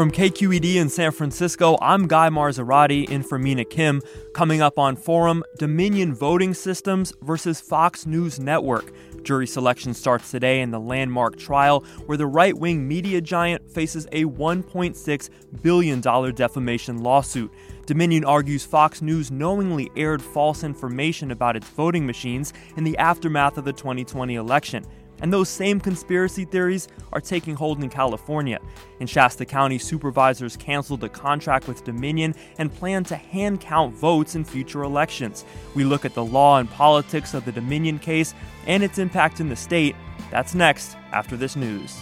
From 0.00 0.10
KQED 0.10 0.76
in 0.76 0.88
San 0.88 1.12
Francisco, 1.12 1.76
I'm 1.82 2.08
Guy 2.08 2.30
Marzorati 2.30 3.06
in 3.10 3.22
for 3.22 3.38
Mina 3.38 3.66
Kim. 3.66 4.00
Coming 4.32 4.62
up 4.62 4.78
on 4.78 4.96
Forum, 4.96 5.44
Dominion 5.58 6.14
voting 6.14 6.54
systems 6.54 7.12
versus 7.20 7.60
Fox 7.60 8.06
News 8.06 8.40
Network. 8.40 8.94
Jury 9.24 9.46
selection 9.46 9.92
starts 9.92 10.30
today 10.30 10.62
in 10.62 10.70
the 10.70 10.80
landmark 10.80 11.36
trial 11.36 11.84
where 12.06 12.16
the 12.16 12.26
right 12.26 12.56
wing 12.56 12.88
media 12.88 13.20
giant 13.20 13.70
faces 13.70 14.06
a 14.12 14.24
$1.6 14.24 15.30
billion 15.60 16.00
defamation 16.00 17.02
lawsuit. 17.02 17.52
Dominion 17.84 18.24
argues 18.24 18.64
Fox 18.64 19.02
News 19.02 19.30
knowingly 19.30 19.90
aired 19.96 20.22
false 20.22 20.64
information 20.64 21.30
about 21.30 21.56
its 21.56 21.68
voting 21.68 22.06
machines 22.06 22.54
in 22.78 22.84
the 22.84 22.96
aftermath 22.96 23.58
of 23.58 23.66
the 23.66 23.72
2020 23.74 24.36
election. 24.36 24.86
And 25.20 25.32
those 25.32 25.48
same 25.48 25.80
conspiracy 25.80 26.44
theories 26.44 26.88
are 27.12 27.20
taking 27.20 27.54
hold 27.54 27.82
in 27.82 27.90
California. 27.90 28.58
In 29.00 29.06
Shasta 29.06 29.44
County, 29.44 29.78
supervisors 29.78 30.56
canceled 30.56 31.04
a 31.04 31.08
contract 31.08 31.68
with 31.68 31.84
Dominion 31.84 32.34
and 32.58 32.74
plan 32.74 33.04
to 33.04 33.16
hand 33.16 33.60
count 33.60 33.94
votes 33.94 34.34
in 34.34 34.44
future 34.44 34.82
elections. 34.82 35.44
We 35.74 35.84
look 35.84 36.04
at 36.04 36.14
the 36.14 36.24
law 36.24 36.58
and 36.58 36.70
politics 36.70 37.34
of 37.34 37.44
the 37.44 37.52
Dominion 37.52 37.98
case 37.98 38.34
and 38.66 38.82
its 38.82 38.98
impact 38.98 39.40
in 39.40 39.48
the 39.48 39.56
state. 39.56 39.96
That's 40.30 40.54
next 40.54 40.96
after 41.12 41.36
this 41.36 41.56
news. 41.56 42.00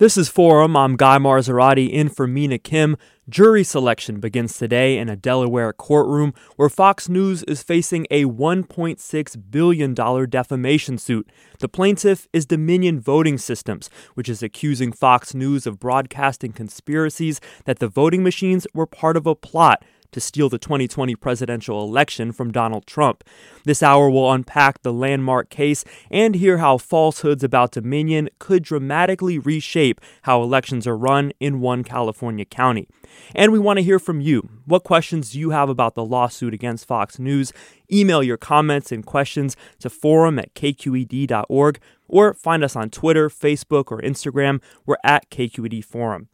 This 0.00 0.16
is 0.16 0.30
Forum. 0.30 0.78
I'm 0.78 0.96
Guy 0.96 1.18
Marzorati 1.18 1.90
in 1.90 2.08
for 2.08 2.26
Mina 2.26 2.56
Kim. 2.56 2.96
Jury 3.28 3.62
selection 3.62 4.18
begins 4.18 4.56
today 4.56 4.96
in 4.96 5.10
a 5.10 5.14
Delaware 5.14 5.74
courtroom 5.74 6.32
where 6.56 6.70
Fox 6.70 7.10
News 7.10 7.42
is 7.42 7.62
facing 7.62 8.06
a 8.10 8.24
$1.6 8.24 9.50
billion 9.50 9.92
defamation 10.30 10.96
suit. 10.96 11.30
The 11.58 11.68
plaintiff 11.68 12.28
is 12.32 12.46
Dominion 12.46 12.98
Voting 12.98 13.36
Systems, 13.36 13.90
which 14.14 14.30
is 14.30 14.42
accusing 14.42 14.90
Fox 14.90 15.34
News 15.34 15.66
of 15.66 15.78
broadcasting 15.78 16.52
conspiracies 16.52 17.38
that 17.66 17.78
the 17.78 17.88
voting 17.88 18.22
machines 18.22 18.66
were 18.72 18.86
part 18.86 19.18
of 19.18 19.26
a 19.26 19.34
plot 19.34 19.84
to 20.12 20.20
steal 20.20 20.48
the 20.48 20.58
2020 20.58 21.14
presidential 21.16 21.82
election 21.82 22.32
from 22.32 22.52
Donald 22.52 22.86
Trump. 22.86 23.24
This 23.64 23.82
hour 23.82 24.10
will 24.10 24.32
unpack 24.32 24.82
the 24.82 24.92
landmark 24.92 25.50
case 25.50 25.84
and 26.10 26.34
hear 26.34 26.58
how 26.58 26.78
falsehoods 26.78 27.44
about 27.44 27.72
Dominion 27.72 28.28
could 28.38 28.62
dramatically 28.62 29.38
reshape 29.38 30.00
how 30.22 30.42
elections 30.42 30.86
are 30.86 30.96
run 30.96 31.32
in 31.40 31.60
one 31.60 31.84
California 31.84 32.44
county. 32.44 32.88
And 33.34 33.52
we 33.52 33.58
want 33.58 33.78
to 33.78 33.82
hear 33.82 33.98
from 33.98 34.20
you. 34.20 34.48
What 34.66 34.84
questions 34.84 35.32
do 35.32 35.40
you 35.40 35.50
have 35.50 35.68
about 35.68 35.94
the 35.94 36.04
lawsuit 36.04 36.54
against 36.54 36.86
Fox 36.86 37.18
News? 37.18 37.52
Email 37.92 38.22
your 38.22 38.36
comments 38.36 38.92
and 38.92 39.04
questions 39.04 39.56
to 39.80 39.90
forum 39.90 40.38
at 40.38 40.54
kqed.org 40.54 41.80
or 42.08 42.34
find 42.34 42.64
us 42.64 42.76
on 42.76 42.90
Twitter, 42.90 43.28
Facebook, 43.28 43.90
or 43.90 44.00
Instagram. 44.00 44.60
We're 44.86 44.96
at 45.04 45.30
KQED 45.30 45.84
Forum. 45.84 46.28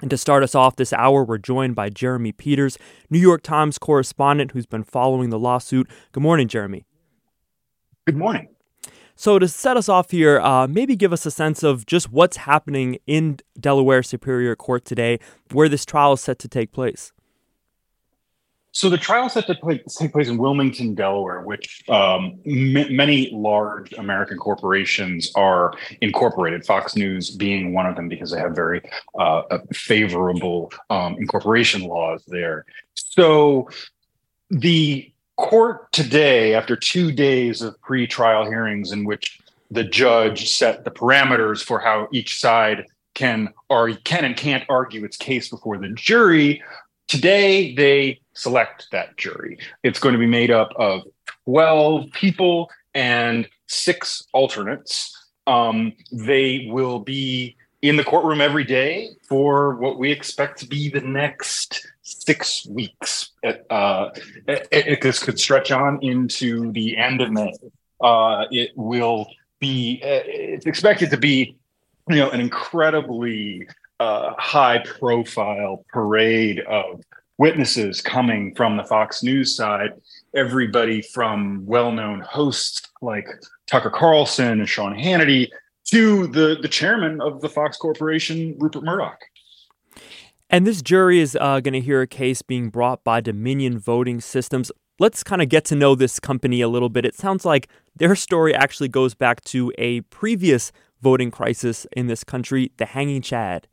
And 0.00 0.10
to 0.10 0.16
start 0.16 0.42
us 0.42 0.54
off 0.54 0.76
this 0.76 0.92
hour, 0.92 1.24
we're 1.24 1.38
joined 1.38 1.74
by 1.74 1.90
Jeremy 1.90 2.32
Peters, 2.32 2.78
New 3.10 3.18
York 3.18 3.42
Times 3.42 3.78
correspondent 3.78 4.52
who's 4.52 4.66
been 4.66 4.84
following 4.84 5.30
the 5.30 5.38
lawsuit. 5.38 5.88
Good 6.12 6.22
morning, 6.22 6.48
Jeremy. 6.48 6.84
Good 8.06 8.16
morning. 8.16 8.48
So, 9.14 9.38
to 9.38 9.46
set 9.46 9.76
us 9.76 9.90
off 9.90 10.10
here, 10.12 10.40
uh, 10.40 10.66
maybe 10.66 10.96
give 10.96 11.12
us 11.12 11.26
a 11.26 11.30
sense 11.30 11.62
of 11.62 11.84
just 11.84 12.10
what's 12.10 12.38
happening 12.38 12.96
in 13.06 13.38
Delaware 13.58 14.02
Superior 14.02 14.56
Court 14.56 14.86
today, 14.86 15.18
where 15.52 15.68
this 15.68 15.84
trial 15.84 16.14
is 16.14 16.22
set 16.22 16.38
to 16.38 16.48
take 16.48 16.72
place. 16.72 17.12
So 18.72 18.88
the 18.88 18.98
trial 18.98 19.28
set 19.28 19.46
to 19.48 19.80
take 19.88 20.12
place 20.12 20.28
in 20.28 20.38
Wilmington, 20.38 20.94
Delaware, 20.94 21.40
which 21.40 21.82
um, 21.88 22.38
m- 22.46 22.94
many 22.94 23.30
large 23.32 23.92
American 23.94 24.38
corporations 24.38 25.32
are 25.34 25.72
incorporated. 26.00 26.64
Fox 26.64 26.94
News 26.94 27.30
being 27.30 27.74
one 27.74 27.86
of 27.86 27.96
them 27.96 28.08
because 28.08 28.30
they 28.30 28.38
have 28.38 28.54
very 28.54 28.80
uh, 29.18 29.58
favorable 29.72 30.72
um, 30.88 31.16
incorporation 31.18 31.82
laws 31.82 32.22
there. 32.28 32.64
So 32.94 33.68
the 34.50 35.12
court 35.36 35.90
today, 35.92 36.54
after 36.54 36.76
two 36.76 37.10
days 37.10 37.62
of 37.62 37.80
pre-trial 37.80 38.44
hearings 38.44 38.92
in 38.92 39.04
which 39.04 39.40
the 39.70 39.84
judge 39.84 40.50
set 40.50 40.84
the 40.84 40.90
parameters 40.90 41.62
for 41.62 41.80
how 41.80 42.08
each 42.12 42.38
side 42.38 42.86
can 43.14 43.52
or 43.68 43.94
can 43.94 44.24
and 44.24 44.36
can't 44.36 44.64
argue 44.68 45.04
its 45.04 45.16
case 45.16 45.48
before 45.48 45.78
the 45.78 45.88
jury, 45.90 46.62
today 47.10 47.74
they 47.74 48.20
select 48.34 48.86
that 48.92 49.16
jury. 49.16 49.58
It's 49.82 49.98
going 49.98 50.12
to 50.12 50.18
be 50.18 50.26
made 50.26 50.50
up 50.50 50.72
of 50.76 51.02
12 51.44 52.10
people 52.12 52.70
and 52.94 53.48
six 53.66 54.26
alternates. 54.32 55.16
Um, 55.46 55.92
they 56.12 56.68
will 56.70 57.00
be 57.00 57.56
in 57.82 57.96
the 57.96 58.04
courtroom 58.04 58.40
every 58.40 58.62
day 58.64 59.10
for 59.28 59.74
what 59.76 59.98
we 59.98 60.12
expect 60.12 60.60
to 60.60 60.66
be 60.66 60.88
the 60.88 61.00
next 61.00 61.84
six 62.02 62.64
weeks. 62.66 63.30
Uh, 63.42 64.10
it, 64.46 65.00
this 65.02 65.18
could 65.18 65.40
stretch 65.40 65.72
on 65.72 65.98
into 66.02 66.70
the 66.72 66.96
end 66.96 67.20
of 67.20 67.32
May. 67.32 67.52
Uh, 68.00 68.44
it 68.52 68.70
will 68.76 69.26
be. 69.58 70.00
Uh, 70.02 70.22
it's 70.24 70.66
expected 70.66 71.10
to 71.10 71.16
be, 71.16 71.56
you 72.08 72.16
know, 72.16 72.30
an 72.30 72.40
incredibly 72.40 73.66
uh, 74.00 74.34
high-profile 74.38 75.84
parade 75.92 76.60
of 76.60 77.02
witnesses 77.38 78.00
coming 78.00 78.54
from 78.54 78.76
the 78.76 78.84
Fox 78.84 79.22
News 79.22 79.54
side, 79.54 79.90
everybody 80.34 81.02
from 81.02 81.64
well-known 81.66 82.20
hosts 82.20 82.82
like 83.02 83.28
Tucker 83.70 83.90
Carlson 83.90 84.58
and 84.58 84.68
Sean 84.68 84.94
Hannity 84.94 85.48
to 85.90 86.26
the 86.28 86.58
the 86.60 86.68
chairman 86.68 87.20
of 87.20 87.40
the 87.40 87.48
Fox 87.48 87.76
Corporation, 87.76 88.56
Rupert 88.58 88.84
Murdoch. 88.84 89.20
And 90.48 90.66
this 90.66 90.82
jury 90.82 91.20
is 91.20 91.36
uh, 91.40 91.60
going 91.60 91.74
to 91.74 91.80
hear 91.80 92.00
a 92.00 92.06
case 92.06 92.42
being 92.42 92.70
brought 92.70 93.04
by 93.04 93.20
Dominion 93.20 93.78
Voting 93.78 94.20
Systems. 94.20 94.72
Let's 94.98 95.22
kind 95.22 95.40
of 95.40 95.48
get 95.48 95.64
to 95.66 95.76
know 95.76 95.94
this 95.94 96.18
company 96.20 96.60
a 96.60 96.68
little 96.68 96.88
bit. 96.88 97.04
It 97.04 97.14
sounds 97.14 97.44
like 97.44 97.68
their 97.96 98.14
story 98.16 98.54
actually 98.54 98.88
goes 98.88 99.14
back 99.14 99.42
to 99.44 99.72
a 99.78 100.00
previous 100.02 100.72
voting 101.00 101.30
crisis 101.30 101.86
in 101.96 102.06
this 102.08 102.24
country, 102.24 102.72
the 102.76 102.86
Hanging 102.86 103.22
Chad. 103.22 103.66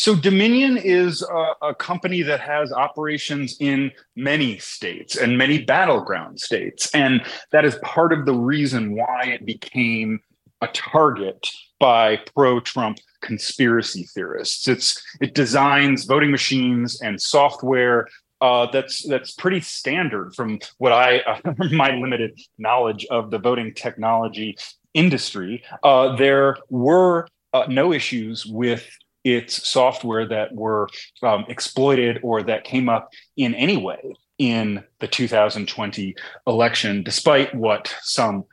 So 0.00 0.14
Dominion 0.14 0.78
is 0.78 1.20
a, 1.20 1.52
a, 1.60 1.74
company 1.74 2.22
that 2.22 2.40
has 2.40 2.72
operations 2.72 3.58
in 3.60 3.92
many 4.16 4.56
states 4.56 5.14
and 5.14 5.36
many 5.36 5.62
battleground 5.62 6.40
states. 6.40 6.90
And 6.94 7.20
that 7.52 7.66
is 7.66 7.74
part 7.82 8.14
of 8.14 8.24
the 8.24 8.32
reason 8.32 8.96
why 8.96 9.24
it 9.24 9.44
became 9.44 10.20
a 10.62 10.68
target 10.68 11.46
by 11.78 12.16
pro-Trump 12.34 12.96
conspiracy 13.20 14.04
theorists. 14.14 14.66
It's 14.68 15.02
it 15.20 15.34
designs 15.34 16.06
voting 16.06 16.30
machines 16.30 17.02
and 17.02 17.20
software 17.20 18.08
uh, 18.40 18.68
that's 18.72 19.06
that's 19.06 19.32
pretty 19.32 19.60
standard 19.60 20.34
from 20.34 20.60
what 20.78 20.92
I 20.92 21.18
uh, 21.18 21.52
my 21.72 21.90
limited 21.90 22.40
knowledge 22.56 23.04
of 23.10 23.30
the 23.30 23.38
voting 23.38 23.74
technology 23.74 24.56
industry. 24.94 25.62
Uh, 25.82 26.16
there 26.16 26.56
were 26.70 27.28
uh, 27.52 27.66
no 27.68 27.92
issues 27.92 28.46
with 28.46 28.88
its 29.24 29.68
software 29.68 30.26
that 30.26 30.54
were 30.54 30.88
um, 31.22 31.44
exploited 31.48 32.20
or 32.22 32.42
that 32.42 32.64
came 32.64 32.88
up 32.88 33.10
in 33.36 33.54
any 33.54 33.76
way 33.76 34.14
in 34.38 34.82
the 35.00 35.06
2020 35.06 36.14
election, 36.46 37.02
despite 37.02 37.54
what 37.54 37.94
some 38.00 38.44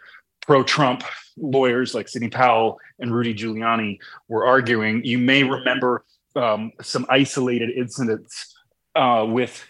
pro 0.41 0.63
Trump 0.63 1.03
lawyers 1.37 1.93
like 1.93 2.07
Sidney 2.07 2.29
Powell 2.29 2.79
and 2.99 3.13
Rudy 3.13 3.33
Giuliani 3.33 3.99
were 4.27 4.45
arguing. 4.45 5.03
You 5.05 5.17
may 5.17 5.43
remember 5.43 6.03
um, 6.35 6.71
some 6.81 7.05
isolated 7.09 7.69
incidents 7.69 8.55
uh, 8.95 9.25
with 9.27 9.63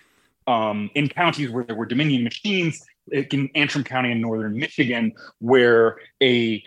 um, 0.48 0.90
in 0.96 1.10
counties 1.10 1.50
where 1.52 1.66
there 1.66 1.76
were 1.76 1.86
Dominion 1.86 2.24
machines, 2.24 2.82
in 3.12 3.50
Antrim 3.56 3.84
County 3.84 4.12
in 4.12 4.22
northern 4.22 4.58
Michigan, 4.58 5.14
where 5.40 6.00
a 6.22 6.64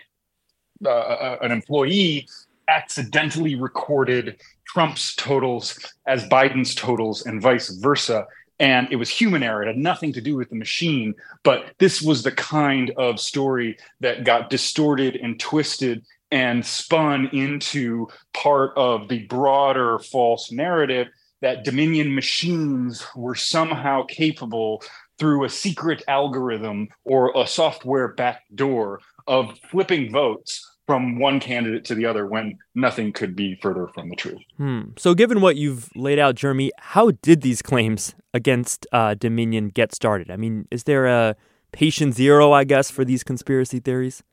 uh, 0.85 1.37
an 1.41 1.51
employee 1.51 2.27
accidentally 2.71 3.55
recorded 3.55 4.41
Trump's 4.65 5.13
totals 5.15 5.77
as 6.07 6.27
Biden's 6.29 6.73
totals 6.73 7.25
and 7.25 7.41
vice 7.41 7.69
versa. 7.69 8.25
And 8.59 8.87
it 8.91 8.95
was 8.95 9.09
human 9.09 9.43
error. 9.43 9.63
It 9.63 9.67
had 9.67 9.77
nothing 9.77 10.13
to 10.13 10.21
do 10.21 10.37
with 10.37 10.49
the 10.49 10.55
machine. 10.55 11.13
But 11.43 11.73
this 11.79 12.01
was 12.01 12.23
the 12.23 12.31
kind 12.31 12.91
of 12.97 13.19
story 13.19 13.77
that 13.99 14.23
got 14.23 14.49
distorted 14.49 15.15
and 15.15 15.39
twisted 15.39 16.05
and 16.31 16.65
spun 16.65 17.27
into 17.33 18.07
part 18.33 18.71
of 18.77 19.09
the 19.09 19.25
broader 19.25 19.99
false 19.99 20.51
narrative 20.51 21.07
that 21.41 21.65
Dominion 21.65 22.13
machines 22.15 23.05
were 23.15 23.35
somehow 23.35 24.03
capable 24.03 24.81
through 25.19 25.43
a 25.43 25.49
secret 25.49 26.03
algorithm 26.07 26.87
or 27.03 27.33
a 27.35 27.45
software 27.45 28.09
backdoor 28.09 29.01
of 29.27 29.57
flipping 29.69 30.11
votes 30.11 30.70
from 30.87 31.19
one 31.19 31.39
candidate 31.39 31.85
to 31.85 31.95
the 31.95 32.05
other 32.05 32.25
when 32.25 32.57
nothing 32.75 33.13
could 33.13 33.35
be 33.35 33.57
further 33.61 33.87
from 33.87 34.09
the 34.09 34.15
truth. 34.15 34.41
Hmm. 34.57 34.81
So, 34.97 35.13
given 35.13 35.41
what 35.41 35.55
you've 35.55 35.89
laid 35.95 36.19
out, 36.19 36.35
Jeremy, 36.35 36.71
how 36.77 37.11
did 37.21 37.41
these 37.41 37.61
claims 37.61 38.15
against 38.33 38.87
uh, 38.91 39.13
Dominion 39.13 39.69
get 39.69 39.93
started? 39.93 40.31
I 40.31 40.37
mean, 40.37 40.67
is 40.71 40.83
there 40.83 41.05
a 41.07 41.35
patient 41.71 42.15
zero, 42.15 42.51
I 42.51 42.63
guess, 42.63 42.91
for 42.91 43.05
these 43.05 43.23
conspiracy 43.23 43.79
theories? 43.79 44.23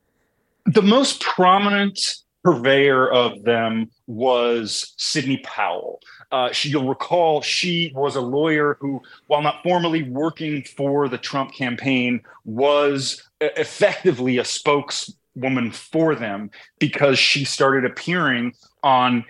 The 0.65 0.81
most 0.81 1.21
prominent 1.21 1.99
purveyor 2.43 3.11
of 3.11 3.43
them 3.43 3.89
was 4.07 4.93
Sidney 4.97 5.37
Powell. 5.43 5.99
Uh, 6.31 6.51
she, 6.51 6.69
you'll 6.69 6.87
recall 6.87 7.41
she 7.41 7.91
was 7.95 8.15
a 8.15 8.21
lawyer 8.21 8.77
who, 8.79 9.01
while 9.27 9.41
not 9.41 9.63
formally 9.63 10.03
working 10.03 10.63
for 10.63 11.07
the 11.07 11.17
Trump 11.17 11.53
campaign, 11.53 12.21
was 12.45 13.23
effectively 13.41 14.37
a 14.37 14.45
spokes 14.45 15.11
woman 15.35 15.71
for 15.71 16.15
them 16.15 16.51
because 16.79 17.17
she 17.17 17.45
started 17.45 17.85
appearing 17.85 18.53
on 18.83 19.23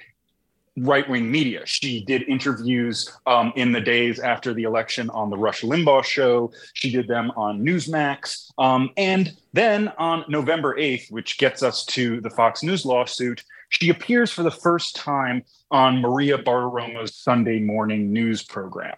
right 0.77 1.09
wing 1.09 1.29
media. 1.29 1.61
She 1.65 2.03
did 2.05 2.23
interviews 2.23 3.11
um, 3.25 3.51
in 3.55 3.71
the 3.71 3.81
days 3.81 4.19
after 4.19 4.53
the 4.53 4.63
election 4.63 5.09
on 5.09 5.29
the 5.29 5.37
Rush 5.37 5.61
Limbaugh 5.61 6.03
show. 6.03 6.51
She 6.73 6.91
did 6.91 7.07
them 7.07 7.31
on 7.35 7.61
Newsmax. 7.61 8.51
Um, 8.57 8.89
and 8.97 9.33
then 9.53 9.89
on 9.97 10.25
November 10.27 10.75
8th, 10.75 11.11
which 11.11 11.37
gets 11.37 11.63
us 11.63 11.85
to 11.87 12.21
the 12.21 12.29
Fox 12.29 12.63
News 12.63 12.85
lawsuit, 12.85 13.43
she 13.69 13.89
appears 13.89 14.31
for 14.31 14.43
the 14.43 14.51
first 14.51 14.95
time 14.95 15.43
on 15.71 16.01
Maria 16.01 16.37
Bartiromo's 16.37 17.15
Sunday 17.15 17.59
morning 17.59 18.11
news 18.11 18.43
program. 18.43 18.95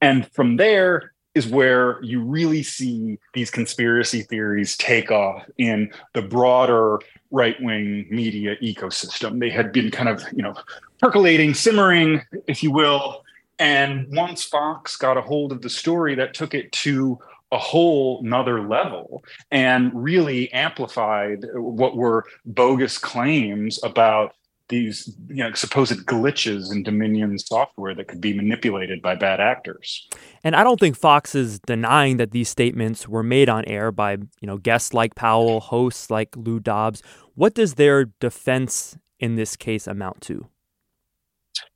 And 0.00 0.30
from 0.32 0.56
there, 0.56 1.12
is 1.34 1.46
where 1.46 2.02
you 2.02 2.22
really 2.22 2.62
see 2.62 3.18
these 3.34 3.50
conspiracy 3.50 4.22
theories 4.22 4.76
take 4.76 5.10
off 5.10 5.44
in 5.58 5.92
the 6.14 6.22
broader 6.22 6.98
right-wing 7.30 8.06
media 8.10 8.56
ecosystem. 8.62 9.38
They 9.38 9.50
had 9.50 9.72
been 9.72 9.90
kind 9.90 10.08
of, 10.08 10.24
you 10.32 10.42
know, 10.42 10.54
percolating, 10.98 11.54
simmering, 11.54 12.22
if 12.46 12.62
you 12.62 12.72
will. 12.72 13.22
And 13.58 14.08
once 14.10 14.42
Fox 14.42 14.96
got 14.96 15.16
a 15.16 15.22
hold 15.22 15.52
of 15.52 15.62
the 15.62 15.70
story, 15.70 16.14
that 16.16 16.34
took 16.34 16.54
it 16.54 16.72
to 16.72 17.18
a 17.52 17.58
whole 17.58 18.22
nother 18.22 18.66
level 18.66 19.24
and 19.50 19.90
really 19.94 20.52
amplified 20.52 21.44
what 21.54 21.96
were 21.96 22.24
bogus 22.46 22.96
claims 22.96 23.78
about 23.82 24.34
these 24.70 25.14
you 25.28 25.44
know 25.44 25.52
supposed 25.52 26.06
glitches 26.06 26.72
in 26.72 26.82
Dominion 26.82 27.38
software 27.38 27.94
that 27.94 28.08
could 28.08 28.20
be 28.20 28.32
manipulated 28.32 29.02
by 29.02 29.14
bad 29.14 29.40
actors. 29.40 30.08
And 30.42 30.56
I 30.56 30.64
don't 30.64 30.80
think 30.80 30.96
Fox 30.96 31.34
is 31.34 31.60
denying 31.60 32.16
that 32.16 32.30
these 32.30 32.48
statements 32.48 33.06
were 33.06 33.22
made 33.22 33.50
on 33.50 33.64
air 33.66 33.92
by 33.92 34.12
you 34.12 34.46
know 34.46 34.56
guests 34.56 34.94
like 34.94 35.14
Powell, 35.14 35.60
hosts 35.60 36.10
like 36.10 36.34
Lou 36.36 36.58
Dobbs. 36.58 37.02
What 37.34 37.54
does 37.54 37.74
their 37.74 38.06
defense 38.06 38.96
in 39.18 39.36
this 39.36 39.56
case 39.56 39.86
amount 39.86 40.22
to? 40.22 40.48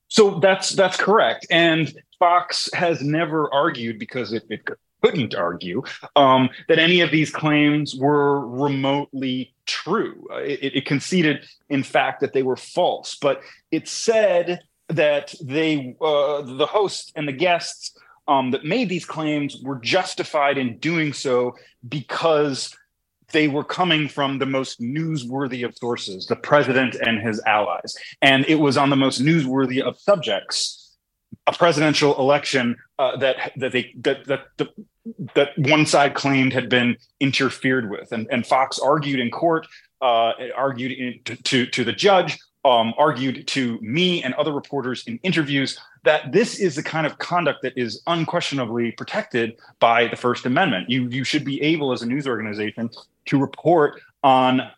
So 0.09 0.39
that's 0.39 0.71
that's 0.71 0.97
correct, 0.97 1.47
and 1.51 1.93
Fox 2.19 2.71
has 2.73 3.03
never 3.03 3.53
argued 3.53 3.99
because 3.99 4.33
it, 4.33 4.45
it 4.49 4.67
couldn't 5.05 5.35
argue 5.35 5.83
um, 6.17 6.49
that 6.69 6.79
any 6.79 7.03
of 7.03 7.11
these 7.11 7.31
claims 7.31 7.95
were 7.95 8.47
remotely 8.47 9.53
true. 9.67 10.27
It, 10.33 10.77
it, 10.77 10.87
conceded, 10.87 11.45
in 11.69 11.83
fact, 11.83 12.21
that 12.21 12.33
they 12.33 12.43
were 12.43 12.57
false, 12.57 13.17
but 13.21 13.43
it 13.71 13.87
said 13.87 14.61
that 14.89 15.35
they, 15.43 15.95
uh, 16.01 16.41
the 16.43 16.67
hosts 16.67 17.13
and 17.17 17.29
the 17.29 17.33
guests 17.33 17.95
um, 18.27 18.53
that 18.53 18.65
made 18.65 18.89
these 18.89 19.05
claims, 19.05 19.61
were 19.63 19.79
justified 19.81 20.57
in 20.57 20.79
doing 20.79 21.13
so 21.13 21.55
because 21.87 22.75
they 23.33 23.49
were 23.49 23.65
coming 23.65 24.09
from 24.09 24.39
the 24.39 24.47
most 24.47 24.81
newsworthy 24.81 25.67
of 25.67 25.77
sources, 25.77 26.27
the 26.27 26.37
president 26.37 26.95
and 26.95 27.21
his 27.21 27.43
allies, 27.47 27.95
and 28.23 28.47
it 28.47 28.55
was 28.55 28.79
on 28.79 28.89
the 28.89 28.97
most 28.97 29.23
newsworthy 29.23 29.83
of 29.83 29.99
subjects 29.99 30.85
a 31.47 31.53
presidential 31.53 32.19
election 32.19 32.77
uh, 32.99 33.17
that 33.17 33.53
that 33.57 33.73
they 33.73 33.93
that 33.97 34.25
that 34.25 34.41
the, 34.57 34.69
that 35.35 35.51
one 35.59 35.87
side 35.87 36.15
claimed 36.15 36.53
had 36.53 36.69
been 36.69 36.97
interfered 37.21 37.91
with, 37.91 38.13
and 38.13 38.27
and 38.31 38.47
Fox 38.47 38.79
argued 38.79 39.21
in 39.21 39.31
court, 39.31 39.67
uh, 40.01 40.33
argued 40.57 40.93
in, 40.93 41.21
to, 41.25 41.37
to, 41.43 41.67
to 41.67 41.85
the 41.85 41.93
judge, 41.93 42.39
um, 42.65 42.95
argued 42.97 43.47
to 43.49 43.79
me 43.81 44.23
and 44.23 44.35
other 44.35 44.53
reporters 44.53 45.05
in 45.07 45.19
interviews 45.23 45.79
that 46.05 46.33
this 46.33 46.59
is 46.59 46.75
the 46.75 46.83
kind 46.83 47.07
of 47.07 47.19
conduct 47.19 47.63
that 47.63 47.77
is 47.77 48.03
unquestionably 48.07 48.93
protected 48.93 49.57
by 49.79 50.07
the 50.09 50.17
First 50.17 50.47
Amendment. 50.47 50.91
You 50.91 51.09
you 51.09 51.25
should 51.25 51.45
be 51.45 51.61
able 51.63 51.93
as 51.93 52.03
a 52.03 52.07
news 52.07 52.27
organization 52.27 52.91
to 53.27 53.39
report 53.39 54.01
on 54.23 54.71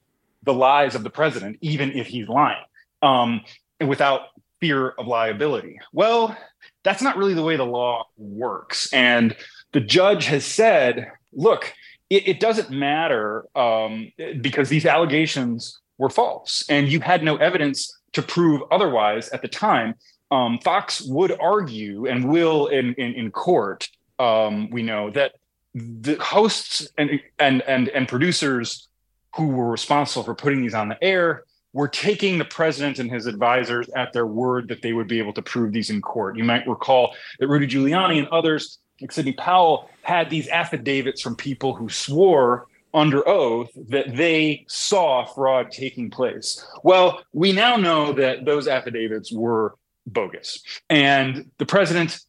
the 0.42 0.54
lies 0.54 0.94
of 0.94 1.02
the 1.02 1.10
president, 1.10 1.58
even 1.60 1.92
if 1.92 2.06
he's 2.06 2.28
lying, 2.28 2.62
um, 3.02 3.40
without 3.84 4.28
fear 4.60 4.90
of 4.90 5.06
liability. 5.06 5.78
Well, 5.92 6.36
that's 6.82 7.02
not 7.02 7.16
really 7.16 7.34
the 7.34 7.42
way 7.42 7.56
the 7.56 7.64
law 7.64 8.06
works. 8.16 8.92
And 8.92 9.36
the 9.76 9.80
judge 9.82 10.24
has 10.24 10.46
said, 10.46 11.12
look, 11.34 11.74
it, 12.08 12.26
it 12.26 12.40
doesn't 12.40 12.70
matter 12.70 13.44
um, 13.54 14.10
because 14.40 14.70
these 14.70 14.86
allegations 14.86 15.78
were 15.98 16.08
false 16.08 16.64
and 16.70 16.88
you 16.88 17.00
had 17.00 17.22
no 17.22 17.36
evidence 17.36 17.94
to 18.14 18.22
prove 18.22 18.62
otherwise 18.70 19.28
at 19.28 19.42
the 19.42 19.48
time. 19.48 19.94
Um, 20.30 20.58
Fox 20.60 21.02
would 21.02 21.38
argue 21.38 22.06
and 22.06 22.30
will 22.30 22.68
in, 22.68 22.94
in, 22.94 23.12
in 23.12 23.30
court, 23.30 23.86
um, 24.18 24.70
we 24.70 24.82
know 24.82 25.10
that 25.10 25.32
the 25.74 26.14
hosts 26.14 26.88
and, 26.96 27.20
and, 27.38 27.60
and, 27.68 27.90
and 27.90 28.08
producers 28.08 28.88
who 29.36 29.48
were 29.48 29.70
responsible 29.70 30.24
for 30.24 30.34
putting 30.34 30.62
these 30.62 30.72
on 30.72 30.88
the 30.88 31.04
air 31.04 31.44
were 31.74 31.86
taking 31.86 32.38
the 32.38 32.46
president 32.46 32.98
and 32.98 33.10
his 33.10 33.26
advisors 33.26 33.90
at 33.90 34.14
their 34.14 34.26
word 34.26 34.68
that 34.68 34.80
they 34.80 34.94
would 34.94 35.06
be 35.06 35.18
able 35.18 35.34
to 35.34 35.42
prove 35.42 35.70
these 35.70 35.90
in 35.90 36.00
court. 36.00 36.38
You 36.38 36.44
might 36.44 36.66
recall 36.66 37.14
that 37.38 37.46
Rudy 37.46 37.66
Giuliani 37.66 38.18
and 38.18 38.28
others, 38.28 38.78
like 39.00 39.12
Sidney 39.12 39.32
Powell, 39.32 39.90
had 40.02 40.30
these 40.30 40.48
affidavits 40.48 41.20
from 41.20 41.36
people 41.36 41.74
who 41.74 41.88
swore 41.88 42.66
under 42.94 43.26
oath 43.28 43.70
that 43.88 44.16
they 44.16 44.64
saw 44.68 45.24
fraud 45.26 45.70
taking 45.70 46.10
place. 46.10 46.64
Well, 46.82 47.22
we 47.32 47.52
now 47.52 47.76
know 47.76 48.12
that 48.12 48.44
those 48.44 48.68
affidavits 48.68 49.30
were 49.32 49.74
bogus. 50.06 50.62
And 50.88 51.50
the 51.58 51.66
president 51.66 52.20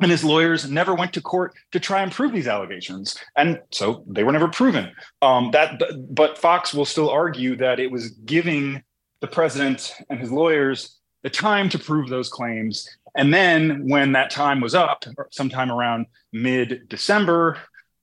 and 0.00 0.10
his 0.10 0.24
lawyers 0.24 0.68
never 0.68 0.94
went 0.94 1.12
to 1.14 1.20
court 1.20 1.54
to 1.70 1.80
try 1.80 2.02
and 2.02 2.12
prove 2.12 2.32
these 2.32 2.48
allegations, 2.48 3.16
and 3.36 3.60
so 3.70 4.04
they 4.08 4.24
were 4.24 4.32
never 4.32 4.48
proven. 4.48 4.90
Um, 5.22 5.50
that, 5.52 5.80
but 6.10 6.36
Fox 6.36 6.74
will 6.74 6.84
still 6.84 7.08
argue 7.08 7.56
that 7.56 7.78
it 7.78 7.90
was 7.90 8.10
giving 8.10 8.82
the 9.20 9.28
president 9.28 9.94
and 10.10 10.18
his 10.18 10.32
lawyers 10.32 10.98
the 11.22 11.30
time 11.30 11.68
to 11.68 11.78
prove 11.78 12.08
those 12.08 12.28
claims, 12.28 12.88
and 13.14 13.32
then 13.32 13.88
when 13.88 14.12
that 14.12 14.30
time 14.30 14.60
was 14.60 14.74
up, 14.74 15.04
sometime 15.30 15.70
around 15.70 16.06
mid-December, 16.32 17.58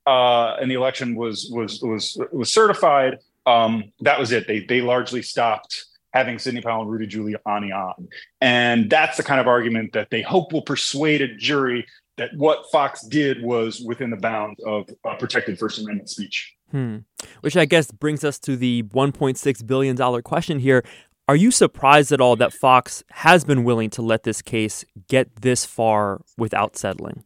uh, 0.06 0.56
and 0.60 0.70
the 0.70 0.74
election 0.74 1.14
was 1.14 1.50
was 1.52 1.80
was 1.82 2.20
was 2.32 2.52
certified, 2.52 3.18
um, 3.46 3.92
that 4.00 4.18
was 4.18 4.32
it. 4.32 4.46
They 4.46 4.60
they 4.60 4.80
largely 4.80 5.22
stopped 5.22 5.84
having 6.12 6.38
Sidney 6.38 6.60
Powell 6.60 6.82
and 6.82 6.90
Rudy 6.90 7.06
Giuliani 7.06 7.72
on. 7.72 8.08
And 8.40 8.90
that's 8.90 9.16
the 9.16 9.22
kind 9.22 9.40
of 9.40 9.46
argument 9.46 9.92
that 9.92 10.10
they 10.10 10.22
hope 10.22 10.52
will 10.52 10.62
persuade 10.62 11.22
a 11.22 11.34
jury 11.36 11.86
that 12.16 12.30
what 12.36 12.70
Fox 12.70 13.02
did 13.02 13.42
was 13.42 13.80
within 13.80 14.10
the 14.10 14.16
bounds 14.16 14.60
of 14.64 14.88
uh, 15.04 15.14
protected 15.16 15.58
First 15.58 15.78
Amendment 15.78 16.10
speech. 16.10 16.54
Hmm. 16.70 16.98
Which 17.40 17.56
I 17.56 17.64
guess 17.64 17.90
brings 17.90 18.24
us 18.24 18.38
to 18.40 18.56
the 18.56 18.82
$1.6 18.84 19.66
billion 19.66 20.22
question 20.22 20.58
here. 20.58 20.84
Are 21.30 21.36
you 21.36 21.52
surprised 21.52 22.10
at 22.10 22.20
all 22.20 22.34
that 22.34 22.52
Fox 22.52 23.04
has 23.10 23.44
been 23.44 23.62
willing 23.62 23.88
to 23.90 24.02
let 24.02 24.24
this 24.24 24.42
case 24.42 24.84
get 25.06 25.42
this 25.42 25.64
far 25.64 26.22
without 26.36 26.76
settling? 26.76 27.22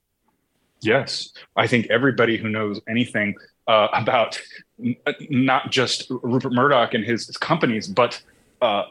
Yes. 0.83 1.33
I 1.57 1.67
think 1.67 1.87
everybody 1.89 2.37
who 2.37 2.51
knows 2.51 2.83
anything 2.87 3.35
uh, 3.67 3.89
about 3.95 4.39
n- 4.79 4.97
not 5.31 5.71
just 5.71 6.11
Rupert 6.11 6.53
Murdoch 6.53 6.93
and 6.93 7.03
his, 7.03 7.29
his 7.29 7.39
companies, 7.39 7.89
but 7.89 8.21
uh, 8.61 8.83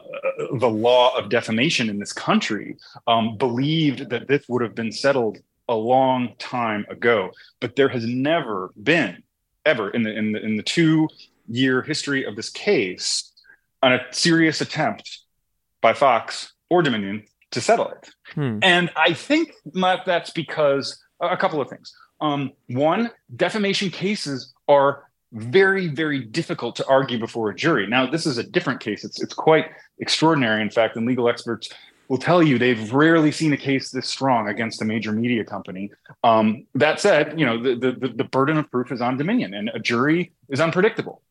the 0.58 0.68
law 0.68 1.16
of 1.16 1.28
defamation 1.28 1.88
in 1.88 2.00
this 2.00 2.12
country 2.12 2.76
um, 3.06 3.36
believed 3.36 4.10
that 4.10 4.26
this 4.26 4.48
would 4.48 4.62
have 4.62 4.74
been 4.74 4.90
settled 4.90 5.38
a 5.68 5.76
long 5.76 6.34
time 6.40 6.84
ago. 6.90 7.30
But 7.60 7.76
there 7.76 7.88
has 7.88 8.04
never 8.04 8.72
been, 8.82 9.22
ever 9.64 9.90
in 9.90 10.02
the 10.02 10.10
in 10.10 10.32
the, 10.32 10.44
in 10.44 10.56
the 10.56 10.64
two 10.64 11.08
year 11.48 11.82
history 11.82 12.24
of 12.24 12.34
this 12.34 12.50
case, 12.50 13.30
a 13.92 14.00
serious 14.10 14.60
attempt 14.60 15.20
by 15.80 15.92
Fox 15.92 16.52
or 16.70 16.82
Dominion 16.82 17.24
to 17.50 17.60
settle 17.60 17.88
it. 17.88 18.10
Hmm. 18.34 18.58
And 18.62 18.90
I 18.96 19.14
think 19.14 19.52
that's 19.74 20.30
because 20.30 21.02
a 21.20 21.36
couple 21.36 21.60
of 21.60 21.68
things. 21.68 21.92
Um, 22.20 22.52
one, 22.68 23.10
defamation 23.36 23.90
cases 23.90 24.52
are 24.68 25.04
very, 25.32 25.88
very 25.88 26.20
difficult 26.20 26.76
to 26.76 26.86
argue 26.86 27.18
before 27.18 27.50
a 27.50 27.54
jury. 27.54 27.86
Now, 27.86 28.06
this 28.06 28.24
is 28.24 28.38
a 28.38 28.42
different 28.42 28.80
case. 28.80 29.04
It's 29.04 29.20
it's 29.20 29.34
quite 29.34 29.66
extraordinary, 29.98 30.62
in 30.62 30.70
fact, 30.70 30.96
and 30.96 31.06
legal 31.06 31.28
experts 31.28 31.68
will 32.08 32.18
tell 32.18 32.42
you 32.42 32.58
they've 32.58 32.92
rarely 32.92 33.32
seen 33.32 33.52
a 33.52 33.56
case 33.56 33.90
this 33.90 34.08
strong 34.08 34.48
against 34.48 34.82
a 34.82 34.84
major 34.84 35.10
media 35.10 35.44
company. 35.44 35.90
Um, 36.22 36.66
that 36.74 37.00
said, 37.00 37.38
you 37.38 37.46
know 37.46 37.60
the, 37.60 37.74
the 37.74 38.08
the 38.08 38.24
burden 38.24 38.58
of 38.58 38.70
proof 38.70 38.92
is 38.92 39.00
on 39.00 39.16
Dominion, 39.16 39.54
and 39.54 39.70
a 39.74 39.78
jury 39.78 40.32
is 40.48 40.60
unpredictable. 40.60 41.22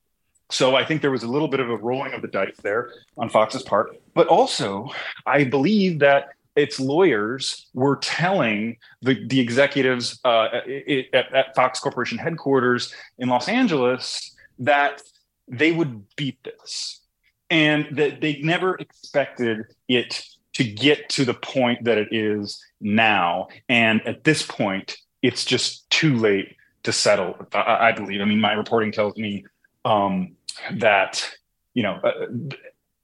So 0.50 0.76
I 0.76 0.86
think 0.86 1.02
there 1.02 1.12
was 1.12 1.24
a 1.24 1.28
little 1.28 1.48
bit 1.48 1.60
of 1.60 1.70
a 1.70 1.78
rolling 1.78 2.14
of 2.14 2.22
the 2.22 2.28
dice 2.28 2.58
there 2.62 2.92
on 3.18 3.30
Fox's 3.30 3.64
part, 3.64 3.98
but 4.14 4.28
also 4.28 4.90
I 5.26 5.46
believe 5.46 6.00
that 6.00 6.30
its 6.56 6.80
lawyers 6.80 7.68
were 7.74 7.96
telling 7.98 8.78
the, 9.02 9.26
the 9.28 9.40
executives 9.40 10.20
uh, 10.24 10.48
at, 11.14 11.34
at 11.34 11.56
Fox 11.56 11.80
Corporation 11.80 12.18
headquarters 12.18 12.94
in 13.18 13.30
Los 13.30 13.48
Angeles 13.48 14.36
that 14.60 15.02
they 15.48 15.72
would 15.72 16.04
beat 16.16 16.38
this 16.44 17.02
and 17.50 17.88
that 17.98 18.22
they 18.22 18.40
never 18.42 18.76
expected 18.76 19.66
it 19.88 20.24
to 20.54 20.64
get 20.64 21.10
to 21.10 21.26
the 21.26 21.34
point 21.34 21.84
that 21.84 21.98
it 21.98 22.10
is 22.12 22.64
now. 22.80 23.48
And 23.68 24.06
at 24.08 24.24
this 24.24 24.44
point, 24.44 24.98
it's 25.22 25.46
just 25.46 25.90
too 25.90 26.16
late 26.16 26.56
to 26.84 26.92
settle. 26.92 27.36
I, 27.54 27.90
I 27.90 27.92
believe. 27.92 28.22
I 28.22 28.26
mean, 28.26 28.40
my 28.40 28.54
reporting 28.54 28.92
tells 28.92 29.18
me 29.18 29.46
um, 29.86 30.36
that 30.76 31.30
you 31.74 31.84
know 31.84 32.00
uh, 32.04 32.26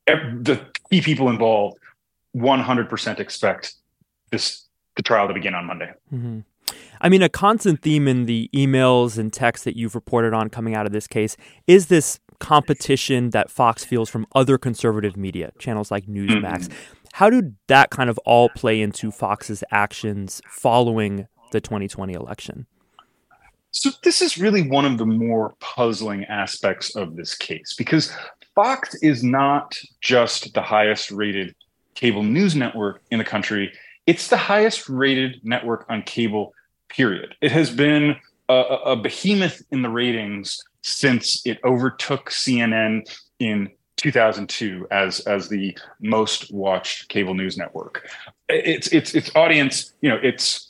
the 0.08 0.66
key 0.90 1.02
people 1.02 1.30
involved 1.30 1.78
100% 2.36 3.20
expect 3.20 3.76
this 4.32 4.66
the 4.96 5.04
trial 5.04 5.28
to 5.28 5.34
begin 5.34 5.54
on 5.54 5.66
Monday. 5.66 5.92
Mm-hmm. 6.14 6.40
I 7.02 7.10
mean, 7.10 7.22
a 7.22 7.30
constant 7.30 7.82
theme 7.82 8.08
in 8.08 8.26
the 8.26 8.50
emails 8.54 9.18
and 9.18 9.32
texts 9.32 9.64
that 9.64 9.78
you've 9.78 9.96
reported 9.96 10.34
on 10.34 10.50
coming 10.50 10.76
out 10.76 10.86
of 10.86 10.92
this 10.92 11.08
case 11.08 11.38
is 11.68 11.88
this 11.88 12.20
competition 12.40 13.32
that 13.32 13.50
Fox 13.50 13.86
feels 13.86 14.10
from 14.10 14.26
other 14.36 14.58
conservative 14.58 15.16
media 15.16 15.52
channels 15.60 15.92
like 15.92 16.06
Newsmax. 16.06 16.68
Mm-hmm. 16.68 16.78
How 17.14 17.30
did 17.30 17.56
that 17.68 17.90
kind 17.90 18.10
of 18.10 18.18
all 18.20 18.50
play 18.50 18.82
into 18.82 19.12
Fox's 19.12 19.64
actions 19.72 20.42
following 20.48 21.28
the 21.52 21.62
2020 21.62 22.14
election? 22.14 22.68
So, 23.72 23.92
this 24.04 24.22
is 24.22 24.38
really 24.38 24.68
one 24.68 24.86
of 24.86 24.98
the 24.98 25.06
more 25.06 25.56
puzzling 25.60 26.26
aspects 26.26 26.96
of 26.96 27.16
this 27.16 27.36
case 27.36 27.76
because 27.78 28.12
Fox 28.56 28.96
is 28.96 29.24
not 29.24 29.78
just 30.02 30.54
the 30.54 30.62
highest 30.62 31.12
rated 31.12 31.56
cable 31.96 32.24
news 32.24 32.56
network 32.56 33.02
in 33.12 33.20
the 33.20 33.26
country. 33.26 33.72
It's 34.08 34.28
the 34.28 34.38
highest 34.38 34.90
rated 34.90 35.42
network 35.44 35.86
on 35.90 36.02
cable, 36.02 36.54
period. 36.88 37.36
It 37.42 37.52
has 37.52 37.70
been 37.70 38.16
a, 38.48 38.54
a 38.54 38.96
behemoth 38.96 39.62
in 39.72 39.82
the 39.82 39.90
ratings 39.90 40.60
since 40.82 41.46
it 41.46 41.60
overtook 41.64 42.30
CNN 42.32 43.08
in 43.40 43.70
2002 43.98 44.88
as 44.92 45.20
as 45.22 45.50
the 45.50 45.78
most 46.02 46.52
watched 46.54 47.10
cable 47.10 47.34
news 47.34 47.58
network. 47.58 48.10
It's 48.48 48.88
it's 48.88 49.14
its 49.14 49.30
audience, 49.36 49.94
you 50.02 50.10
know, 50.10 50.20
it's 50.24 50.69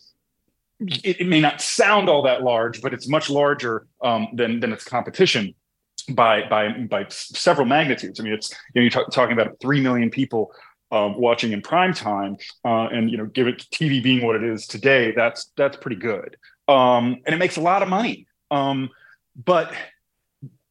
it, 0.79 1.21
it 1.21 1.27
may 1.27 1.39
not 1.39 1.61
sound 1.61 2.09
all 2.09 2.23
that 2.23 2.43
large, 2.43 2.81
but 2.81 2.93
it's 2.93 3.07
much 3.07 3.29
larger 3.29 3.87
um, 4.01 4.27
than 4.33 4.59
than 4.59 4.71
its 4.71 4.83
competition 4.83 5.53
by 6.09 6.47
by 6.47 6.71
by 6.89 7.05
several 7.09 7.67
magnitudes. 7.67 8.19
I 8.19 8.23
mean, 8.23 8.33
it's 8.33 8.51
you 8.73 8.81
know 8.81 8.89
you're 8.89 9.05
t- 9.05 9.11
talking 9.11 9.33
about 9.33 9.59
three 9.59 9.81
million 9.81 10.09
people 10.09 10.51
uh, 10.91 11.13
watching 11.15 11.51
in 11.51 11.61
prime 11.61 11.93
time, 11.93 12.37
uh, 12.65 12.87
and 12.87 13.11
you 13.11 13.17
know, 13.17 13.25
give 13.25 13.47
it 13.47 13.65
TV 13.71 14.01
being 14.01 14.25
what 14.25 14.35
it 14.35 14.43
is 14.43 14.65
today, 14.67 15.11
that's 15.15 15.51
that's 15.55 15.77
pretty 15.77 15.97
good, 15.97 16.37
um, 16.67 17.17
and 17.25 17.35
it 17.35 17.37
makes 17.37 17.57
a 17.57 17.61
lot 17.61 17.83
of 17.83 17.89
money. 17.89 18.27
Um, 18.51 18.89
but 19.35 19.71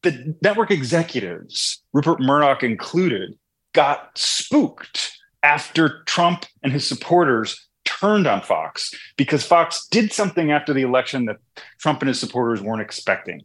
the 0.02 0.36
network 0.42 0.70
executives, 0.70 1.82
Rupert 1.92 2.20
Murdoch 2.20 2.62
included, 2.62 3.38
got 3.72 4.16
spooked 4.16 5.18
after 5.42 6.02
Trump 6.04 6.46
and 6.62 6.72
his 6.72 6.86
supporters 6.86 7.67
turned 7.88 8.26
on 8.26 8.42
Fox 8.42 8.92
because 9.16 9.44
Fox 9.44 9.86
did 9.88 10.12
something 10.12 10.50
after 10.52 10.74
the 10.74 10.82
election 10.82 11.24
that 11.24 11.38
Trump 11.78 12.02
and 12.02 12.08
his 12.08 12.20
supporters 12.20 12.60
weren't 12.60 12.82
expecting. 12.82 13.42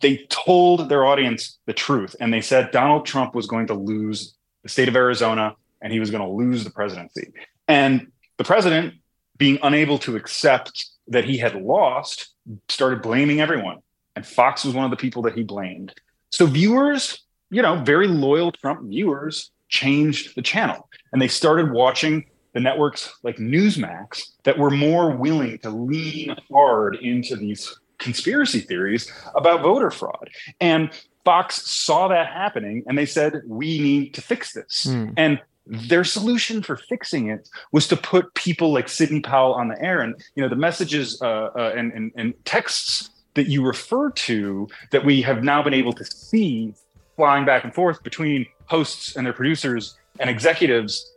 They 0.00 0.26
told 0.30 0.88
their 0.88 1.04
audience 1.04 1.58
the 1.66 1.74
truth 1.74 2.16
and 2.18 2.32
they 2.32 2.40
said 2.40 2.70
Donald 2.70 3.04
Trump 3.04 3.34
was 3.34 3.46
going 3.46 3.66
to 3.66 3.74
lose 3.74 4.34
the 4.62 4.70
state 4.70 4.88
of 4.88 4.96
Arizona 4.96 5.54
and 5.82 5.92
he 5.92 6.00
was 6.00 6.10
going 6.10 6.22
to 6.22 6.30
lose 6.30 6.64
the 6.64 6.70
presidency. 6.70 7.32
And 7.68 8.10
the 8.38 8.44
president, 8.44 8.94
being 9.36 9.58
unable 9.62 9.98
to 9.98 10.16
accept 10.16 10.86
that 11.08 11.24
he 11.24 11.36
had 11.36 11.54
lost, 11.54 12.30
started 12.68 13.02
blaming 13.02 13.40
everyone. 13.40 13.78
And 14.16 14.26
Fox 14.26 14.64
was 14.64 14.74
one 14.74 14.84
of 14.84 14.90
the 14.90 14.96
people 14.96 15.22
that 15.22 15.34
he 15.34 15.42
blamed. 15.42 15.94
So 16.30 16.46
viewers, 16.46 17.22
you 17.50 17.60
know, 17.60 17.76
very 17.82 18.08
loyal 18.08 18.52
Trump 18.52 18.88
viewers 18.88 19.50
changed 19.68 20.34
the 20.34 20.42
channel 20.42 20.88
and 21.12 21.20
they 21.20 21.28
started 21.28 21.72
watching 21.72 22.24
the 22.52 22.60
networks 22.60 23.12
like 23.22 23.36
Newsmax 23.36 24.22
that 24.44 24.58
were 24.58 24.70
more 24.70 25.10
willing 25.10 25.58
to 25.58 25.70
lean 25.70 26.36
hard 26.50 26.96
into 26.96 27.36
these 27.36 27.74
conspiracy 27.98 28.60
theories 28.60 29.10
about 29.34 29.62
voter 29.62 29.90
fraud. 29.90 30.28
And 30.60 30.90
Fox 31.24 31.70
saw 31.70 32.08
that 32.08 32.26
happening 32.26 32.82
and 32.86 32.98
they 32.98 33.06
said, 33.06 33.42
we 33.46 33.78
need 33.78 34.14
to 34.14 34.20
fix 34.20 34.52
this. 34.52 34.86
Mm. 34.88 35.14
And 35.16 35.40
their 35.66 36.02
solution 36.02 36.62
for 36.62 36.76
fixing 36.76 37.28
it 37.28 37.48
was 37.70 37.86
to 37.88 37.96
put 37.96 38.34
people 38.34 38.72
like 38.72 38.88
Sidney 38.88 39.20
Powell 39.20 39.54
on 39.54 39.68
the 39.68 39.80
air. 39.80 40.00
And 40.00 40.14
you 40.34 40.42
know, 40.42 40.48
the 40.48 40.56
messages 40.56 41.20
uh, 41.22 41.50
uh, 41.56 41.72
and, 41.76 41.92
and, 41.92 42.12
and 42.16 42.34
texts 42.44 43.10
that 43.34 43.46
you 43.46 43.64
refer 43.64 44.10
to 44.10 44.68
that 44.90 45.04
we 45.04 45.22
have 45.22 45.42
now 45.42 45.62
been 45.62 45.72
able 45.72 45.92
to 45.92 46.04
see 46.04 46.74
flying 47.16 47.44
back 47.44 47.64
and 47.64 47.74
forth 47.74 48.02
between 48.02 48.46
hosts 48.66 49.16
and 49.16 49.24
their 49.24 49.32
producers 49.32 49.96
and 50.18 50.28
executives 50.28 51.11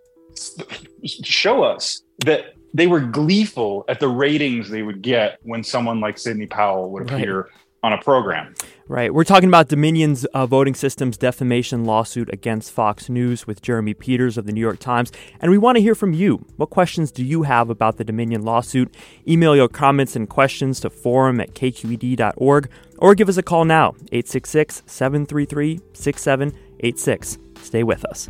show 1.04 1.63
us 1.63 2.01
that 2.25 2.56
they 2.74 2.88
were 2.88 3.00
gleeful 3.00 3.86
at 3.88 4.00
the 4.00 4.08
ratings 4.08 4.70
they 4.70 4.84
would 4.84 5.01
get 5.01 5.39
when 5.44 5.63
someone 5.63 6.01
like 6.01 6.18
Sidney 6.18 6.46
Powell 6.46 6.92
would 6.92 7.04
appear 7.04 7.42
right. 7.42 7.51
on 7.84 7.94
a 7.94 7.98
program. 8.01 8.54
Right. 8.88 9.13
We're 9.13 9.24
talking 9.24 9.48
about 9.48 9.70
Dominion's 9.70 10.25
uh, 10.25 10.46
voting 10.46 10.75
systems 10.75 11.18
defamation 11.18 11.86
lawsuit 11.86 12.32
against 12.34 12.72
Fox 12.72 13.08
News 13.10 13.48
with 13.48 13.62
Jeremy 13.62 13.94
Peters 13.94 14.38
of 14.38 14.46
the 14.46 14.51
New 14.51 14.60
York 14.62 14.80
Times. 14.80 15.12
And 15.39 15.51
we 15.51 15.58
want 15.58 15.77
to 15.77 15.82
hear 15.82 15.96
from 15.96 16.13
you. 16.13 16.46
What 16.58 16.70
questions 16.70 17.12
do 17.12 17.24
you 17.24 17.44
have 17.44 17.70
about 17.70 17.96
the 17.96 18.04
Dominion 18.04 18.44
lawsuit? 18.44 18.94
Email 19.25 19.56
your 19.56 19.70
comments 19.70 20.15
and 20.15 20.30
questions 20.30 20.82
to 20.82 20.89
forum 20.89 21.39
at 21.39 21.54
kqed.org 21.54 22.70
or 22.98 23.15
give 23.15 23.30
us 23.30 23.38
a 23.38 23.44
call 23.44 23.63
now, 23.63 23.89
866 24.12 24.84
733 24.86 25.80
6786. 25.94 27.38
Stay 27.62 27.84
with 27.84 28.04
us. 28.06 28.30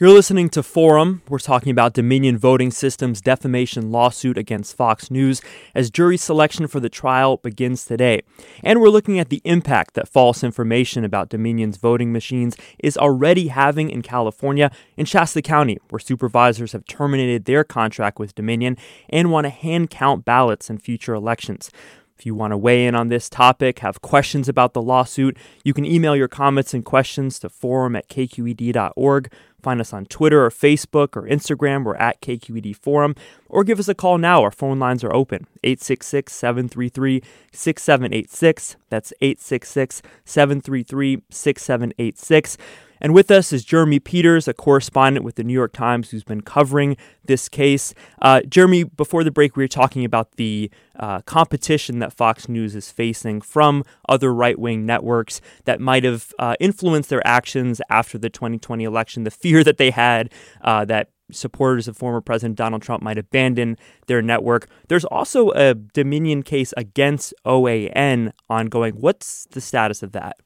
You're 0.00 0.08
listening 0.08 0.48
to 0.50 0.62
Forum. 0.62 1.20
We're 1.28 1.38
talking 1.38 1.70
about 1.70 1.92
Dominion 1.92 2.38
Voting 2.38 2.70
Systems 2.70 3.20
defamation 3.20 3.92
lawsuit 3.92 4.38
against 4.38 4.74
Fox 4.74 5.10
News 5.10 5.42
as 5.74 5.90
jury 5.90 6.16
selection 6.16 6.66
for 6.68 6.80
the 6.80 6.88
trial 6.88 7.36
begins 7.36 7.84
today. 7.84 8.22
And 8.64 8.80
we're 8.80 8.88
looking 8.88 9.18
at 9.18 9.28
the 9.28 9.42
impact 9.44 9.92
that 9.96 10.08
false 10.08 10.42
information 10.42 11.04
about 11.04 11.28
Dominion's 11.28 11.76
voting 11.76 12.14
machines 12.14 12.56
is 12.78 12.96
already 12.96 13.48
having 13.48 13.90
in 13.90 14.00
California, 14.00 14.70
in 14.96 15.04
Shasta 15.04 15.42
County, 15.42 15.76
where 15.90 16.00
supervisors 16.00 16.72
have 16.72 16.86
terminated 16.86 17.44
their 17.44 17.62
contract 17.62 18.18
with 18.18 18.34
Dominion 18.34 18.78
and 19.10 19.30
want 19.30 19.44
to 19.44 19.50
hand 19.50 19.90
count 19.90 20.24
ballots 20.24 20.70
in 20.70 20.78
future 20.78 21.12
elections. 21.12 21.70
If 22.20 22.26
you 22.26 22.34
want 22.34 22.50
to 22.50 22.58
weigh 22.58 22.84
in 22.84 22.94
on 22.94 23.08
this 23.08 23.30
topic, 23.30 23.78
have 23.78 24.02
questions 24.02 24.46
about 24.46 24.74
the 24.74 24.82
lawsuit, 24.82 25.38
you 25.64 25.72
can 25.72 25.86
email 25.86 26.14
your 26.14 26.28
comments 26.28 26.74
and 26.74 26.84
questions 26.84 27.38
to 27.38 27.48
forum 27.48 27.96
at 27.96 28.10
kqed.org. 28.10 29.32
Find 29.62 29.80
us 29.80 29.94
on 29.94 30.04
Twitter 30.04 30.44
or 30.44 30.50
Facebook 30.50 31.16
or 31.16 31.22
Instagram. 31.22 31.82
We're 31.82 31.96
at 31.96 32.20
KQED 32.20 32.76
Forum. 32.76 33.14
Or 33.48 33.64
give 33.64 33.78
us 33.78 33.88
a 33.88 33.94
call 33.94 34.18
now. 34.18 34.42
Our 34.42 34.50
phone 34.50 34.78
lines 34.78 35.02
are 35.02 35.14
open 35.14 35.46
866 35.64 36.30
733 36.30 37.22
6786. 37.52 38.76
That's 38.90 39.14
866 39.22 40.02
733 40.26 41.22
6786. 41.30 42.58
And 43.00 43.14
with 43.14 43.30
us 43.30 43.52
is 43.52 43.64
Jeremy 43.64 43.98
Peters, 43.98 44.46
a 44.46 44.54
correspondent 44.54 45.24
with 45.24 45.36
the 45.36 45.44
New 45.44 45.54
York 45.54 45.72
Times 45.72 46.10
who's 46.10 46.24
been 46.24 46.42
covering 46.42 46.96
this 47.24 47.48
case. 47.48 47.94
Uh, 48.20 48.42
Jeremy, 48.42 48.84
before 48.84 49.24
the 49.24 49.30
break, 49.30 49.56
we 49.56 49.64
were 49.64 49.68
talking 49.68 50.04
about 50.04 50.32
the 50.32 50.70
uh, 50.98 51.20
competition 51.22 51.98
that 52.00 52.12
Fox 52.12 52.48
News 52.48 52.74
is 52.74 52.90
facing 52.90 53.40
from 53.40 53.84
other 54.08 54.34
right 54.34 54.58
wing 54.58 54.84
networks 54.84 55.40
that 55.64 55.80
might 55.80 56.04
have 56.04 56.32
uh, 56.38 56.56
influenced 56.60 57.08
their 57.08 57.26
actions 57.26 57.80
after 57.88 58.18
the 58.18 58.28
2020 58.28 58.84
election, 58.84 59.24
the 59.24 59.30
fear 59.30 59.64
that 59.64 59.78
they 59.78 59.90
had 59.90 60.32
uh, 60.62 60.84
that 60.84 61.10
supporters 61.32 61.88
of 61.88 61.96
former 61.96 62.20
President 62.20 62.56
Donald 62.56 62.82
Trump 62.82 63.02
might 63.02 63.18
abandon 63.18 63.76
their 64.06 64.20
network. 64.20 64.68
There's 64.88 65.04
also 65.04 65.50
a 65.52 65.74
Dominion 65.74 66.42
case 66.42 66.74
against 66.76 67.32
OAN 67.46 68.32
ongoing. 68.48 68.94
What's 68.94 69.46
the 69.50 69.60
status 69.60 70.02
of 70.02 70.12
that? 70.12 70.36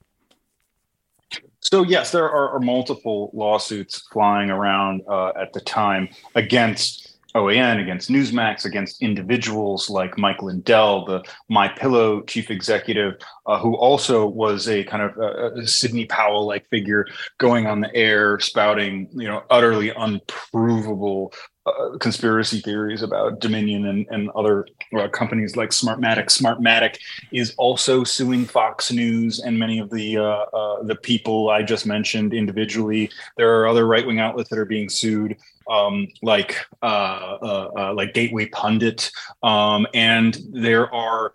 So 1.65 1.83
yes, 1.83 2.13
there 2.13 2.31
are, 2.31 2.51
are 2.51 2.61
multiple 2.61 3.31
lawsuits 3.33 4.07
flying 4.13 4.51
around 4.51 5.03
uh, 5.09 5.33
at 5.41 5.53
the 5.55 5.61
time 5.61 6.09
against 6.35 7.17
OAN, 7.35 7.81
against 7.81 8.11
Newsmax, 8.11 8.65
against 8.65 9.03
individuals 9.03 9.91
like 9.91 10.17
Mike 10.17 10.43
Lindell, 10.43 11.05
the 11.05 11.25
My 11.49 11.67
Pillow 11.67 12.23
chief 12.23 12.51
executive, 12.51 13.15
uh, 13.47 13.59
who 13.59 13.75
also 13.75 14.27
was 14.27 14.69
a 14.69 14.85
kind 14.85 15.03
of 15.03 15.19
uh, 15.19 15.55
a 15.55 15.67
Sidney 15.67 16.07
Powell-like 16.07 16.69
figure, 16.69 17.07
going 17.39 17.67
on 17.67 17.81
the 17.81 17.93
air 17.95 18.39
spouting, 18.39 19.09
you 19.13 19.27
know, 19.27 19.43
utterly 19.51 19.91
unprovable 19.91 21.33
uh, 21.67 21.97
conspiracy 21.99 22.61
theories 22.61 23.03
about 23.03 23.41
Dominion 23.41 23.87
and, 23.87 24.07
and 24.11 24.31
other 24.31 24.67
uh, 24.97 25.09
companies 25.09 25.57
like 25.57 25.71
Smartmatic. 25.71 26.27
Smartmatic 26.27 26.99
is 27.33 27.55
also 27.57 28.05
suing 28.05 28.45
Fox 28.45 28.93
News 28.93 29.41
and 29.41 29.59
many 29.59 29.79
of 29.79 29.91
the 29.91 30.19
uh, 30.19 30.23
uh 30.23 30.83
the 30.83 30.97
people 30.97 31.51
I 31.51 31.63
just 31.63 31.87
mentioned 31.87 32.35
individually. 32.35 33.11
There 33.37 33.61
are 33.61 33.67
other 33.67 33.87
right 33.87 34.07
wing 34.07 34.21
outlets 34.21 34.51
that 34.51 34.59
are 34.59 34.65
being 34.65 34.89
sued, 34.89 35.37
um, 35.71 36.09
like 36.23 36.57
uh, 36.83 37.93
like 37.95 38.15
Gateway 38.15 38.47
Pundit, 38.47 39.11
um, 39.43 39.87
and 39.95 40.39
there 40.53 40.93
are 40.95 41.35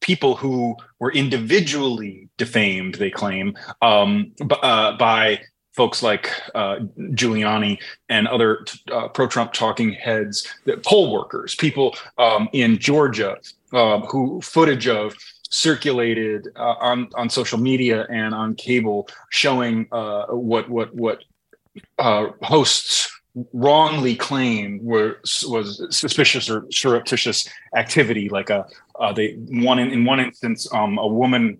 people 0.00 0.36
who 0.36 0.76
were 1.00 1.12
individually 1.12 2.28
defamed, 2.38 2.94
they 2.94 3.10
claim, 3.10 3.56
um, 3.82 4.32
b- 4.38 4.56
uh, 4.62 4.96
by 4.96 5.40
folks 5.78 6.02
like 6.02 6.28
uh, 6.56 6.80
Giuliani 7.14 7.78
and 8.08 8.26
other 8.26 8.66
uh, 8.90 9.06
pro-Trump 9.06 9.52
talking 9.52 9.92
heads, 9.92 10.44
poll 10.84 11.12
workers, 11.12 11.54
people 11.54 11.94
um, 12.18 12.48
in 12.52 12.78
Georgia 12.78 13.36
uh, 13.72 14.00
who 14.00 14.40
footage 14.40 14.88
of 14.88 15.14
circulated 15.50 16.48
uh, 16.56 16.74
on 16.90 17.08
on 17.14 17.30
social 17.30 17.58
media 17.58 18.06
and 18.10 18.34
on 18.34 18.56
cable 18.56 19.08
showing 19.30 19.86
uh, 19.92 20.26
what 20.26 20.68
what 20.68 20.92
what 20.96 21.22
uh, 21.98 22.26
hosts 22.42 23.08
wrongly 23.52 24.16
claim 24.16 24.80
were 24.82 25.20
was 25.46 25.86
suspicious 25.90 26.50
or 26.50 26.66
surreptitious 26.72 27.48
activity 27.76 28.28
like 28.28 28.50
a 28.50 28.66
they 29.14 29.34
one 29.68 29.78
in, 29.78 29.92
in 29.92 30.04
one 30.04 30.18
instance 30.18 30.66
um, 30.74 30.98
a 30.98 31.06
woman 31.06 31.56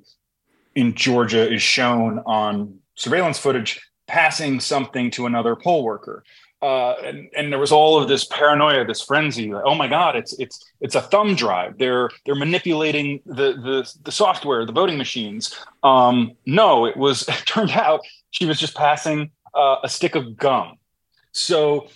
in 0.74 0.92
Georgia 0.94 1.50
is 1.50 1.62
shown 1.62 2.18
on 2.26 2.78
surveillance 2.96 3.38
footage 3.38 3.80
passing 4.08 4.58
something 4.58 5.10
to 5.12 5.26
another 5.26 5.54
poll 5.54 5.84
worker. 5.84 6.24
Uh, 6.60 6.94
and, 7.04 7.28
and 7.36 7.52
there 7.52 7.60
was 7.60 7.70
all 7.70 8.02
of 8.02 8.08
this 8.08 8.24
paranoia, 8.24 8.84
this 8.84 9.02
frenzy. 9.02 9.52
Like, 9.52 9.62
oh 9.64 9.76
my 9.76 9.86
God, 9.86 10.16
it's 10.16 10.36
it's 10.40 10.72
it's 10.80 10.96
a 10.96 11.02
thumb 11.02 11.36
drive. 11.36 11.78
They're 11.78 12.10
they're 12.26 12.34
manipulating 12.34 13.20
the 13.26 13.52
the, 13.52 13.94
the 14.02 14.10
software, 14.10 14.66
the 14.66 14.72
voting 14.72 14.98
machines. 14.98 15.54
Um, 15.84 16.32
no, 16.46 16.86
it 16.86 16.96
was. 16.96 17.28
It 17.28 17.46
turned 17.46 17.70
out 17.70 18.00
she 18.30 18.44
was 18.44 18.58
just 18.58 18.74
passing 18.74 19.30
uh, 19.54 19.76
a 19.84 19.88
stick 19.88 20.16
of 20.16 20.36
gum. 20.36 20.78
So 21.30 21.86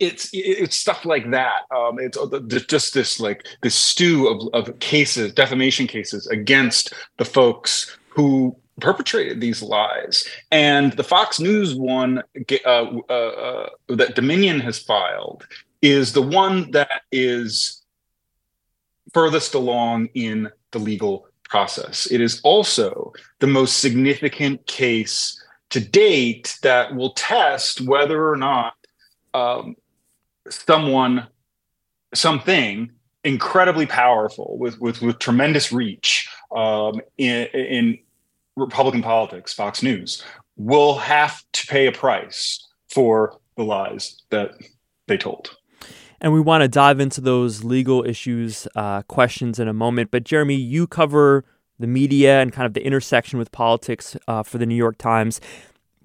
it's 0.00 0.30
it's 0.32 0.74
stuff 0.74 1.04
like 1.04 1.30
that. 1.30 1.62
Um, 1.74 1.98
it's 2.00 2.18
uh, 2.18 2.40
just 2.68 2.94
this 2.94 3.20
like 3.20 3.46
this 3.62 3.74
stew 3.74 4.26
of, 4.28 4.68
of 4.68 4.78
cases, 4.80 5.32
defamation 5.32 5.86
cases 5.86 6.26
against 6.26 6.92
the 7.18 7.24
folks 7.24 7.96
who 8.08 8.56
perpetrated 8.80 9.40
these 9.40 9.62
lies. 9.62 10.28
And 10.50 10.92
the 10.94 11.04
Fox 11.04 11.40
News 11.40 11.74
one 11.74 12.22
uh, 12.64 12.68
uh, 12.68 13.12
uh, 13.12 13.68
that 13.88 14.14
Dominion 14.14 14.60
has 14.60 14.78
filed 14.78 15.46
is 15.82 16.12
the 16.12 16.22
one 16.22 16.70
that 16.72 17.02
is 17.12 17.82
furthest 19.12 19.54
along 19.54 20.08
in 20.14 20.50
the 20.72 20.78
legal 20.78 21.28
process. 21.48 22.10
It 22.10 22.20
is 22.20 22.40
also 22.42 23.12
the 23.38 23.46
most 23.46 23.78
significant 23.78 24.66
case 24.66 25.40
to 25.70 25.80
date 25.80 26.58
that 26.62 26.94
will 26.94 27.12
test 27.12 27.80
whether 27.80 28.28
or 28.28 28.36
not 28.36 28.74
um, 29.34 29.76
someone, 30.48 31.26
something 32.14 32.90
incredibly 33.24 33.86
powerful 33.86 34.56
with 34.58 34.78
with, 34.80 35.00
with 35.00 35.18
tremendous 35.18 35.72
reach 35.72 36.28
um, 36.54 37.00
in, 37.18 37.46
in 37.54 37.98
Republican 38.56 39.02
politics, 39.02 39.52
Fox 39.52 39.82
News, 39.82 40.24
will 40.56 40.96
have 40.98 41.42
to 41.52 41.66
pay 41.66 41.86
a 41.86 41.92
price 41.92 42.66
for 42.88 43.38
the 43.56 43.64
lies 43.64 44.22
that 44.30 44.52
they 45.06 45.16
told. 45.16 45.56
And 46.20 46.32
we 46.32 46.40
want 46.40 46.62
to 46.62 46.68
dive 46.68 47.00
into 47.00 47.20
those 47.20 47.64
legal 47.64 48.04
issues, 48.04 48.66
uh, 48.76 49.02
questions 49.02 49.58
in 49.58 49.68
a 49.68 49.72
moment. 49.72 50.10
But 50.10 50.24
Jeremy, 50.24 50.54
you 50.54 50.86
cover 50.86 51.44
the 51.78 51.86
media 51.86 52.40
and 52.40 52.52
kind 52.52 52.66
of 52.66 52.74
the 52.74 52.84
intersection 52.84 53.38
with 53.38 53.52
politics 53.52 54.16
uh, 54.28 54.42
for 54.42 54.58
the 54.58 54.66
New 54.66 54.76
York 54.76 54.96
Times. 54.96 55.40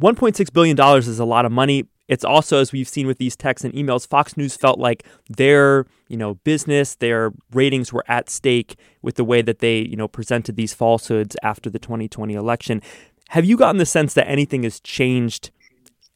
$1.6 0.01 0.53
billion 0.53 0.79
is 0.97 1.19
a 1.19 1.25
lot 1.25 1.45
of 1.45 1.51
money. 1.51 1.85
It's 2.09 2.25
also, 2.25 2.57
as 2.57 2.71
we've 2.71 2.87
seen 2.87 3.05
with 3.05 3.19
these 3.19 3.35
texts 3.35 3.63
and 3.63 3.73
emails, 3.73 4.07
Fox 4.07 4.35
News 4.35 4.57
felt 4.57 4.79
like 4.79 5.05
their, 5.29 5.85
you 6.07 6.17
know, 6.17 6.33
business, 6.43 6.95
their 6.95 7.31
ratings 7.53 7.93
were 7.93 8.03
at 8.07 8.31
stake 8.31 8.77
with 9.03 9.15
the 9.15 9.23
way 9.23 9.43
that 9.43 9.59
they, 9.59 9.77
you 9.81 9.95
know, 9.95 10.07
presented 10.07 10.55
these 10.55 10.73
falsehoods 10.73 11.37
after 11.43 11.69
the 11.69 11.77
2020 11.77 12.33
election. 12.33 12.81
Have 13.29 13.45
you 13.45 13.55
gotten 13.55 13.77
the 13.77 13.85
sense 13.85 14.15
that 14.15 14.27
anything 14.27 14.63
has 14.63 14.79
changed 14.79 15.51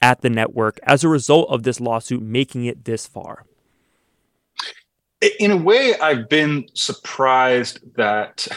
at 0.01 0.21
the 0.21 0.32
network 0.32 0.79
as 0.82 1.03
a 1.03 1.08
result 1.10 1.47
of 1.49 1.62
this 1.62 1.79
lawsuit 1.79 2.23
making 2.23 2.65
it 2.65 2.86
this 2.86 3.06
far? 3.06 3.45
In 5.39 5.51
a 5.51 5.58
way, 5.58 5.93
I've 5.99 6.27
been 6.27 6.65
surprised 6.73 7.79
that 7.95 8.47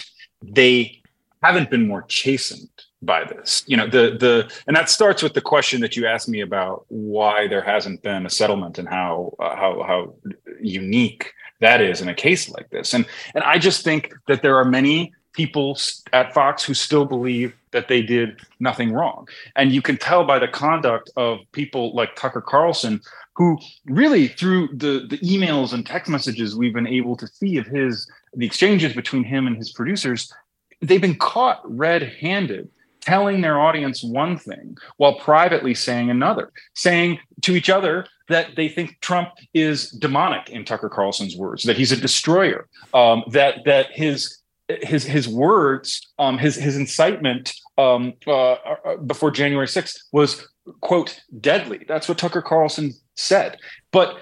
they 0.42 1.02
haven't 1.42 1.70
been 1.70 1.86
more 1.86 2.02
chastened 2.08 2.70
by 3.02 3.24
this 3.24 3.62
you 3.66 3.76
know 3.76 3.86
the 3.86 4.16
the 4.18 4.50
and 4.66 4.74
that 4.74 4.88
starts 4.88 5.22
with 5.22 5.34
the 5.34 5.40
question 5.40 5.80
that 5.80 5.96
you 5.96 6.06
asked 6.06 6.28
me 6.28 6.40
about 6.40 6.86
why 6.88 7.46
there 7.46 7.60
hasn't 7.60 8.02
been 8.02 8.24
a 8.24 8.30
settlement 8.30 8.78
and 8.78 8.88
how 8.88 9.34
uh, 9.38 9.54
how 9.54 9.82
how 9.82 10.14
unique 10.60 11.32
that 11.60 11.82
is 11.82 12.00
in 12.00 12.08
a 12.08 12.14
case 12.14 12.48
like 12.48 12.70
this 12.70 12.94
and 12.94 13.06
and 13.34 13.44
i 13.44 13.58
just 13.58 13.84
think 13.84 14.14
that 14.28 14.40
there 14.40 14.56
are 14.56 14.64
many 14.64 15.12
people 15.36 15.78
at 16.14 16.32
fox 16.32 16.64
who 16.64 16.72
still 16.72 17.04
believe 17.04 17.54
that 17.70 17.88
they 17.88 18.00
did 18.00 18.40
nothing 18.58 18.90
wrong. 18.90 19.28
And 19.54 19.70
you 19.70 19.82
can 19.82 19.98
tell 19.98 20.24
by 20.24 20.38
the 20.38 20.48
conduct 20.48 21.10
of 21.16 21.40
people 21.52 21.94
like 21.94 22.16
Tucker 22.16 22.40
Carlson, 22.40 23.02
who 23.34 23.58
really, 23.84 24.28
through 24.28 24.68
the, 24.72 25.06
the 25.08 25.18
emails 25.18 25.74
and 25.74 25.84
text 25.86 26.10
messages 26.10 26.56
we've 26.56 26.72
been 26.72 26.86
able 26.86 27.16
to 27.16 27.26
see 27.26 27.58
of 27.58 27.66
his, 27.66 28.10
the 28.34 28.46
exchanges 28.46 28.94
between 28.94 29.24
him 29.24 29.46
and 29.46 29.58
his 29.58 29.72
producers, 29.72 30.32
they've 30.80 31.02
been 31.02 31.18
caught 31.18 31.60
red 31.64 32.02
handed 32.02 32.70
telling 33.06 33.40
their 33.40 33.60
audience 33.60 34.02
one 34.02 34.36
thing 34.36 34.76
while 34.96 35.14
privately 35.14 35.74
saying 35.74 36.10
another, 36.10 36.52
saying 36.74 37.18
to 37.42 37.54
each 37.54 37.70
other 37.70 38.04
that 38.28 38.56
they 38.56 38.68
think 38.68 38.98
Trump 39.00 39.30
is 39.54 39.90
demonic, 39.90 40.50
in 40.50 40.64
Tucker 40.64 40.88
Carlson's 40.88 41.36
words, 41.36 41.62
that 41.62 41.76
he's 41.76 41.92
a 41.92 41.96
destroyer, 41.96 42.68
um, 42.92 43.22
that 43.30 43.64
that 43.64 43.86
his 43.92 44.38
his 44.82 45.04
his 45.04 45.28
words, 45.28 46.12
um, 46.18 46.36
his 46.36 46.56
his 46.56 46.76
incitement 46.76 47.54
um, 47.78 48.14
uh, 48.26 48.52
uh 48.52 48.96
before 49.06 49.30
January 49.30 49.68
6th 49.68 49.98
was 50.12 50.48
quote 50.80 51.20
deadly. 51.40 51.84
That's 51.86 52.08
what 52.08 52.18
Tucker 52.18 52.42
Carlson 52.42 52.92
said. 53.14 53.58
But 53.92 54.18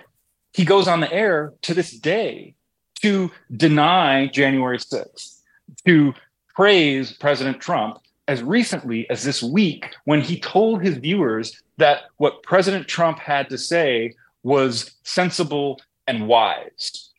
he 0.52 0.66
goes 0.66 0.86
on 0.86 1.00
the 1.00 1.10
air 1.10 1.54
to 1.62 1.72
this 1.72 1.90
day 1.90 2.54
to 3.00 3.30
deny 3.56 4.26
January 4.26 4.78
6th, 4.78 5.40
to 5.86 6.12
praise 6.54 7.12
President 7.12 7.60
Trump 7.60 8.03
as 8.28 8.42
recently 8.42 9.08
as 9.10 9.22
this 9.22 9.42
week 9.42 9.94
when 10.04 10.20
he 10.20 10.38
told 10.38 10.82
his 10.82 10.96
viewers 10.96 11.60
that 11.76 12.04
what 12.16 12.42
President 12.42 12.88
Trump 12.88 13.18
had 13.18 13.48
to 13.50 13.58
say 13.58 14.14
was 14.42 14.92
sensible 15.02 15.80
and 16.06 16.26
wise. 16.26 17.10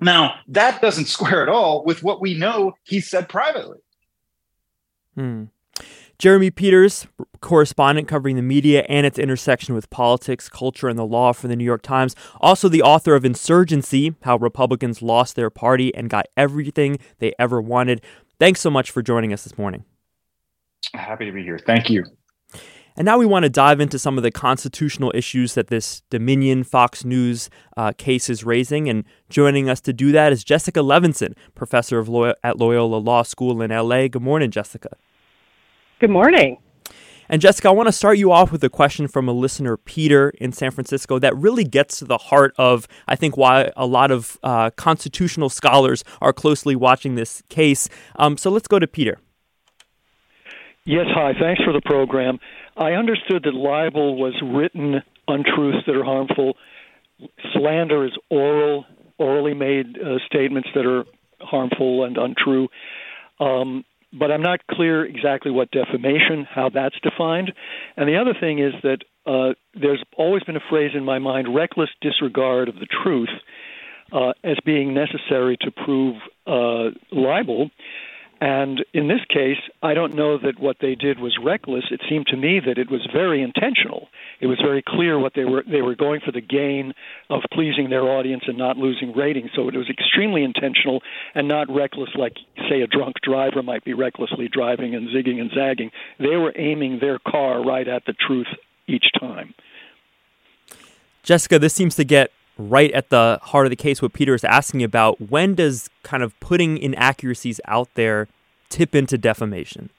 Now, 0.00 0.34
that 0.48 0.80
doesn't 0.80 1.06
square 1.06 1.42
at 1.42 1.48
all 1.48 1.84
with 1.84 2.02
what 2.02 2.20
we 2.20 2.34
know 2.34 2.74
he 2.84 3.00
said 3.00 3.28
privately. 3.28 3.78
Hmm. 5.14 5.44
Jeremy 6.18 6.50
Peters, 6.50 7.06
correspondent 7.40 8.06
covering 8.06 8.36
the 8.36 8.42
media 8.42 8.86
and 8.88 9.04
its 9.04 9.18
intersection 9.18 9.74
with 9.74 9.90
politics, 9.90 10.48
culture, 10.48 10.88
and 10.88 10.98
the 10.98 11.04
law 11.04 11.32
for 11.32 11.48
the 11.48 11.56
New 11.56 11.64
York 11.64 11.82
Times. 11.82 12.14
Also, 12.40 12.68
the 12.68 12.82
author 12.82 13.14
of 13.14 13.24
Insurgency 13.24 14.14
How 14.22 14.36
Republicans 14.36 15.02
Lost 15.02 15.34
Their 15.34 15.50
Party 15.50 15.94
and 15.94 16.08
Got 16.08 16.26
Everything 16.36 16.98
They 17.18 17.32
Ever 17.38 17.60
Wanted. 17.60 18.00
Thanks 18.38 18.60
so 18.60 18.70
much 18.70 18.90
for 18.90 19.02
joining 19.02 19.32
us 19.32 19.42
this 19.42 19.58
morning. 19.58 19.84
Happy 20.92 21.26
to 21.26 21.32
be 21.32 21.42
here. 21.42 21.58
Thank 21.58 21.90
you. 21.90 22.04
And 22.96 23.04
now 23.04 23.18
we 23.18 23.26
want 23.26 23.42
to 23.42 23.48
dive 23.48 23.80
into 23.80 23.98
some 23.98 24.16
of 24.16 24.22
the 24.22 24.30
constitutional 24.30 25.10
issues 25.16 25.54
that 25.54 25.66
this 25.66 26.02
Dominion 26.10 26.62
Fox 26.62 27.04
News 27.04 27.50
uh, 27.76 27.92
case 27.98 28.30
is 28.30 28.44
raising. 28.44 28.88
And 28.88 29.04
joining 29.28 29.68
us 29.68 29.80
to 29.82 29.92
do 29.92 30.12
that 30.12 30.32
is 30.32 30.44
Jessica 30.44 30.78
Levinson, 30.78 31.34
professor 31.56 31.98
of 31.98 32.08
law 32.08 32.34
at 32.44 32.58
Loyola 32.58 32.96
Law 32.96 33.22
School 33.22 33.60
in 33.62 33.72
LA. 33.72 34.06
Good 34.06 34.22
morning, 34.22 34.52
Jessica. 34.52 34.96
Good 35.98 36.10
morning. 36.10 36.58
And 37.28 37.40
Jessica, 37.40 37.68
I 37.68 37.72
want 37.72 37.88
to 37.88 37.92
start 37.92 38.18
you 38.18 38.30
off 38.30 38.52
with 38.52 38.62
a 38.62 38.68
question 38.68 39.08
from 39.08 39.28
a 39.28 39.32
listener, 39.32 39.76
Peter, 39.76 40.30
in 40.38 40.52
San 40.52 40.70
Francisco, 40.70 41.18
that 41.18 41.36
really 41.36 41.64
gets 41.64 41.98
to 41.98 42.04
the 42.04 42.18
heart 42.18 42.54
of, 42.58 42.86
I 43.08 43.16
think, 43.16 43.36
why 43.36 43.72
a 43.76 43.86
lot 43.86 44.10
of 44.10 44.38
uh, 44.42 44.70
constitutional 44.70 45.48
scholars 45.48 46.04
are 46.20 46.32
closely 46.32 46.76
watching 46.76 47.14
this 47.14 47.42
case. 47.48 47.88
Um, 48.16 48.36
so 48.36 48.50
let's 48.50 48.68
go 48.68 48.78
to 48.78 48.86
Peter. 48.86 49.18
Yes, 50.86 51.06
hi. 51.14 51.32
Thanks 51.40 51.62
for 51.64 51.72
the 51.72 51.80
program. 51.82 52.38
I 52.76 52.92
understood 52.92 53.44
that 53.44 53.54
libel 53.54 54.16
was 54.16 54.34
written 54.42 55.02
untruths 55.26 55.86
that 55.86 55.96
are 55.96 56.04
harmful. 56.04 56.58
Slander 57.54 58.04
is 58.04 58.12
oral, 58.30 58.84
orally 59.16 59.54
made 59.54 59.96
uh, 59.98 60.18
statements 60.26 60.68
that 60.74 60.84
are 60.84 61.04
harmful 61.40 62.04
and 62.04 62.18
untrue. 62.18 62.68
Um, 63.40 63.86
but 64.12 64.30
I'm 64.30 64.42
not 64.42 64.60
clear 64.70 65.06
exactly 65.06 65.50
what 65.50 65.70
defamation, 65.70 66.46
how 66.48 66.68
that's 66.68 66.96
defined. 67.00 67.52
And 67.96 68.06
the 68.06 68.18
other 68.18 68.34
thing 68.38 68.58
is 68.58 68.74
that 68.82 68.98
uh, 69.24 69.54
there's 69.72 70.02
always 70.18 70.42
been 70.42 70.56
a 70.56 70.68
phrase 70.68 70.90
in 70.94 71.02
my 71.02 71.18
mind 71.18 71.54
reckless 71.54 71.88
disregard 72.02 72.68
of 72.68 72.74
the 72.74 72.86
truth 73.02 73.30
uh, 74.12 74.34
as 74.44 74.58
being 74.66 74.92
necessary 74.92 75.56
to 75.62 75.70
prove 75.70 76.16
uh, 76.46 76.90
libel. 77.10 77.70
And 78.40 78.84
in 78.92 79.08
this 79.08 79.20
case, 79.28 79.58
I 79.82 79.94
don't 79.94 80.14
know 80.14 80.38
that 80.38 80.58
what 80.58 80.76
they 80.80 80.94
did 80.94 81.18
was 81.20 81.38
reckless. 81.42 81.84
It 81.90 82.00
seemed 82.08 82.26
to 82.26 82.36
me 82.36 82.60
that 82.60 82.78
it 82.78 82.90
was 82.90 83.06
very 83.12 83.42
intentional. 83.42 84.08
It 84.40 84.48
was 84.48 84.58
very 84.60 84.82
clear 84.86 85.18
what 85.18 85.32
they 85.34 85.44
were 85.44 85.62
they 85.70 85.82
were 85.82 85.94
going 85.94 86.20
for 86.20 86.32
the 86.32 86.40
gain 86.40 86.94
of 87.30 87.42
pleasing 87.52 87.90
their 87.90 88.02
audience 88.02 88.44
and 88.46 88.58
not 88.58 88.76
losing 88.76 89.16
ratings. 89.16 89.50
So 89.54 89.68
it 89.68 89.76
was 89.76 89.88
extremely 89.88 90.42
intentional 90.42 91.00
and 91.34 91.46
not 91.46 91.70
reckless 91.70 92.10
like 92.16 92.34
say 92.68 92.82
a 92.82 92.86
drunk 92.86 93.16
driver 93.22 93.62
might 93.62 93.84
be 93.84 93.94
recklessly 93.94 94.48
driving 94.48 94.94
and 94.94 95.08
zigging 95.08 95.40
and 95.40 95.50
zagging. 95.54 95.90
They 96.18 96.36
were 96.36 96.52
aiming 96.56 96.98
their 97.00 97.18
car 97.20 97.64
right 97.64 97.86
at 97.86 98.04
the 98.04 98.14
truth 98.14 98.48
each 98.86 99.06
time. 99.18 99.54
Jessica, 101.22 101.58
this 101.58 101.72
seems 101.72 101.94
to 101.96 102.04
get 102.04 102.30
right 102.58 102.90
at 102.92 103.10
the 103.10 103.38
heart 103.42 103.66
of 103.66 103.70
the 103.70 103.76
case 103.76 104.00
what 104.00 104.12
Peter 104.12 104.34
is 104.34 104.44
asking 104.44 104.82
about. 104.82 105.20
When 105.30 105.54
does 105.54 105.90
kind 106.02 106.22
of 106.22 106.38
putting 106.40 106.78
inaccuracies 106.78 107.60
out 107.66 107.88
there 107.94 108.28
tip 108.68 108.94
into 108.94 109.18
defamation? 109.18 109.90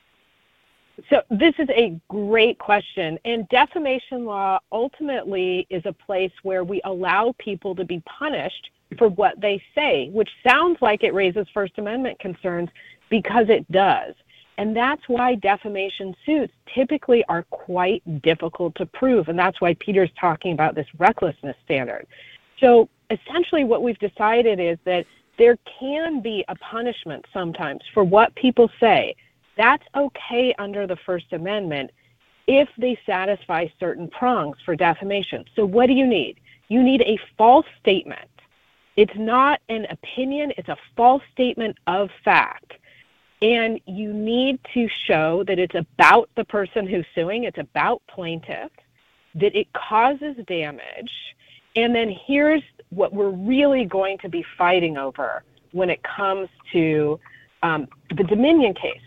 So, 1.10 1.22
this 1.30 1.54
is 1.60 1.68
a 1.72 2.00
great 2.08 2.58
question. 2.58 3.20
And 3.26 3.48
defamation 3.50 4.24
law 4.24 4.60
ultimately 4.72 5.68
is 5.70 5.84
a 5.86 5.92
place 5.92 6.32
where 6.44 6.64
we 6.64 6.80
allow 6.86 7.36
people 7.38 7.76
to 7.76 7.84
be 7.84 8.02
punished 8.06 8.70
for 8.98 9.10
what 9.10 9.40
they 9.42 9.62
say, 9.74 10.10
which 10.14 10.30
sounds 10.48 10.78
like 10.82 11.04
it 11.04 11.14
raises 11.14 11.48
First 11.54 11.78
Amendment 11.78 12.20
concerns 12.20 12.70
because 13.10 13.48
it 13.50 13.70
does. 13.72 14.14
And 14.58 14.76
that's 14.76 15.02
why 15.08 15.36
defamation 15.36 16.16
suits 16.26 16.54
typically 16.74 17.26
are 17.26 17.44
quite 17.44 18.22
difficult 18.22 18.76
to 18.76 18.86
prove. 18.86 19.28
And 19.28 19.38
that's 19.38 19.60
why 19.60 19.74
Peter's 19.80 20.12
talking 20.20 20.54
about 20.54 20.76
this 20.76 20.88
recklessness 20.98 21.58
standard. 21.66 22.08
So 22.60 22.90
essentially, 23.10 23.64
what 23.64 23.84
we've 23.84 24.00
decided 24.00 24.60
is 24.60 24.78
that 24.86 25.06
there 25.38 25.58
can 25.80 26.22
be 26.22 26.46
a 26.48 26.56
punishment 26.56 27.26
sometimes 27.34 27.82
for 27.94 28.04
what 28.04 28.34
people 28.36 28.70
say. 28.80 29.16
That's 29.58 29.84
okay 29.96 30.54
under 30.58 30.88
the 30.88 30.96
First 30.96 31.32
Amendment 31.32 31.92
if 32.48 32.70
they 32.78 32.98
satisfy 33.06 33.68
certain 33.80 34.08
prongs 34.08 34.58
for 34.64 34.76
defamation. 34.76 35.46
So, 35.56 35.66
what 35.66 35.88
do 35.88 35.94
you 35.94 36.06
need? 36.06 36.40
You 36.68 36.84
need 36.84 37.02
a 37.02 37.18
false 37.38 37.66
statement. 37.80 38.30
It's 38.96 39.16
not 39.16 39.60
an 39.68 39.86
opinion, 39.90 40.54
it's 40.58 40.70
a 40.70 40.78
false 40.96 41.24
statement 41.32 41.78
of 41.88 42.10
fact. 42.24 42.74
And 43.42 43.80
you 43.86 44.14
need 44.14 44.60
to 44.74 44.88
show 45.06 45.44
that 45.44 45.60
it's 45.60 45.76
about 45.76 46.30
the 46.36 46.46
person 46.46 46.88
who's 46.88 47.06
suing, 47.14 47.44
it's 47.44 47.58
about 47.58 48.02
plaintiff, 48.08 48.72
that 49.36 49.56
it 49.56 49.68
causes 49.74 50.38
damage, 50.48 51.12
and 51.76 51.94
then 51.94 52.16
here's 52.26 52.64
what 52.90 53.14
we're 53.14 53.30
really 53.30 53.86
going 53.86 54.18
to 54.20 54.30
be 54.30 54.46
fighting 54.58 54.98
over 54.98 55.44
when 55.72 55.90
it 55.90 56.02
comes 56.04 56.48
to 56.72 57.20
um, 57.64 57.88
the 58.16 58.24
Dominion 58.24 58.74
case. 58.74 59.02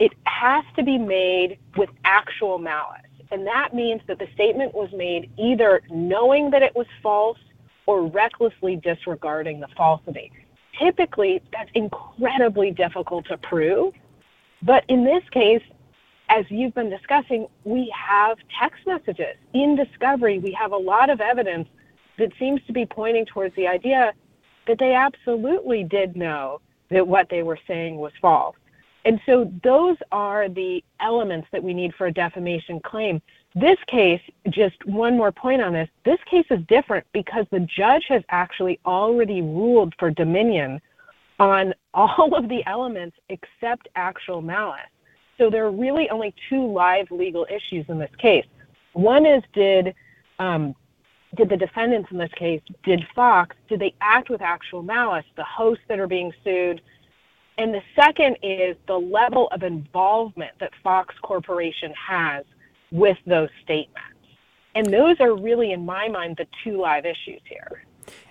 It 0.00 0.12
has 0.24 0.64
to 0.76 0.82
be 0.82 0.98
made 0.98 1.58
with 1.76 1.88
actual 2.04 2.58
malice. 2.58 3.00
And 3.30 3.46
that 3.46 3.74
means 3.74 4.00
that 4.06 4.18
the 4.18 4.26
statement 4.34 4.74
was 4.74 4.90
made 4.92 5.30
either 5.38 5.82
knowing 5.90 6.50
that 6.50 6.62
it 6.62 6.74
was 6.74 6.86
false 7.02 7.38
or 7.86 8.06
recklessly 8.06 8.76
disregarding 8.76 9.60
the 9.60 9.68
falsity. 9.76 10.32
Typically, 10.78 11.40
that's 11.52 11.70
incredibly 11.74 12.70
difficult 12.70 13.26
to 13.26 13.36
prove. 13.38 13.94
But 14.62 14.84
in 14.88 15.04
this 15.04 15.22
case, 15.30 15.62
as 16.28 16.44
you've 16.48 16.74
been 16.74 16.90
discussing, 16.90 17.46
we 17.64 17.92
have 17.94 18.38
text 18.58 18.86
messages. 18.86 19.36
In 19.52 19.76
discovery, 19.76 20.38
we 20.38 20.52
have 20.52 20.72
a 20.72 20.76
lot 20.76 21.10
of 21.10 21.20
evidence 21.20 21.68
that 22.18 22.32
seems 22.38 22.60
to 22.66 22.72
be 22.72 22.86
pointing 22.86 23.26
towards 23.26 23.54
the 23.56 23.66
idea 23.66 24.12
that 24.66 24.78
they 24.78 24.94
absolutely 24.94 25.84
did 25.84 26.16
know 26.16 26.60
that 26.90 27.06
what 27.06 27.28
they 27.28 27.42
were 27.42 27.58
saying 27.66 27.96
was 27.96 28.12
false. 28.20 28.56
And 29.04 29.20
so 29.26 29.52
those 29.62 29.96
are 30.12 30.48
the 30.48 30.82
elements 31.00 31.48
that 31.52 31.62
we 31.62 31.74
need 31.74 31.94
for 31.94 32.06
a 32.06 32.12
defamation 32.12 32.80
claim. 32.80 33.20
This 33.54 33.76
case, 33.86 34.20
just 34.48 34.84
one 34.86 35.16
more 35.16 35.30
point 35.30 35.60
on 35.60 35.72
this, 35.74 35.88
this 36.04 36.18
case 36.28 36.46
is 36.50 36.60
different 36.68 37.06
because 37.12 37.46
the 37.50 37.60
judge 37.60 38.04
has 38.08 38.22
actually 38.30 38.80
already 38.86 39.42
ruled 39.42 39.94
for 39.98 40.10
Dominion 40.10 40.80
on 41.38 41.74
all 41.94 42.34
of 42.34 42.48
the 42.48 42.64
elements 42.66 43.16
except 43.28 43.88
actual 43.94 44.40
malice. 44.40 44.80
So 45.36 45.50
there 45.50 45.66
are 45.66 45.70
really 45.70 46.08
only 46.10 46.34
two 46.48 46.66
live 46.72 47.10
legal 47.10 47.46
issues 47.50 47.84
in 47.88 47.98
this 47.98 48.14
case. 48.18 48.46
One 48.92 49.26
is 49.26 49.42
did 49.52 49.94
um, 50.38 50.74
did 51.36 51.48
the 51.48 51.56
defendants 51.56 52.10
in 52.10 52.18
this 52.18 52.32
case, 52.36 52.60
did 52.84 53.04
Fox, 53.14 53.56
did 53.68 53.80
they 53.80 53.94
act 54.00 54.30
with 54.30 54.40
actual 54.40 54.82
malice, 54.82 55.24
the 55.36 55.44
hosts 55.44 55.84
that 55.88 55.98
are 55.98 56.06
being 56.06 56.32
sued? 56.42 56.80
And 57.56 57.72
the 57.72 57.82
second 57.94 58.36
is 58.42 58.76
the 58.86 58.98
level 58.98 59.48
of 59.48 59.62
involvement 59.62 60.52
that 60.60 60.72
Fox 60.82 61.14
Corporation 61.22 61.92
has 61.94 62.44
with 62.90 63.18
those 63.26 63.48
statements. 63.62 64.00
And 64.74 64.86
those 64.86 65.20
are 65.20 65.36
really, 65.36 65.72
in 65.72 65.84
my 65.84 66.08
mind, 66.08 66.36
the 66.36 66.46
two 66.64 66.80
live 66.80 67.06
issues 67.06 67.40
here. 67.48 67.84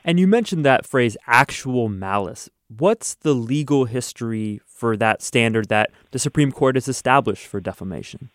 And 0.04 0.20
you 0.20 0.28
mentioned 0.28 0.66
that 0.66 0.86
phrase, 0.86 1.16
actual 1.26 1.90
malice. 1.90 2.50
what's 2.68 3.14
the 3.14 3.34
legal 3.34 3.86
history 3.86 4.60
for 4.66 4.98
that 4.98 5.22
standard 5.22 5.70
that 5.70 5.92
the 6.12 6.20
Supreme 6.20 6.52
Court 6.52 6.76
has 6.76 6.88
established 6.88 7.46
for 7.48 7.62
defamation? 7.62 8.30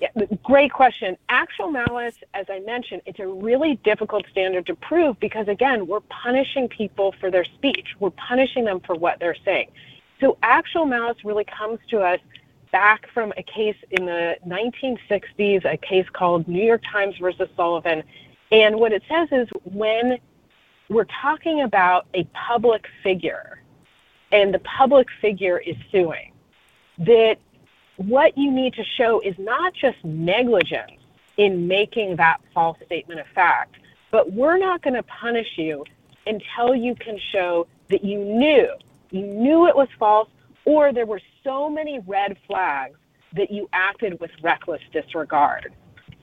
Yeah, 0.00 0.10
great 0.44 0.72
question. 0.72 1.16
Actual 1.28 1.70
malice, 1.70 2.14
as 2.34 2.46
I 2.48 2.60
mentioned, 2.60 3.02
it's 3.04 3.18
a 3.18 3.26
really 3.26 3.76
difficult 3.82 4.24
standard 4.30 4.66
to 4.66 4.76
prove 4.76 5.18
because, 5.18 5.48
again, 5.48 5.86
we're 5.86 6.00
punishing 6.00 6.68
people 6.68 7.14
for 7.18 7.30
their 7.30 7.44
speech. 7.44 7.88
We're 7.98 8.10
punishing 8.10 8.64
them 8.64 8.80
for 8.80 8.94
what 8.94 9.18
they're 9.18 9.36
saying. 9.44 9.70
So, 10.20 10.38
actual 10.42 10.84
malice 10.84 11.24
really 11.24 11.44
comes 11.44 11.80
to 11.90 12.00
us 12.00 12.20
back 12.70 13.08
from 13.12 13.32
a 13.36 13.42
case 13.42 13.76
in 13.90 14.06
the 14.06 14.36
1960s, 14.46 15.64
a 15.64 15.76
case 15.76 16.06
called 16.12 16.46
New 16.46 16.64
York 16.64 16.82
Times 16.90 17.16
versus 17.18 17.48
Sullivan. 17.56 18.02
And 18.52 18.76
what 18.76 18.92
it 18.92 19.02
says 19.08 19.28
is 19.32 19.48
when 19.64 20.18
we're 20.88 21.06
talking 21.20 21.62
about 21.62 22.06
a 22.14 22.24
public 22.24 22.86
figure 23.02 23.62
and 24.30 24.52
the 24.52 24.58
public 24.60 25.08
figure 25.20 25.58
is 25.58 25.76
suing, 25.90 26.32
that 26.98 27.38
what 27.98 28.38
you 28.38 28.50
need 28.50 28.74
to 28.74 28.84
show 28.96 29.20
is 29.20 29.34
not 29.38 29.74
just 29.74 30.02
negligence 30.04 30.92
in 31.36 31.68
making 31.68 32.16
that 32.16 32.38
false 32.54 32.78
statement 32.86 33.20
of 33.20 33.26
fact, 33.34 33.76
but 34.10 34.32
we're 34.32 34.58
not 34.58 34.82
going 34.82 34.94
to 34.94 35.02
punish 35.02 35.48
you 35.56 35.84
until 36.26 36.74
you 36.74 36.94
can 36.94 37.18
show 37.32 37.66
that 37.88 38.04
you 38.04 38.18
knew, 38.18 38.68
you 39.10 39.26
knew 39.26 39.66
it 39.66 39.76
was 39.76 39.88
false, 39.98 40.28
or 40.64 40.92
there 40.92 41.06
were 41.06 41.20
so 41.42 41.68
many 41.68 41.98
red 42.00 42.36
flags 42.46 42.98
that 43.32 43.50
you 43.50 43.68
acted 43.72 44.20
with 44.20 44.30
reckless 44.42 44.82
disregard. 44.92 45.72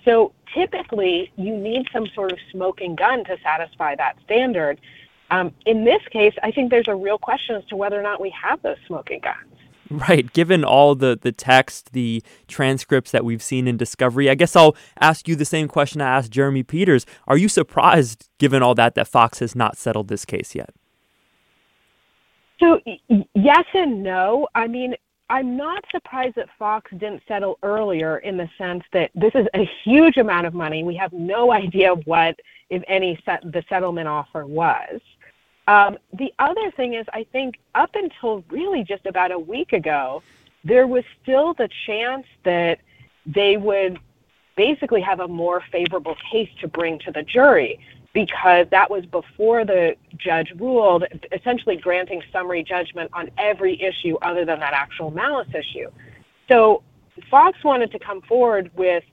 So 0.06 0.34
typically, 0.54 1.32
you 1.36 1.58
need 1.58 1.88
some 1.92 2.08
sort 2.08 2.32
of 2.32 2.38
smoking 2.52 2.96
gun 2.96 3.26
to 3.26 3.38
satisfy 3.44 3.96
that 3.96 4.18
standard. 4.24 4.80
Um, 5.32 5.52
in 5.66 5.84
this 5.84 6.02
case, 6.12 6.36
I 6.44 6.52
think 6.52 6.70
there's 6.70 6.88
a 6.88 6.96
real 6.96 7.18
question 7.18 7.56
as 7.56 7.66
to 7.66 7.76
whether 7.76 8.00
or 8.00 8.04
not 8.04 8.22
we 8.22 8.30
have 8.30 8.62
those 8.62 8.78
smoking 8.86 9.20
guns. 9.20 9.55
Right. 9.92 10.32
Given 10.34 10.64
all 10.64 10.96
the, 10.96 11.18
the 11.20 11.32
text, 11.32 11.94
the 11.94 12.24
transcripts 12.48 13.12
that 13.12 13.24
we've 13.24 13.44
seen 13.44 13.68
in 13.68 13.78
Discovery, 13.78 14.30
I 14.30 14.36
guess 14.36 14.56
I'll 14.56 14.76
ask 15.00 15.28
you 15.28 15.36
the 15.36 15.46
same 15.46 15.68
question 15.68 16.02
I 16.02 16.18
asked 16.18 16.32
Jeremy 16.32 16.64
Peters. 16.64 17.06
Are 17.28 17.38
you 17.38 17.48
surprised, 17.48 18.28
given 18.40 18.64
all 18.64 18.74
that, 18.76 18.96
that 18.96 19.08
Fox 19.08 19.40
has 19.40 19.56
not 19.56 19.78
settled 19.78 20.08
this 20.08 20.26
case 20.26 20.56
yet? 20.56 20.74
So, 22.60 22.80
yes 23.36 23.66
and 23.74 24.02
no. 24.02 24.48
I 24.56 24.68
mean, 24.68 24.96
I'm 25.30 25.58
not 25.58 25.84
surprised 25.92 26.36
that 26.36 26.50
Fox 26.58 26.90
didn't 26.92 27.22
settle 27.28 27.58
earlier 27.64 28.18
in 28.20 28.38
the 28.38 28.50
sense 28.58 28.84
that 28.94 29.12
this 29.16 29.32
is 29.36 29.48
a 29.54 29.70
huge 29.84 30.18
amount 30.18 30.48
of 30.48 30.54
money. 30.54 30.84
We 30.84 30.96
have 30.96 31.14
no 31.14 31.52
idea 31.52 31.94
what, 32.06 32.40
if 32.70 32.84
any, 32.88 33.20
set, 33.26 33.42
the 33.44 33.64
settlement 33.70 34.08
offer 34.08 34.46
was. 34.46 35.00
Um, 35.68 35.98
the 36.14 36.34
other 36.40 36.72
thing 36.72 36.94
is, 36.94 37.06
I 37.14 37.26
think 37.32 37.56
up 37.74 37.96
until 37.96 38.44
really 38.50 38.84
just 38.84 39.06
about 39.06 39.32
a 39.32 39.40
week 39.40 39.74
ago, 39.74 40.22
there 40.64 40.88
was 40.88 41.04
still 41.22 41.54
the 41.54 41.70
chance 41.86 42.26
that 42.44 42.80
they 43.26 43.58
would 43.58 44.00
basically 44.56 45.02
have 45.02 45.20
a 45.20 45.28
more 45.28 45.62
favorable 45.72 46.16
case 46.32 46.50
to 46.62 46.68
bring 46.68 47.00
to 47.00 47.12
the 47.12 47.24
jury 47.24 47.80
because 48.14 48.66
that 48.72 48.90
was 48.90 49.06
before 49.06 49.66
the 49.66 49.96
judge 50.18 50.54
ruled, 50.58 51.04
essentially 51.34 51.76
granting 51.76 52.24
summary 52.32 52.64
judgment 52.64 53.12
on 53.14 53.30
every 53.38 53.82
issue 53.82 54.16
other 54.22 54.46
than 54.46 54.60
that 54.60 54.74
actual 54.74 55.12
malice 55.12 55.50
issue. 55.54 55.92
So 56.50 56.82
Fox 57.30 57.62
wanted 57.64 57.92
to 57.92 58.00
come 58.00 58.22
forward 58.22 58.72
with 58.76 59.04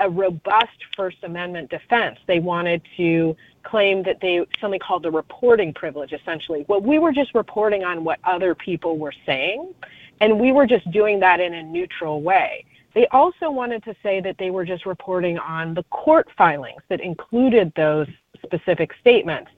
a 0.00 0.08
robust 0.08 0.76
First 0.96 1.18
Amendment 1.22 1.70
defense. 1.70 2.18
They 2.26 2.38
wanted 2.38 2.82
to 2.96 3.36
claim 3.62 4.02
that 4.04 4.20
they 4.20 4.44
something 4.60 4.80
called 4.80 5.02
the 5.02 5.10
reporting 5.10 5.72
privilege, 5.72 6.12
essentially. 6.12 6.64
Well, 6.68 6.80
we 6.80 6.98
were 6.98 7.12
just 7.12 7.34
reporting 7.34 7.84
on 7.84 8.04
what 8.04 8.18
other 8.24 8.54
people 8.54 8.98
were 8.98 9.14
saying, 9.24 9.74
and 10.20 10.38
we 10.38 10.52
were 10.52 10.66
just 10.66 10.90
doing 10.90 11.20
that 11.20 11.40
in 11.40 11.54
a 11.54 11.62
neutral 11.62 12.22
way. 12.22 12.64
They 12.94 13.06
also 13.08 13.50
wanted 13.50 13.84
to 13.84 13.94
say 14.02 14.20
that 14.22 14.38
they 14.38 14.50
were 14.50 14.64
just 14.64 14.86
reporting 14.86 15.38
on 15.38 15.74
the 15.74 15.82
court 15.84 16.28
filings 16.36 16.80
that 16.88 17.00
included 17.00 17.72
those 17.76 18.08
specific 18.42 18.92
statements. 19.00 19.50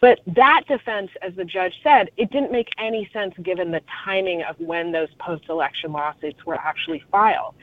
But 0.00 0.20
that 0.26 0.62
defense, 0.68 1.10
as 1.22 1.34
the 1.34 1.44
judge 1.44 1.74
said, 1.82 2.10
it 2.16 2.30
didn't 2.30 2.52
make 2.52 2.68
any 2.78 3.08
sense 3.12 3.34
given 3.42 3.70
the 3.70 3.82
timing 4.04 4.42
of 4.42 4.58
when 4.60 4.92
those 4.92 5.08
post 5.18 5.44
election 5.48 5.92
lawsuits 5.92 6.44
were 6.46 6.54
actually 6.54 7.02
filed. 7.10 7.54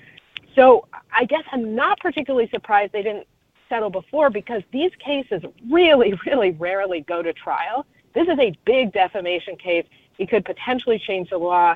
So 0.56 0.88
I 1.12 1.26
guess 1.26 1.44
I'm 1.52 1.76
not 1.76 2.00
particularly 2.00 2.50
surprised 2.50 2.94
they 2.94 3.04
didn't 3.04 3.28
settle 3.70 3.90
before 3.90 4.30
because 4.30 4.62
these 4.72 4.92
cases 5.00 5.42
really, 5.70 6.14
really 6.26 6.52
rarely 6.52 7.02
go 7.02 7.22
to 7.22 7.34
trial. 7.34 7.86
This 8.14 8.28
is 8.28 8.38
a 8.40 8.56
big 8.66 8.94
defamation 8.94 9.56
case. 9.56 9.86
It 10.20 10.30
could 10.30 10.46
potentially 10.46 11.00
change 11.00 11.30
the 11.30 11.38
law. 11.38 11.76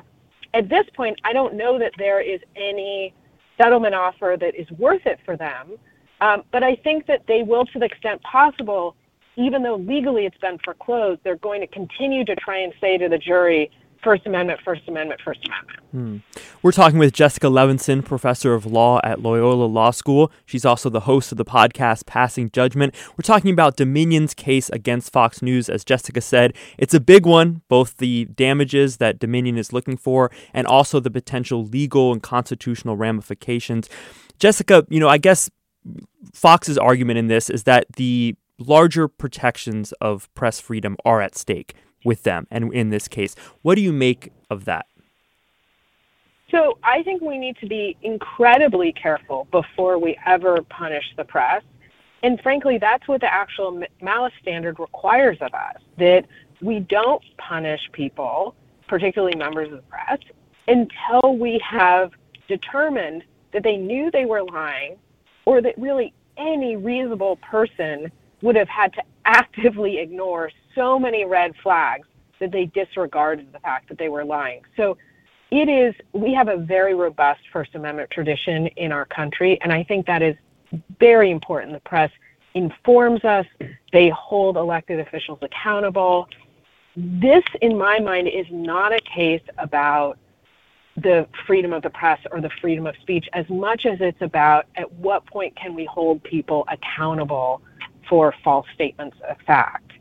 At 0.54 0.68
this 0.68 0.86
point, 0.94 1.20
I 1.24 1.32
don't 1.32 1.54
know 1.54 1.78
that 1.78 1.92
there 1.98 2.20
is 2.20 2.40
any 2.56 3.12
settlement 3.60 3.94
offer 3.94 4.36
that 4.40 4.54
is 4.54 4.70
worth 4.72 5.04
it 5.06 5.18
for 5.24 5.36
them. 5.36 5.72
Um, 6.20 6.44
but 6.52 6.62
I 6.62 6.76
think 6.76 7.06
that 7.06 7.26
they 7.26 7.42
will, 7.42 7.64
to 7.66 7.78
the 7.78 7.84
extent 7.84 8.22
possible, 8.22 8.96
even 9.36 9.62
though 9.62 9.76
legally 9.76 10.26
it's 10.26 10.38
been 10.38 10.58
foreclosed, 10.64 11.20
they're 11.22 11.36
going 11.36 11.60
to 11.60 11.66
continue 11.66 12.24
to 12.24 12.34
try 12.36 12.58
and 12.58 12.72
say 12.80 12.98
to 12.98 13.08
the 13.08 13.18
jury, 13.18 13.70
First 14.02 14.26
Amendment, 14.26 14.60
First 14.64 14.82
Amendment, 14.86 15.20
First 15.24 15.40
Amendment. 15.46 15.78
Hmm. 15.90 16.44
We're 16.62 16.72
talking 16.72 16.98
with 16.98 17.12
Jessica 17.12 17.46
Levinson, 17.48 18.04
professor 18.04 18.54
of 18.54 18.66
law 18.66 19.00
at 19.02 19.20
Loyola 19.20 19.64
Law 19.64 19.90
School. 19.90 20.30
She's 20.46 20.64
also 20.64 20.88
the 20.88 21.00
host 21.00 21.32
of 21.32 21.38
the 21.38 21.44
podcast 21.44 22.06
Passing 22.06 22.50
Judgment. 22.50 22.94
We're 23.16 23.22
talking 23.22 23.52
about 23.52 23.76
Dominion's 23.76 24.34
case 24.34 24.68
against 24.70 25.12
Fox 25.12 25.42
News. 25.42 25.68
As 25.68 25.84
Jessica 25.84 26.20
said, 26.20 26.54
it's 26.76 26.94
a 26.94 27.00
big 27.00 27.26
one, 27.26 27.62
both 27.68 27.96
the 27.96 28.26
damages 28.26 28.98
that 28.98 29.18
Dominion 29.18 29.58
is 29.58 29.72
looking 29.72 29.96
for 29.96 30.30
and 30.54 30.66
also 30.66 31.00
the 31.00 31.10
potential 31.10 31.64
legal 31.64 32.12
and 32.12 32.22
constitutional 32.22 32.96
ramifications. 32.96 33.88
Jessica, 34.38 34.86
you 34.88 35.00
know, 35.00 35.08
I 35.08 35.18
guess 35.18 35.50
Fox's 36.32 36.78
argument 36.78 37.18
in 37.18 37.26
this 37.26 37.50
is 37.50 37.64
that 37.64 37.86
the 37.96 38.36
larger 38.58 39.08
protections 39.08 39.92
of 40.00 40.32
press 40.34 40.60
freedom 40.60 40.96
are 41.04 41.20
at 41.20 41.36
stake 41.36 41.74
with 42.04 42.22
them. 42.22 42.46
And 42.50 42.72
in 42.72 42.90
this 42.90 43.08
case, 43.08 43.34
what 43.62 43.74
do 43.74 43.80
you 43.80 43.92
make 43.92 44.32
of 44.50 44.64
that? 44.64 44.86
So 46.50 46.78
I 46.82 47.02
think 47.02 47.20
we 47.20 47.38
need 47.38 47.56
to 47.58 47.66
be 47.66 47.96
incredibly 48.02 48.92
careful 48.92 49.46
before 49.50 49.98
we 49.98 50.18
ever 50.24 50.62
punish 50.62 51.04
the 51.16 51.24
press. 51.24 51.62
And 52.22 52.40
frankly, 52.40 52.78
that's 52.78 53.06
what 53.06 53.20
the 53.20 53.32
actual 53.32 53.82
malice 54.00 54.32
standard 54.40 54.78
requires 54.80 55.38
of 55.40 55.52
us 55.54 55.76
that 55.98 56.24
we 56.60 56.80
don't 56.80 57.22
punish 57.36 57.80
people, 57.92 58.54
particularly 58.88 59.36
members 59.36 59.70
of 59.70 59.76
the 59.76 59.82
press, 59.82 60.18
until 60.66 61.36
we 61.36 61.60
have 61.68 62.12
determined 62.48 63.24
that 63.52 63.62
they 63.62 63.76
knew 63.76 64.10
they 64.10 64.24
were 64.24 64.42
lying 64.42 64.96
or 65.44 65.60
that 65.60 65.76
really 65.78 66.12
any 66.36 66.76
reasonable 66.76 67.36
person 67.36 68.10
would 68.42 68.56
have 68.56 68.68
had 68.68 68.92
to 68.94 69.02
actively 69.24 69.98
ignore 69.98 70.50
so 70.74 70.98
many 70.98 71.24
red 71.24 71.52
flags 71.62 72.06
that 72.38 72.52
they 72.52 72.66
disregarded 72.66 73.52
the 73.52 73.58
fact 73.60 73.88
that 73.88 73.98
they 73.98 74.08
were 74.08 74.24
lying. 74.24 74.62
So 74.76 74.96
it 75.50 75.68
is, 75.68 75.94
we 76.12 76.34
have 76.34 76.48
a 76.48 76.56
very 76.56 76.94
robust 76.94 77.40
First 77.52 77.74
Amendment 77.74 78.10
tradition 78.10 78.66
in 78.68 78.92
our 78.92 79.06
country, 79.06 79.58
and 79.62 79.72
I 79.72 79.82
think 79.82 80.06
that 80.06 80.22
is 80.22 80.36
very 81.00 81.30
important. 81.30 81.72
The 81.72 81.80
press 81.80 82.10
informs 82.54 83.24
us, 83.24 83.46
they 83.92 84.10
hold 84.10 84.56
elected 84.56 85.00
officials 85.00 85.38
accountable. 85.42 86.28
This, 86.96 87.44
in 87.62 87.78
my 87.78 87.98
mind, 87.98 88.28
is 88.28 88.46
not 88.50 88.92
a 88.92 89.00
case 89.00 89.42
about 89.56 90.18
the 90.96 91.26
freedom 91.46 91.72
of 91.72 91.82
the 91.82 91.90
press 91.90 92.18
or 92.32 92.40
the 92.40 92.50
freedom 92.60 92.86
of 92.86 92.96
speech 93.00 93.28
as 93.32 93.48
much 93.48 93.86
as 93.86 93.98
it's 94.00 94.20
about 94.20 94.66
at 94.74 94.90
what 94.94 95.24
point 95.26 95.54
can 95.54 95.74
we 95.74 95.84
hold 95.84 96.22
people 96.24 96.66
accountable 96.68 97.62
for 98.08 98.34
false 98.44 98.66
statements 98.74 99.16
of 99.28 99.36
fact. 99.46 99.92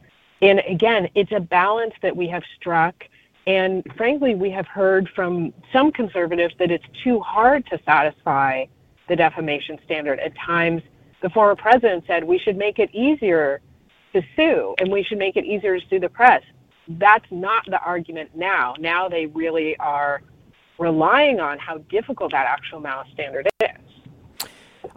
And 0.41 0.61
again, 0.67 1.09
it's 1.15 1.31
a 1.31 1.39
balance 1.39 1.93
that 2.01 2.15
we 2.15 2.27
have 2.27 2.43
struck. 2.59 2.95
And 3.47 3.83
frankly, 3.95 4.35
we 4.35 4.51
have 4.51 4.67
heard 4.67 5.09
from 5.15 5.53
some 5.73 5.91
conservatives 5.91 6.53
that 6.59 6.69
it's 6.69 6.85
too 7.03 7.19
hard 7.21 7.65
to 7.67 7.79
satisfy 7.85 8.65
the 9.07 9.15
defamation 9.15 9.79
standard. 9.85 10.19
At 10.19 10.35
times, 10.37 10.81
the 11.21 11.29
former 11.29 11.55
president 11.55 12.03
said 12.07 12.23
we 12.23 12.37
should 12.37 12.57
make 12.57 12.77
it 12.77 12.93
easier 12.93 13.61
to 14.13 14.21
sue 14.35 14.75
and 14.79 14.91
we 14.91 15.03
should 15.03 15.17
make 15.17 15.37
it 15.37 15.45
easier 15.45 15.79
to 15.79 15.87
sue 15.87 15.99
the 15.99 16.09
press. 16.09 16.43
That's 16.87 17.25
not 17.31 17.65
the 17.65 17.79
argument 17.81 18.31
now. 18.35 18.75
Now 18.79 19.09
they 19.09 19.25
really 19.25 19.75
are 19.77 20.21
relying 20.77 21.39
on 21.39 21.57
how 21.57 21.79
difficult 21.89 22.31
that 22.31 22.45
actual 22.47 22.79
malice 22.79 23.07
standard 23.13 23.47
is. 23.61 23.86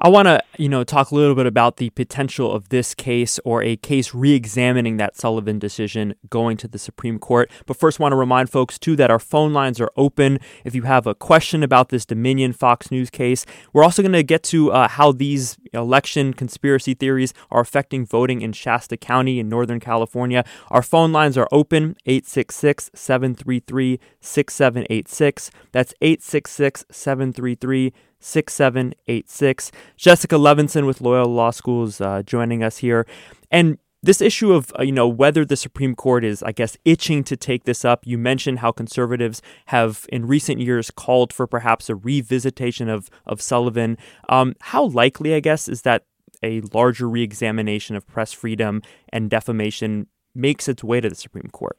I 0.03 0.09
want 0.09 0.29
to, 0.29 0.43
you 0.57 0.71
know, 0.71 0.83
talk 0.83 1.11
a 1.11 1.15
little 1.15 1.35
bit 1.35 1.45
about 1.45 1.77
the 1.77 1.91
potential 1.91 2.51
of 2.51 2.71
this 2.71 2.95
case 2.95 3.39
or 3.45 3.63
a 3.63 3.77
case 3.77 4.15
re-examining 4.15 4.97
that 4.97 5.15
Sullivan 5.15 5.59
decision 5.59 6.15
going 6.31 6.57
to 6.57 6.69
the 6.69 6.79
Supreme 6.79 7.19
Court. 7.19 7.51
But 7.67 7.77
first, 7.77 8.01
want 8.01 8.13
to 8.13 8.17
remind 8.17 8.49
folks 8.49 8.79
too 8.79 8.97
that 8.97 9.11
our 9.11 9.19
phone 9.19 9.53
lines 9.53 9.79
are 9.79 9.91
open. 9.99 10.41
If 10.65 10.75
you 10.75 10.83
have 10.85 11.07
a 11.07 11.15
question 11.15 11.63
about 11.63 11.91
this 11.91 12.07
Dominion 12.07 12.55
Fox 12.55 12.91
News 12.91 13.11
case, 13.11 13.45
we're 13.75 13.85
also 13.85 14.01
going 14.01 14.13
to 14.13 14.23
get 14.23 14.43
to 14.45 14.73
uh, 14.73 14.89
how 14.89 15.13
these 15.13 15.59
election 15.73 16.33
conspiracy 16.35 16.95
theories 16.95 17.35
are 17.51 17.61
affecting 17.61 18.07
voting 18.07 18.43
in 18.43 18.53
Shasta 18.53 18.97
County 18.97 19.39
in 19.39 19.49
Northern 19.49 19.81
California. 19.81 20.45
Our 20.71 20.83
phone 20.83 21.13
lines 21.13 21.37
are 21.39 21.49
open 21.53 21.97
866 22.07 22.91
733 22.95 24.01
6786. 24.21 25.51
That's 25.73 25.95
866 26.01 26.85
733 26.91 27.93
6786. 28.21 29.73
Jessica 29.97 30.37
Levinson 30.37 30.87
with 30.87 31.01
Loyola 31.01 31.29
Law 31.29 31.51
School 31.51 31.85
is 31.85 32.01
uh, 32.01 32.23
joining 32.23 32.63
us 32.63 32.79
here. 32.79 33.07
And 33.51 33.79
this 34.03 34.21
issue 34.21 34.53
of 34.53 34.73
uh, 34.79 34.83
you 34.83 34.93
know 34.93 35.09
whether 35.09 35.45
the 35.45 35.57
Supreme 35.57 35.95
Court 35.95 36.25
is, 36.25 36.43
I 36.43 36.53
guess, 36.53 36.77
itching 36.85 37.25
to 37.25 37.37
take 37.37 37.65
this 37.65 37.85
up. 37.85 38.07
You 38.07 38.19
mentioned 38.19 38.61
how 38.61 38.73
conservatives 38.73 39.43
have, 39.67 40.07
in 40.11 40.27
recent 40.27 40.61
years, 40.61 40.91
called 40.91 41.33
for 41.33 41.47
perhaps 41.47 41.91
a 41.91 41.95
revisitation 41.95 42.89
of 42.89 43.11
of 43.27 43.41
Sullivan. 43.41 43.99
Um, 44.29 44.55
how 44.61 44.85
likely, 44.87 45.35
I 45.35 45.41
guess, 45.41 45.69
is 45.69 45.83
that 45.83 46.05
a 46.43 46.63
larger 46.73 47.09
reexamination 47.09 47.97
of 47.97 48.07
press 48.07 48.33
freedom 48.33 48.83
and 49.11 49.29
defamation 49.29 50.07
makes 50.35 50.69
its 50.69 50.83
way 50.83 51.01
to 51.01 51.09
the 51.09 51.15
Supreme 51.15 51.51
Court? 51.53 51.77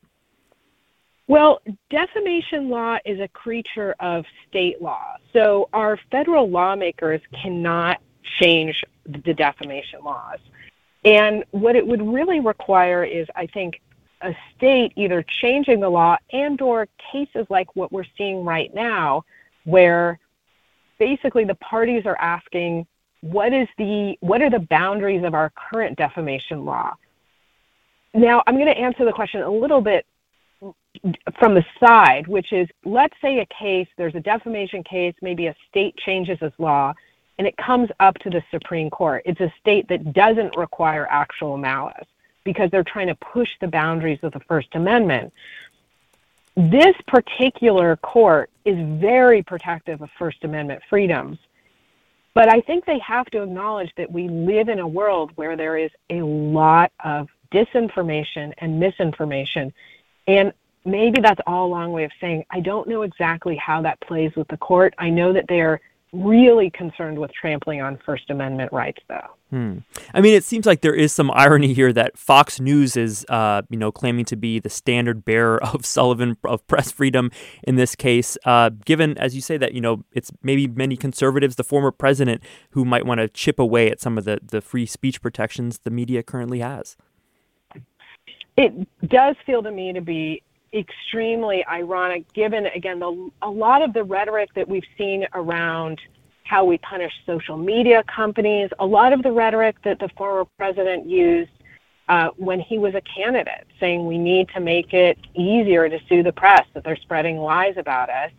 Well, 1.28 1.62
defamation 1.90 2.70
law 2.70 2.98
is 3.06 3.20
a 3.20 3.28
creature 3.30 3.96
of 4.00 4.26
state 4.50 4.82
law. 4.82 5.16
So 5.32 5.70
our 5.72 5.98
federal 6.12 6.50
lawmakers 6.50 7.22
cannot 7.42 8.02
change 8.42 8.84
the 9.06 9.34
defamation 9.34 10.02
laws. 10.04 10.40
And 11.04 11.44
what 11.52 11.76
it 11.76 11.86
would 11.86 12.02
really 12.02 12.40
require 12.40 13.04
is, 13.04 13.28
I 13.36 13.48
think, 13.48 13.82
a 14.22 14.36
state 14.56 14.94
either 14.96 15.24
changing 15.24 15.80
the 15.80 15.90
law 15.90 16.18
and 16.32 16.62
or 16.62 16.88
cases 17.12 17.48
like 17.50 17.76
what 17.76 17.92
we're 17.92 18.06
seeing 18.18 18.46
right 18.46 18.74
now 18.74 19.24
where 19.64 20.20
basically 21.00 21.44
the 21.44 21.56
parties 21.56 22.06
are 22.06 22.18
asking 22.18 22.86
what 23.22 23.54
is 23.54 23.68
the 23.78 24.16
what 24.20 24.42
are 24.42 24.50
the 24.50 24.60
boundaries 24.60 25.24
of 25.24 25.34
our 25.34 25.52
current 25.56 25.98
defamation 25.98 26.66
law? 26.66 26.94
Now 28.14 28.44
i'm 28.46 28.56
going 28.56 28.68
to 28.68 28.78
answer 28.78 29.06
the 29.06 29.12
question 29.12 29.42
a 29.42 29.50
little 29.50 29.82
bit 29.82 30.06
from 31.40 31.56
the 31.56 31.66
side 31.80 32.28
which 32.28 32.52
is 32.52 32.68
let's 32.86 33.16
say 33.22 33.40
a 33.40 33.46
case 33.48 33.88
there's 33.98 34.16
a 34.16 34.20
defamation 34.20 34.84
case 34.84 35.16
maybe 35.22 35.48
a 35.48 35.56
state 35.70 35.96
changes 35.98 36.38
its 36.42 36.60
law 36.60 36.94
and 37.42 37.48
it 37.48 37.58
comes 37.58 37.90
up 38.00 38.20
to 38.20 38.30
the 38.30 38.44
Supreme 38.52 38.92
Court. 38.92 39.24
It's 39.26 39.42
a 39.42 39.52
state 39.60 39.88
that 39.88 40.14
doesn't 40.14 40.56
require 40.56 41.08
actual 41.10 41.58
malice 41.58 42.06
because 42.44 42.70
they're 42.70 42.84
trying 42.84 43.08
to 43.08 43.16
push 43.16 43.50
the 43.60 43.68
boundaries 43.68 44.20
of 44.22 44.32
the 44.32 44.42
First 44.42 44.68
Amendment. 44.74 45.34
This 46.56 46.96
particular 47.08 47.96
court 47.96 48.52
is 48.64 48.78
very 49.00 49.42
protective 49.42 50.04
of 50.04 50.12
First 50.20 50.44
Amendment 50.44 50.84
freedoms. 50.88 51.40
But 52.36 52.48
I 52.48 52.62
think 52.62 52.86
they 52.86 53.00
have 53.00 53.26
to 53.32 53.42
acknowledge 53.42 53.92
that 53.98 54.12
we 54.12 54.28
live 54.28 54.70
in 54.70 54.78
a 54.78 54.88
world 54.88 55.32
where 55.34 55.58
there 55.58 55.80
is 55.80 55.90
a 56.12 56.22
lot 56.22 56.92
of 57.04 57.28
disinformation 57.52 58.54
and 58.60 58.80
misinformation. 58.80 59.74
And 60.28 60.54
maybe 60.86 61.22
that's 61.22 61.42
all 61.48 61.66
a 61.66 61.70
long 61.70 61.92
way 61.92 62.04
of 62.04 62.12
saying 62.22 62.46
I 62.52 62.60
don't 62.60 62.88
know 62.88 63.02
exactly 63.02 63.56
how 63.56 63.82
that 63.82 64.00
plays 64.00 64.36
with 64.36 64.48
the 64.48 64.58
court. 64.58 64.94
I 65.00 65.10
know 65.10 65.34
that 65.34 65.48
they're 65.48 65.82
really 66.14 66.70
concerned 66.70 67.18
with 67.18 67.32
trampling 67.34 67.82
on 67.82 67.98
First 68.06 68.30
Amendment 68.30 68.72
rights, 68.74 69.02
though. 69.08 69.28
Hmm. 69.50 69.80
I 70.14 70.22
mean, 70.22 70.34
it 70.34 70.44
seems 70.44 70.66
like 70.66 70.82
there 70.82 70.94
is 70.94 71.14
some 71.14 71.32
irony 71.32 71.74
here 71.74 71.94
that 71.94 72.18
Fox 72.18 72.60
News 72.60 72.98
is, 72.98 73.26
uh, 73.30 73.62
you 73.70 73.78
know, 73.78 73.92
claiming 73.92 74.26
to 74.26 74.36
be 74.36 74.60
the 74.60 74.70
standard 74.70 75.24
bearer 75.24 75.64
of 75.74 75.86
Sullivan 75.86 76.38
of 76.44 76.66
press 76.68 76.92
freedom 76.92 77.32
in 77.64 77.76
this 77.76 77.96
case. 77.96 78.38
Uh, 78.46 78.72
given, 78.86 79.18
as 79.18 79.36
you 79.36 79.42
say, 79.42 79.58
that 79.58 79.74
you 79.74 79.82
know, 79.82 80.04
it's 80.12 80.32
maybe 80.44 80.68
many 80.68 80.98
conservatives, 80.98 81.56
the 81.56 81.64
former 81.64 81.92
president, 81.92 82.44
who 82.72 82.84
might 82.84 83.06
want 83.06 83.20
to 83.20 83.28
chip 83.30 83.60
away 83.60 83.90
at 83.90 84.02
some 84.02 84.18
of 84.18 84.26
the 84.26 84.40
the 84.42 84.62
free 84.62 84.86
speech 84.86 85.22
protections 85.22 85.80
the 85.80 85.92
media 85.92 86.24
currently 86.24 86.60
has. 86.60 86.98
It 88.58 88.88
does 89.08 89.36
feel 89.46 89.64
to 89.64 89.72
me 89.72 89.94
to 89.94 90.02
be 90.02 90.44
extremely 90.74 91.66
ironic 91.68 92.32
given 92.34 92.66
again 92.68 93.00
the, 93.00 93.30
a 93.42 93.50
lot 93.50 93.82
of 93.82 93.94
the 93.94 94.04
rhetoric 94.04 94.50
that 94.56 94.68
we've 94.68 94.86
seen 94.98 95.28
around 95.34 96.00
how 96.46 96.64
we 96.64 96.78
punish 96.78 97.12
social 97.26 97.58
media 97.58 98.04
companies 98.04 98.70
a 98.80 98.86
lot 98.86 99.12
of 99.12 99.22
the 99.22 99.32
rhetoric 99.32 99.76
that 99.84 100.00
the 100.00 100.10
former 100.16 100.46
president 100.58 101.06
used 101.06 101.52
uh, 102.12 102.30
when 102.36 102.60
he 102.60 102.78
was 102.78 102.94
a 102.94 103.02
candidate 103.02 103.66
saying 103.80 104.06
we 104.06 104.18
need 104.18 104.50
to 104.50 104.60
make 104.60 104.94
it 104.94 105.18
easier 105.34 105.88
to 105.88 105.98
sue 106.10 106.22
the 106.22 106.34
press 106.34 106.68
that 106.74 106.84
they're 106.84 106.98
spreading 106.98 107.38
lies 107.38 107.76
about 107.78 108.10
us. 108.10 108.32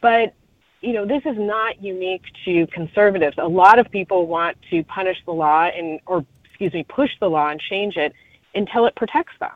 But 0.00 0.34
you 0.80 0.92
know 0.92 1.04
this 1.04 1.22
is 1.26 1.36
not 1.36 1.82
unique 1.82 2.22
to 2.44 2.68
conservatives. 2.68 3.36
A 3.38 3.48
lot 3.48 3.80
of 3.80 3.90
people 3.90 4.28
want 4.28 4.56
to 4.70 4.84
punish 4.84 5.18
the 5.24 5.32
law 5.32 5.64
and 5.64 5.98
or 6.06 6.24
excuse 6.44 6.72
me 6.72 6.84
push 6.84 7.10
the 7.18 7.28
law 7.28 7.48
and 7.48 7.60
change 7.60 7.96
it 7.96 8.12
until 8.54 8.86
it 8.86 8.94
protects 8.94 9.34
them. 9.40 9.50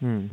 Hmm. 0.00 0.26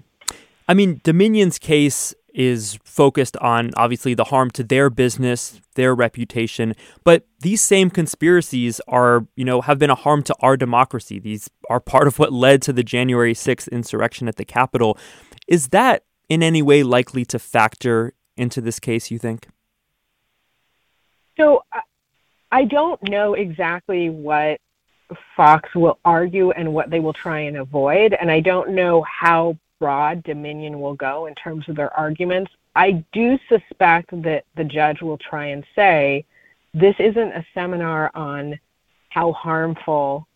I 0.69 0.75
mean, 0.75 1.01
Dominion's 1.03 1.57
case 1.57 2.13
is 2.31 2.77
focused 2.83 3.35
on 3.37 3.71
obviously 3.75 4.13
the 4.13 4.25
harm 4.25 4.51
to 4.51 4.63
their 4.63 4.91
business, 4.91 5.59
their 5.73 5.95
reputation, 5.95 6.75
but 7.03 7.25
these 7.39 7.59
same 7.59 7.89
conspiracies 7.89 8.79
are, 8.87 9.25
you 9.35 9.43
know, 9.43 9.61
have 9.61 9.79
been 9.79 9.89
a 9.89 9.95
harm 9.95 10.21
to 10.21 10.35
our 10.41 10.55
democracy. 10.55 11.17
These 11.17 11.49
are 11.71 11.79
part 11.79 12.07
of 12.07 12.19
what 12.19 12.31
led 12.31 12.61
to 12.61 12.71
the 12.71 12.83
January 12.83 13.33
6th 13.33 13.67
insurrection 13.71 14.27
at 14.27 14.35
the 14.35 14.45
Capitol. 14.45 14.95
Is 15.47 15.69
that 15.69 16.03
in 16.29 16.43
any 16.43 16.61
way 16.61 16.83
likely 16.83 17.25
to 17.25 17.39
factor 17.39 18.13
into 18.37 18.61
this 18.61 18.79
case, 18.79 19.09
you 19.09 19.17
think? 19.17 19.47
So 21.35 21.63
I 22.51 22.65
don't 22.65 23.01
know 23.09 23.33
exactly 23.33 24.11
what 24.11 24.61
Fox 25.35 25.73
will 25.73 25.97
argue 26.05 26.51
and 26.51 26.75
what 26.75 26.91
they 26.91 26.99
will 26.99 27.13
try 27.13 27.39
and 27.39 27.57
avoid, 27.57 28.13
and 28.13 28.29
I 28.29 28.39
don't 28.39 28.75
know 28.75 29.01
how 29.01 29.57
broad 29.79 30.23
Dominion 30.23 30.79
will 30.79 30.93
go 30.93 31.25
in 31.25 31.35
terms 31.35 31.67
of 31.69 31.75
their 31.75 31.93
arguments. 31.97 32.51
I 32.75 33.03
do 33.13 33.37
suspect 33.47 34.11
that 34.23 34.45
the 34.55 34.63
judge 34.63 35.01
will 35.01 35.17
try 35.17 35.47
and 35.47 35.63
say 35.75 36.25
this 36.73 36.95
isn't 36.99 37.31
a 37.31 37.45
seminar 37.53 38.11
on 38.13 38.59
how 39.09 39.31
harmful 39.33 40.27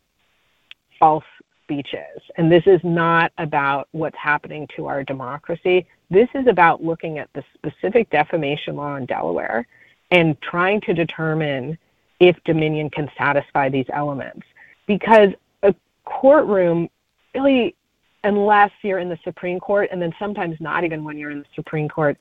false 0.99 1.23
speech 1.63 1.93
is. 1.93 2.21
And 2.38 2.51
this 2.51 2.63
is 2.65 2.79
not 2.84 3.32
about 3.38 3.88
what's 3.91 4.17
happening 4.17 4.67
to 4.75 4.88
our 4.88 5.03
democracy. 5.03 5.86
This 6.10 6.29
is 6.34 6.47
about 6.47 6.84
looking 6.84 7.19
at 7.19 7.29
the 7.34 7.43
specific 7.53 8.10
defamation 8.10 8.75
law 8.75 8.95
in 8.95 9.06
Delaware 9.06 9.67
and 10.12 10.39
trying 10.41 10.82
to 10.82 10.93
determine 10.93 11.77
if 12.19 12.36
Dominion 12.45 12.89
can 12.89 13.10
satisfy 13.17 13.69
these 13.69 13.86
elements. 13.93 14.45
Because 14.88 15.29
a 15.63 15.73
courtroom 16.06 16.89
really 17.34 17.75
unless 18.24 18.72
you're 18.82 19.00
in 19.00 19.10
the 19.10 19.20
Supreme 19.24 19.60
Court, 19.60 19.90
and 19.92 20.02
then 20.02 20.14
sometimes 20.18 20.58
not 20.60 20.84
even 20.84 21.04
when 21.04 21.18
you're 21.18 21.32
in 21.32 21.40
the 21.40 21.46
Supreme 21.56 21.90
Court, 21.90 22.18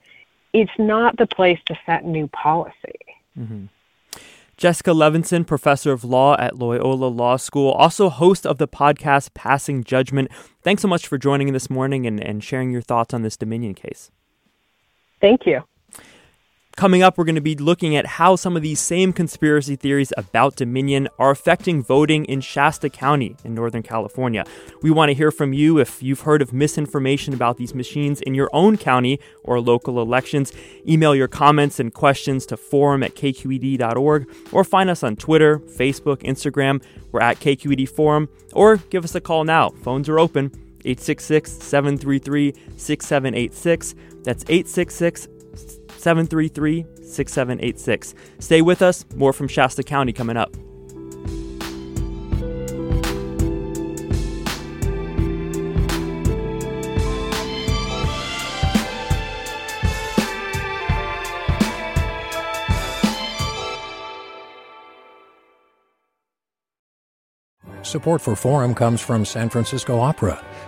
it's 0.53 0.73
not 0.79 1.17
the 1.17 1.27
place 1.27 1.59
to 1.67 1.79
set 1.87 2.05
new 2.05 2.27
policy. 2.29 2.99
Mm-hmm. 3.39 3.67
Jessica 4.57 4.91
Levinson, 4.91 5.47
professor 5.47 5.93
of 5.93 6.05
law 6.05 6.37
at 6.39 6.57
Loyola 6.57 7.07
Law 7.07 7.37
School, 7.37 7.73
also 7.73 8.09
host 8.09 8.47
of 8.47 8.59
the 8.59 8.69
podcast 8.69 9.35
Passing 9.35 9.83
Judgment. 9.83 10.31
Thanks 10.63 10.83
so 10.83 10.89
much 10.89 11.07
for 11.07 11.19
joining 11.19 11.53
this 11.53 11.71
morning 11.71 12.07
and, 12.07 12.23
and 12.23 12.45
sharing 12.45 12.71
your 12.71 12.83
thoughts 12.83 13.15
on 13.15 13.23
this 13.23 13.37
Dominion 13.37 13.75
case. 13.75 14.11
Thank 15.21 15.47
you. 15.47 15.63
Coming 16.77 17.03
up, 17.03 17.19
we're 17.19 17.25
going 17.25 17.35
to 17.35 17.43
be 17.43 17.55
looking 17.55 17.97
at 17.97 18.07
how 18.07 18.35
some 18.35 18.57
of 18.57 18.63
these 18.63 18.81
same 18.81 19.13
conspiracy 19.13 19.77
theories 19.77 20.13
about 20.17 20.57
Dominion 20.57 21.07
are 21.19 21.31
affecting 21.31 21.83
voting 21.83 22.25
in 22.25 22.41
Shasta 22.41 22.89
County 22.89 23.37
in 23.45 23.55
Northern 23.55 23.83
California. 23.83 24.45
We 24.81 24.91
want 24.91 25.11
to 25.11 25.15
hear 25.15 25.31
from 25.31 25.53
you 25.53 25.79
if 25.79 26.03
you've 26.03 26.23
heard 26.23 26.41
of 26.41 26.53
misinformation 26.53 27.35
about 27.35 27.59
these 27.59 27.75
machines 27.75 28.23
in 28.23 28.35
your 28.35 28.49
own 28.55 28.79
county 28.79 29.21
or 29.45 29.61
local 29.61 30.01
elections. 30.01 30.51
Email 30.89 31.15
your 31.15 31.29
comments 31.29 31.79
and 31.79 31.93
questions 31.93 32.47
to 32.47 32.57
forum 32.57 33.03
at 33.03 33.15
kqed.org 33.15 34.35
or 34.51 34.65
find 34.65 34.89
us 34.89 35.03
on 35.03 35.15
Twitter, 35.17 35.59
Facebook, 35.59 36.23
Instagram. 36.23 36.83
We're 37.13 37.21
at 37.21 37.39
KQED 37.39 37.87
Forum 37.91 38.31
or 38.55 38.79
give 38.79 39.05
us 39.05 39.15
a 39.15 39.21
call 39.21 39.45
now. 39.45 39.71
Phones 39.83 40.09
are 40.09 40.19
open. 40.19 40.51
866 40.85 41.53
733 41.53 42.55
6786. 42.77 43.95
That's 44.25 44.45
866 44.49 45.29
733 46.03 46.85
6786. 47.05 48.15
Stay 48.41 48.61
with 48.61 48.83
us. 48.83 49.05
More 49.15 49.33
from 49.33 49.47
Shasta 49.47 49.85
County 49.85 50.13
coming 50.13 50.37
up. 50.37 50.57
Support 67.93 68.23
for 68.23 68.35
Forum 68.35 68.75
comes 68.75 69.01
from 69.01 69.25
San 69.25 69.51
Francisco 69.51 70.01
Opera. 70.01 70.43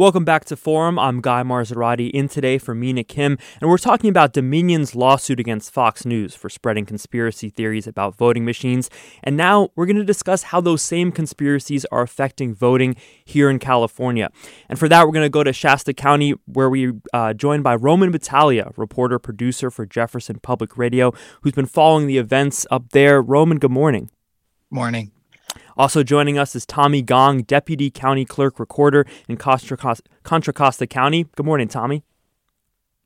Welcome 0.00 0.24
back 0.24 0.46
to 0.46 0.56
Forum. 0.56 0.98
I'm 0.98 1.20
Guy 1.20 1.42
Marzorati 1.42 2.10
in 2.10 2.26
today 2.26 2.56
for 2.56 2.74
Mina 2.74 3.04
Kim, 3.04 3.36
and 3.60 3.68
we're 3.68 3.76
talking 3.76 4.08
about 4.08 4.32
Dominion's 4.32 4.94
lawsuit 4.94 5.38
against 5.38 5.74
Fox 5.74 6.06
News 6.06 6.34
for 6.34 6.48
spreading 6.48 6.86
conspiracy 6.86 7.50
theories 7.50 7.86
about 7.86 8.16
voting 8.16 8.46
machines. 8.46 8.88
And 9.22 9.36
now 9.36 9.68
we're 9.76 9.84
going 9.84 9.98
to 9.98 10.02
discuss 10.02 10.44
how 10.44 10.62
those 10.62 10.80
same 10.80 11.12
conspiracies 11.12 11.84
are 11.92 12.00
affecting 12.00 12.54
voting 12.54 12.96
here 13.26 13.50
in 13.50 13.58
California. 13.58 14.30
And 14.70 14.78
for 14.78 14.88
that, 14.88 15.04
we're 15.04 15.12
going 15.12 15.26
to 15.26 15.28
go 15.28 15.44
to 15.44 15.52
Shasta 15.52 15.92
County, 15.92 16.32
where 16.46 16.70
we 16.70 16.94
uh, 17.12 17.34
joined 17.34 17.62
by 17.62 17.74
Roman 17.74 18.10
Battaglia, 18.10 18.72
reporter 18.78 19.18
producer 19.18 19.70
for 19.70 19.84
Jefferson 19.84 20.40
Public 20.40 20.78
Radio, 20.78 21.12
who's 21.42 21.52
been 21.52 21.66
following 21.66 22.06
the 22.06 22.16
events 22.16 22.66
up 22.70 22.88
there. 22.92 23.20
Roman, 23.20 23.58
good 23.58 23.70
morning. 23.70 24.10
Morning. 24.70 25.12
Also 25.76 26.02
joining 26.02 26.38
us 26.38 26.54
is 26.54 26.66
Tommy 26.66 27.02
Gong, 27.02 27.42
Deputy 27.42 27.90
County 27.90 28.24
Clerk 28.24 28.58
Recorder 28.58 29.06
in 29.28 29.36
Contra 29.36 29.76
Costa, 29.76 30.08
Contra 30.22 30.52
Costa 30.52 30.86
County. 30.86 31.26
Good 31.36 31.46
morning, 31.46 31.68
Tommy. 31.68 32.04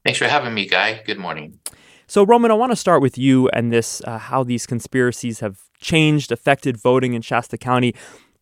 Thanks 0.04 0.18
for 0.18 0.26
having 0.26 0.52
me, 0.54 0.66
Guy. 0.66 1.02
Good 1.04 1.18
morning. 1.18 1.60
So, 2.06 2.24
Roman, 2.24 2.50
I 2.50 2.54
want 2.54 2.72
to 2.72 2.76
start 2.76 3.00
with 3.00 3.16
you 3.16 3.48
and 3.50 3.72
this 3.72 4.02
uh, 4.04 4.18
how 4.18 4.44
these 4.44 4.66
conspiracies 4.66 5.40
have 5.40 5.62
changed, 5.80 6.30
affected 6.30 6.76
voting 6.76 7.14
in 7.14 7.22
Shasta 7.22 7.56
County. 7.56 7.94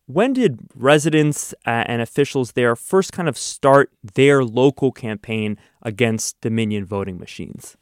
When 0.05 0.33
did 0.33 0.59
residents 0.75 1.53
uh, 1.65 1.85
and 1.87 2.01
officials 2.01 2.51
there 2.53 2.75
first 2.75 3.13
kind 3.13 3.29
of 3.29 3.37
start 3.37 3.89
their 4.15 4.43
local 4.43 4.91
campaign 4.91 5.57
against 5.81 6.41
Dominion 6.41 6.85
voting 6.85 7.17
machines? 7.17 7.77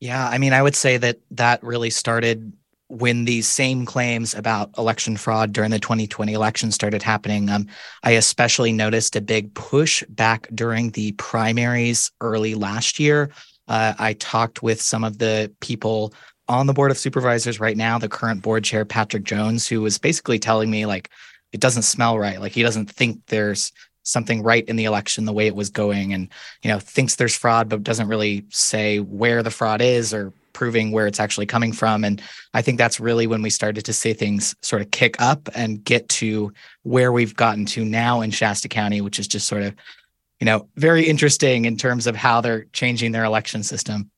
Yeah, 0.00 0.26
I 0.26 0.38
mean, 0.38 0.52
I 0.52 0.62
would 0.62 0.76
say 0.76 0.96
that 0.96 1.18
that 1.32 1.62
really 1.62 1.90
started 1.90 2.52
when 2.88 3.26
these 3.26 3.46
same 3.46 3.84
claims 3.84 4.34
about 4.34 4.70
election 4.78 5.16
fraud 5.16 5.52
during 5.52 5.70
the 5.70 5.78
2020 5.78 6.32
election 6.32 6.72
started 6.72 7.02
happening, 7.02 7.50
um, 7.50 7.66
I 8.02 8.12
especially 8.12 8.72
noticed 8.72 9.14
a 9.14 9.20
big 9.20 9.52
push 9.54 10.02
back 10.08 10.48
during 10.54 10.90
the 10.90 11.12
primaries 11.12 12.10
early 12.20 12.54
last 12.54 12.98
year. 12.98 13.30
Uh, 13.68 13.92
I 13.98 14.14
talked 14.14 14.62
with 14.62 14.80
some 14.80 15.04
of 15.04 15.18
the 15.18 15.52
people 15.60 16.14
on 16.48 16.66
the 16.66 16.72
board 16.72 16.90
of 16.90 16.96
supervisors 16.96 17.60
right 17.60 17.76
now, 17.76 17.98
the 17.98 18.08
current 18.08 18.40
board 18.40 18.64
chair, 18.64 18.86
Patrick 18.86 19.24
Jones, 19.24 19.68
who 19.68 19.82
was 19.82 19.98
basically 19.98 20.38
telling 20.38 20.70
me, 20.70 20.86
like, 20.86 21.10
it 21.52 21.60
doesn't 21.60 21.82
smell 21.82 22.18
right. 22.18 22.40
Like, 22.40 22.52
he 22.52 22.62
doesn't 22.62 22.90
think 22.90 23.20
there's 23.26 23.70
something 24.02 24.42
right 24.42 24.64
in 24.66 24.76
the 24.76 24.86
election 24.86 25.26
the 25.26 25.32
way 25.32 25.46
it 25.46 25.54
was 25.54 25.68
going 25.68 26.14
and 26.14 26.30
you 26.62 26.70
know 26.70 26.78
thinks 26.78 27.16
there's 27.16 27.36
fraud 27.36 27.68
but 27.68 27.82
doesn't 27.82 28.08
really 28.08 28.42
say 28.48 29.00
where 29.00 29.42
the 29.42 29.50
fraud 29.50 29.82
is 29.82 30.14
or 30.14 30.32
proving 30.58 30.90
where 30.90 31.06
it's 31.06 31.20
actually 31.20 31.46
coming 31.46 31.72
from. 31.72 32.02
And 32.02 32.20
I 32.52 32.62
think 32.62 32.78
that's 32.78 32.98
really 32.98 33.28
when 33.28 33.42
we 33.42 33.48
started 33.48 33.84
to 33.84 33.92
see 33.92 34.12
things 34.12 34.56
sort 34.60 34.82
of 34.82 34.90
kick 34.90 35.20
up 35.20 35.48
and 35.54 35.84
get 35.84 36.08
to 36.20 36.52
where 36.82 37.12
we've 37.12 37.36
gotten 37.36 37.64
to 37.66 37.84
now 37.84 38.22
in 38.22 38.32
Shasta 38.32 38.68
County, 38.68 39.00
which 39.00 39.20
is 39.20 39.28
just 39.28 39.46
sort 39.46 39.62
of, 39.62 39.76
you 40.40 40.46
know, 40.46 40.68
very 40.74 41.06
interesting 41.06 41.64
in 41.64 41.76
terms 41.76 42.08
of 42.08 42.16
how 42.16 42.40
they're 42.40 42.64
changing 42.72 43.12
their 43.12 43.22
election 43.22 43.62
system. 43.62 44.10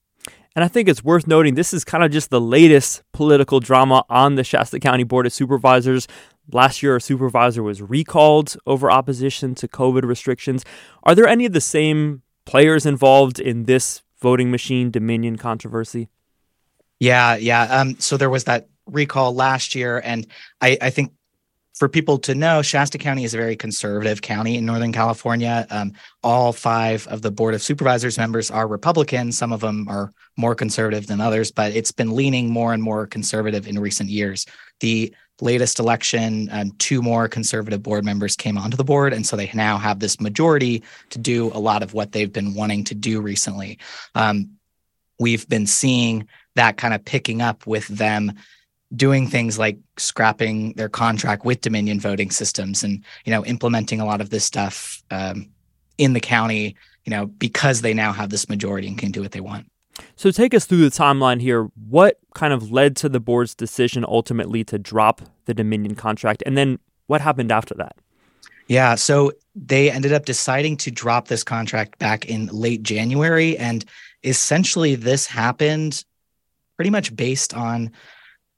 And 0.57 0.64
I 0.64 0.68
think 0.68 0.88
it's 0.88 1.05
worth 1.05 1.26
noting 1.26 1.57
this 1.57 1.74
is 1.74 1.84
kind 1.84 2.03
of 2.03 2.11
just 2.11 2.30
the 2.30 2.41
latest 2.41 3.03
political 3.12 3.61
drama 3.61 4.03
on 4.09 4.36
the 4.36 4.43
Shasta 4.43 4.80
County 4.80 5.05
Board 5.05 5.26
of 5.26 5.34
Supervisors. 5.34 6.09
Last 6.51 6.82
year, 6.82 6.97
a 6.97 7.03
supervisor 7.03 7.62
was 7.62 7.82
recalled 7.82 8.57
over 8.66 8.91
opposition 8.91 9.55
to 9.57 9.68
COVID 9.68 10.05
restrictions. 10.05 10.64
Are 11.03 11.14
there 11.14 11.28
any 11.28 11.45
of 11.45 11.53
the 11.53 11.61
same 11.61 12.22
players 12.47 12.86
involved 12.86 13.38
in 13.38 13.64
this 13.64 14.03
voting 14.22 14.51
machine 14.51 14.91
dominion 14.91 15.36
controversy? 15.36 16.09
Yeah, 17.01 17.36
yeah. 17.36 17.62
Um, 17.62 17.98
so 17.98 18.16
there 18.16 18.30
was 18.30 18.44
that 18.44 18.68
recall 18.86 19.34
last 19.34 19.74
year, 19.74 20.01
and 20.05 20.26
I, 20.61 20.76
I 20.80 20.90
think 20.90 21.12
for 21.74 21.88
people 21.88 22.18
to 22.18 22.34
know, 22.34 22.61
Shasta 22.61 22.98
County 22.98 23.24
is 23.24 23.32
a 23.32 23.38
very 23.38 23.57
conservative 23.57 24.20
county 24.20 24.57
in 24.57 24.66
Northern 24.66 24.92
California. 24.92 25.66
Um, 25.70 25.92
all 26.22 26.53
five 26.53 27.07
of 27.07 27.22
the 27.22 27.30
Board 27.30 27.55
of 27.55 27.62
Supervisors 27.62 28.18
members 28.18 28.51
are 28.51 28.68
Republican. 28.68 29.32
Some 29.32 29.51
of 29.51 29.61
them 29.61 29.88
are 29.88 30.12
more 30.36 30.55
conservative 30.55 31.07
than 31.07 31.22
others, 31.22 31.51
but 31.51 31.72
it's 31.72 31.90
been 31.90 32.14
leaning 32.14 32.51
more 32.51 32.74
and 32.74 32.82
more 32.82 33.07
conservative 33.07 33.66
in 33.66 33.78
recent 33.78 34.11
years. 34.11 34.44
The 34.80 35.14
latest 35.40 35.78
election, 35.78 36.51
um, 36.53 36.72
two 36.72 37.01
more 37.01 37.28
conservative 37.28 37.82
board 37.82 38.05
members 38.05 38.36
came 38.36 38.59
onto 38.59 38.76
the 38.76 38.84
board. 38.84 39.14
And 39.14 39.26
so 39.26 39.36
they 39.36 39.51
now 39.55 39.78
have 39.78 40.01
this 40.01 40.20
majority 40.20 40.82
to 41.09 41.18
do 41.18 41.46
a 41.55 41.61
lot 41.61 41.82
of 41.82 41.94
what 41.94 42.12
they've 42.12 42.30
been 42.30 42.53
wanting 42.53 42.84
to 42.84 42.94
do 42.94 43.22
recently. 43.22 43.78
Um, 44.14 44.51
we've 45.18 45.48
been 45.48 45.66
seeing 45.66 46.28
that 46.61 46.76
kind 46.76 46.92
of 46.92 47.02
picking 47.02 47.40
up 47.40 47.66
with 47.66 47.88
them 47.88 48.34
doing 48.94 49.26
things 49.26 49.58
like 49.58 49.78
scrapping 49.96 50.74
their 50.74 50.90
contract 50.90 51.42
with 51.42 51.62
Dominion 51.62 51.98
voting 51.98 52.30
systems 52.30 52.84
and 52.84 53.02
you 53.24 53.32
know 53.32 53.42
implementing 53.46 53.98
a 53.98 54.04
lot 54.04 54.20
of 54.20 54.28
this 54.28 54.44
stuff 54.44 55.02
um, 55.11 55.48
in 55.96 56.12
the 56.12 56.20
county 56.20 56.76
you 57.06 57.11
know 57.11 57.24
because 57.24 57.80
they 57.80 57.94
now 57.94 58.12
have 58.12 58.28
this 58.28 58.46
majority 58.50 58.88
and 58.88 58.98
can 58.98 59.11
do 59.11 59.22
what 59.22 59.32
they 59.32 59.40
want. 59.40 59.64
So 60.16 60.30
take 60.30 60.52
us 60.52 60.66
through 60.66 60.84
the 60.88 60.90
timeline 60.90 61.40
here. 61.40 61.70
What 61.88 62.18
kind 62.34 62.52
of 62.52 62.70
led 62.70 62.94
to 62.96 63.08
the 63.08 63.20
board's 63.20 63.54
decision 63.54 64.04
ultimately 64.06 64.62
to 64.64 64.78
drop 64.78 65.22
the 65.46 65.54
Dominion 65.54 65.94
contract, 65.94 66.42
and 66.44 66.58
then 66.58 66.78
what 67.06 67.22
happened 67.22 67.50
after 67.50 67.74
that? 67.76 67.96
Yeah, 68.68 68.96
so 68.96 69.32
they 69.54 69.90
ended 69.90 70.12
up 70.12 70.26
deciding 70.26 70.76
to 70.78 70.90
drop 70.90 71.28
this 71.28 71.42
contract 71.42 71.98
back 71.98 72.26
in 72.26 72.48
late 72.48 72.82
January, 72.82 73.56
and 73.56 73.82
essentially 74.24 74.94
this 74.94 75.26
happened 75.26 76.04
pretty 76.81 76.89
much 76.89 77.14
based 77.14 77.53
on 77.53 77.91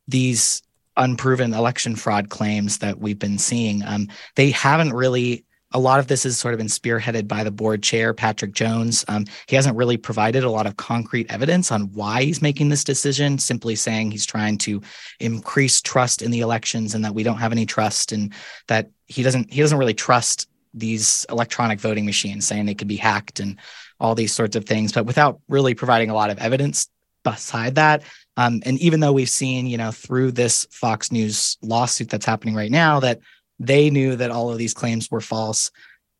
these 0.06 0.62
unproven 0.96 1.52
election 1.52 1.96
fraud 1.96 2.28
claims 2.28 2.78
that 2.78 3.00
we've 3.00 3.18
been 3.18 3.36
seeing. 3.36 3.82
Um, 3.84 4.06
they 4.36 4.52
haven't 4.52 4.92
really. 4.92 5.44
A 5.72 5.80
lot 5.80 5.98
of 5.98 6.06
this 6.06 6.22
has 6.22 6.38
sort 6.38 6.54
of 6.54 6.58
been 6.58 6.68
spearheaded 6.68 7.26
by 7.26 7.42
the 7.42 7.50
board 7.50 7.82
chair, 7.82 8.14
Patrick 8.14 8.52
Jones. 8.52 9.04
Um, 9.08 9.24
he 9.48 9.56
hasn't 9.56 9.76
really 9.76 9.96
provided 9.96 10.44
a 10.44 10.50
lot 10.50 10.68
of 10.68 10.76
concrete 10.76 11.32
evidence 11.32 11.72
on 11.72 11.92
why 11.94 12.22
he's 12.22 12.40
making 12.42 12.68
this 12.68 12.84
decision, 12.84 13.38
simply 13.38 13.74
saying 13.74 14.12
he's 14.12 14.26
trying 14.26 14.56
to 14.58 14.80
increase 15.18 15.82
trust 15.82 16.22
in 16.22 16.30
the 16.30 16.42
elections 16.42 16.94
and 16.94 17.04
that 17.04 17.14
we 17.16 17.24
don't 17.24 17.38
have 17.38 17.50
any 17.50 17.66
trust 17.66 18.12
and 18.12 18.32
that 18.68 18.88
he 19.08 19.24
doesn't 19.24 19.52
he 19.52 19.62
doesn't 19.62 19.78
really 19.78 19.94
trust 19.94 20.48
these 20.72 21.26
electronic 21.28 21.80
voting 21.80 22.06
machines, 22.06 22.46
saying 22.46 22.66
they 22.66 22.74
could 22.76 22.86
be 22.86 22.96
hacked 22.96 23.40
and 23.40 23.58
all 23.98 24.14
these 24.14 24.32
sorts 24.32 24.54
of 24.54 24.64
things, 24.64 24.92
but 24.92 25.06
without 25.06 25.40
really 25.48 25.74
providing 25.74 26.08
a 26.08 26.14
lot 26.14 26.30
of 26.30 26.38
evidence 26.38 26.88
beside 27.22 27.76
that. 27.76 28.02
Um, 28.36 28.62
and 28.64 28.78
even 28.80 29.00
though 29.00 29.12
we've 29.12 29.28
seen, 29.28 29.66
you 29.66 29.76
know, 29.76 29.90
through 29.90 30.32
this 30.32 30.66
Fox 30.70 31.12
News 31.12 31.58
lawsuit 31.62 32.08
that's 32.08 32.26
happening 32.26 32.54
right 32.54 32.70
now, 32.70 33.00
that 33.00 33.20
they 33.58 33.90
knew 33.90 34.16
that 34.16 34.30
all 34.30 34.50
of 34.50 34.58
these 34.58 34.74
claims 34.74 35.10
were 35.10 35.20
false, 35.20 35.70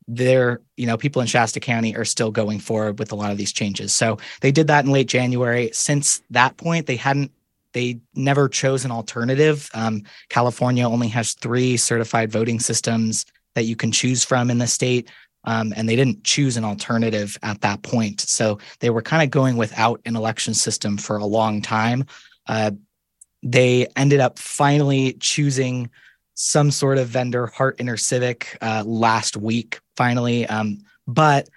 they're, 0.09 0.61
you 0.77 0.87
know, 0.87 0.97
people 0.97 1.23
in 1.23 1.29
Shasta 1.29 1.61
County 1.61 1.97
are 1.97 2.05
still 2.05 2.31
going 2.31 2.59
forward 2.59 2.99
with 2.99 3.13
a 3.13 3.17
lot 3.17 3.31
of 3.31 3.39
these 3.39 3.53
changes. 3.53 3.95
So 3.95 4.19
they 4.41 4.53
did 4.53 4.67
that 4.67 4.85
in 4.85 4.91
late 4.91 5.09
January. 5.09 5.71
Since 5.73 6.23
that 6.31 6.57
point, 6.57 6.87
they 6.87 6.97
hadn't 6.97 7.33
they 7.73 8.01
never 8.15 8.49
chose 8.49 8.85
an 8.85 8.91
alternative. 8.91 9.71
Um, 9.73 10.03
California 10.29 10.87
only 10.87 11.09
has 11.09 11.33
three 11.33 11.79
certified 11.79 12.31
voting 12.31 12.61
systems 12.61 13.25
that 13.55 13.65
you 13.65 13.77
can 13.77 13.93
choose 13.93 14.25
from 14.25 14.51
in 14.51 14.59
the 14.59 14.67
state. 14.67 15.09
Um, 15.45 15.73
and 15.77 15.89
they 15.89 15.97
didn't 15.97 16.25
choose 16.25 16.57
an 16.57 16.65
alternative 16.65 17.37
at 17.43 17.61
that 17.63 17.83
point. 17.83 18.21
So 18.21 18.59
they 18.81 18.91
were 18.91 19.03
kind 19.03 19.23
of 19.23 19.31
going 19.31 19.57
without 19.57 20.01
an 20.05 20.17
election 20.17 20.55
system 20.55 20.97
for 20.97 21.17
a 21.17 21.25
long 21.25 21.63
time. 21.63 22.05
Uh, 22.47 22.73
they 23.43 23.89
ended 23.97 24.21
up 24.21 24.39
finally 24.39 25.15
choosing 25.15 25.91
some 26.35 26.71
sort 26.71 26.99
of 26.99 27.09
vendor, 27.09 27.47
Hart 27.49 27.79
InterCivic, 27.79 28.57
uh, 28.61 28.85
last 28.85 29.37
week, 29.37 29.81
finally. 29.97 30.47
Um, 30.47 30.79
but 31.07 31.49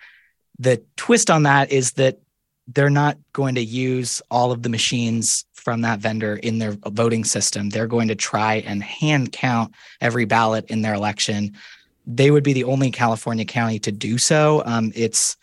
the 0.60 0.84
twist 0.98 1.30
on 1.30 1.44
that 1.44 1.72
is 1.72 1.94
that 1.94 2.20
they're 2.68 2.90
not 2.90 3.18
going 3.34 3.56
to 3.56 3.64
use 3.64 4.22
all 4.32 4.52
of 4.52 4.64
the 4.64 4.70
machines 4.70 5.46
from 5.54 5.82
that 5.82 6.00
vendor 6.00 6.36
in 6.36 6.60
their 6.60 6.76
voting 6.88 7.24
system. 7.24 7.70
They're 7.70 7.88
going 7.88 8.08
to 8.08 8.16
try 8.16 8.56
and 8.56 8.84
hand 8.84 9.32
count 9.32 9.74
every 10.02 10.26
ballot 10.26 10.66
in 10.70 10.82
their 10.82 10.94
election. 10.94 11.56
They 12.08 12.32
would 12.32 12.44
be 12.44 12.54
the 12.54 12.64
only 12.66 12.92
California 12.92 13.46
county 13.46 13.80
to 13.80 13.92
do 13.92 14.18
so. 14.18 14.64
Um, 14.66 14.92
it's, 14.96 15.38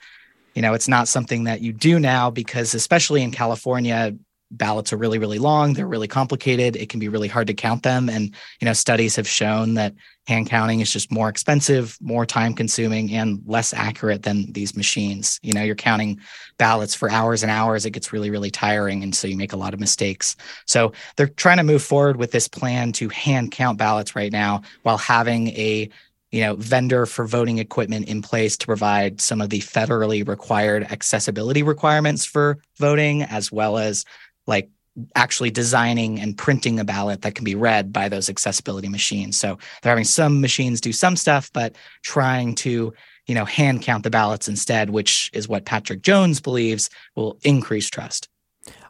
you 0.54 0.62
know, 0.62 0.74
it's 0.74 0.88
not 0.88 1.08
something 1.08 1.44
that 1.44 1.60
you 1.60 1.72
do 1.72 1.98
now 1.98 2.30
because, 2.30 2.74
especially 2.74 3.22
in 3.22 3.32
California, 3.32 4.14
ballots 4.52 4.92
are 4.92 4.96
really 4.96 5.18
really 5.18 5.38
long. 5.38 5.72
They're 5.72 5.86
really 5.86 6.08
complicated. 6.08 6.76
It 6.76 6.88
can 6.88 7.00
be 7.00 7.08
really 7.08 7.28
hard 7.28 7.46
to 7.46 7.54
count 7.54 7.82
them. 7.82 8.08
And 8.08 8.34
you 8.60 8.66
know 8.66 8.72
studies 8.72 9.16
have 9.16 9.26
shown 9.26 9.74
that 9.74 9.94
hand 10.26 10.48
counting 10.48 10.80
is 10.80 10.92
just 10.92 11.10
more 11.10 11.28
expensive 11.28 11.98
more 12.00 12.24
time 12.24 12.54
consuming 12.54 13.12
and 13.12 13.42
less 13.46 13.74
accurate 13.74 14.22
than 14.22 14.52
these 14.52 14.76
machines. 14.76 15.40
You 15.42 15.54
know 15.54 15.62
you're 15.62 15.74
counting 15.74 16.20
ballots 16.58 16.94
for 16.94 17.10
hours 17.10 17.42
and 17.42 17.50
hours. 17.50 17.86
It 17.86 17.90
gets 17.90 18.12
really 18.12 18.30
really 18.30 18.50
tiring 18.50 19.02
and 19.02 19.14
so 19.14 19.26
you 19.26 19.36
make 19.36 19.52
a 19.52 19.56
lot 19.56 19.74
of 19.74 19.80
mistakes. 19.80 20.36
So 20.66 20.92
they're 21.16 21.28
trying 21.28 21.56
to 21.56 21.64
move 21.64 21.82
forward 21.82 22.16
with 22.16 22.30
this 22.30 22.46
plan 22.46 22.92
to 22.92 23.08
hand 23.08 23.50
count 23.52 23.78
ballots 23.78 24.14
right 24.14 24.32
now 24.32 24.62
while 24.82 24.98
having 24.98 25.48
a 25.48 25.88
you 26.32 26.40
know 26.40 26.56
vendor 26.56 27.06
for 27.06 27.26
voting 27.26 27.58
equipment 27.58 28.08
in 28.08 28.22
place 28.22 28.56
to 28.56 28.66
provide 28.66 29.20
some 29.20 29.40
of 29.40 29.50
the 29.50 29.60
federally 29.60 30.26
required 30.26 30.84
accessibility 30.90 31.62
requirements 31.62 32.24
for 32.24 32.58
voting 32.78 33.22
as 33.22 33.52
well 33.52 33.78
as 33.78 34.04
like 34.46 34.68
actually 35.14 35.50
designing 35.50 36.20
and 36.20 36.36
printing 36.36 36.78
a 36.78 36.84
ballot 36.84 37.22
that 37.22 37.34
can 37.34 37.44
be 37.44 37.54
read 37.54 37.92
by 37.92 38.08
those 38.08 38.28
accessibility 38.28 38.88
machines. 38.88 39.38
So 39.38 39.58
they're 39.80 39.90
having 39.90 40.04
some 40.04 40.40
machines 40.40 40.80
do 40.80 40.92
some 40.92 41.16
stuff, 41.16 41.50
but 41.52 41.76
trying 42.02 42.54
to, 42.56 42.92
you 43.26 43.34
know, 43.34 43.44
hand 43.44 43.82
count 43.82 44.04
the 44.04 44.10
ballots 44.10 44.48
instead, 44.48 44.90
which 44.90 45.30
is 45.32 45.48
what 45.48 45.64
Patrick 45.64 46.02
Jones 46.02 46.40
believes 46.40 46.90
will 47.16 47.38
increase 47.42 47.88
trust. 47.88 48.28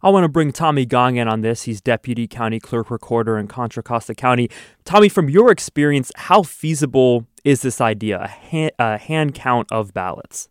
I 0.02 0.10
want 0.10 0.24
to 0.24 0.28
bring 0.28 0.50
Tommy 0.50 0.84
Gong 0.84 1.16
in 1.16 1.28
on 1.28 1.42
this. 1.42 1.62
He's 1.62 1.80
deputy 1.80 2.26
county 2.26 2.58
clerk 2.58 2.90
recorder 2.90 3.38
in 3.38 3.46
Contra 3.46 3.82
Costa 3.82 4.14
County. 4.14 4.50
Tommy, 4.84 5.08
from 5.08 5.28
your 5.28 5.52
experience, 5.52 6.10
how 6.16 6.42
feasible 6.42 7.26
is 7.44 7.62
this 7.62 7.80
idea, 7.80 8.20
a 8.20 8.28
hand, 8.28 8.72
a 8.78 8.98
hand 8.98 9.34
count 9.34 9.70
of 9.70 9.94
ballots? 9.94 10.48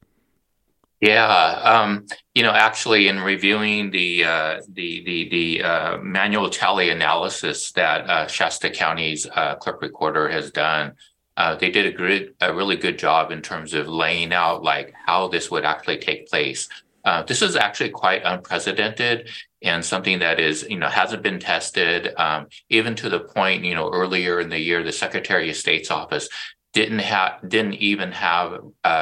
Yeah, 1.02 1.26
um, 1.64 2.06
you 2.36 2.44
know, 2.44 2.52
actually, 2.52 3.08
in 3.08 3.20
reviewing 3.20 3.90
the 3.90 4.24
uh, 4.24 4.62
the 4.70 5.04
the, 5.04 5.30
the 5.30 5.64
uh, 5.64 5.98
manual 5.98 6.50
tally 6.50 6.92
analysis 6.92 7.72
that 7.72 8.08
uh, 8.10 8.28
Shasta 8.28 8.70
County's 8.70 9.28
uh, 9.36 9.56
clerk 9.56 9.82
recorder 9.82 10.30
has 10.30 10.52
done, 10.52 10.94
uh, 11.38 11.56
they 11.56 11.72
did 11.72 11.88
a 11.88 11.92
good, 11.92 12.36
a 12.40 12.54
really 12.54 12.76
good 12.76 13.00
job 13.00 13.32
in 13.32 13.42
terms 13.42 13.74
of 13.74 13.88
laying 13.88 14.32
out 14.32 14.64
like 14.64 14.94
how 15.08 15.28
this 15.28 15.50
would 15.50 15.66
actually 15.66 15.98
take 15.98 16.28
place. 16.30 16.70
Uh, 17.04 17.24
this 17.24 17.42
is 17.42 17.56
actually 17.56 17.90
quite 17.90 18.22
unprecedented 18.26 19.30
and 19.62 19.84
something 19.84 20.20
that 20.20 20.40
is, 20.40 20.66
you 20.70 20.78
know, 20.78 20.88
hasn't 20.88 21.22
been 21.22 21.40
tested, 21.40 22.14
um, 22.18 22.48
even 22.70 22.96
to 22.96 23.10
the 23.10 23.20
point, 23.20 23.64
you 23.64 23.76
know, 23.76 23.90
earlier 23.92 24.40
in 24.40 24.50
the 24.50 24.60
year, 24.60 24.84
the 24.84 24.92
Secretary 24.92 25.50
of 25.50 25.56
State's 25.56 25.92
office 25.92 26.30
didn't 26.74 27.00
have 27.00 27.34
didn't 27.48 27.74
even 27.76 28.12
have 28.14 28.60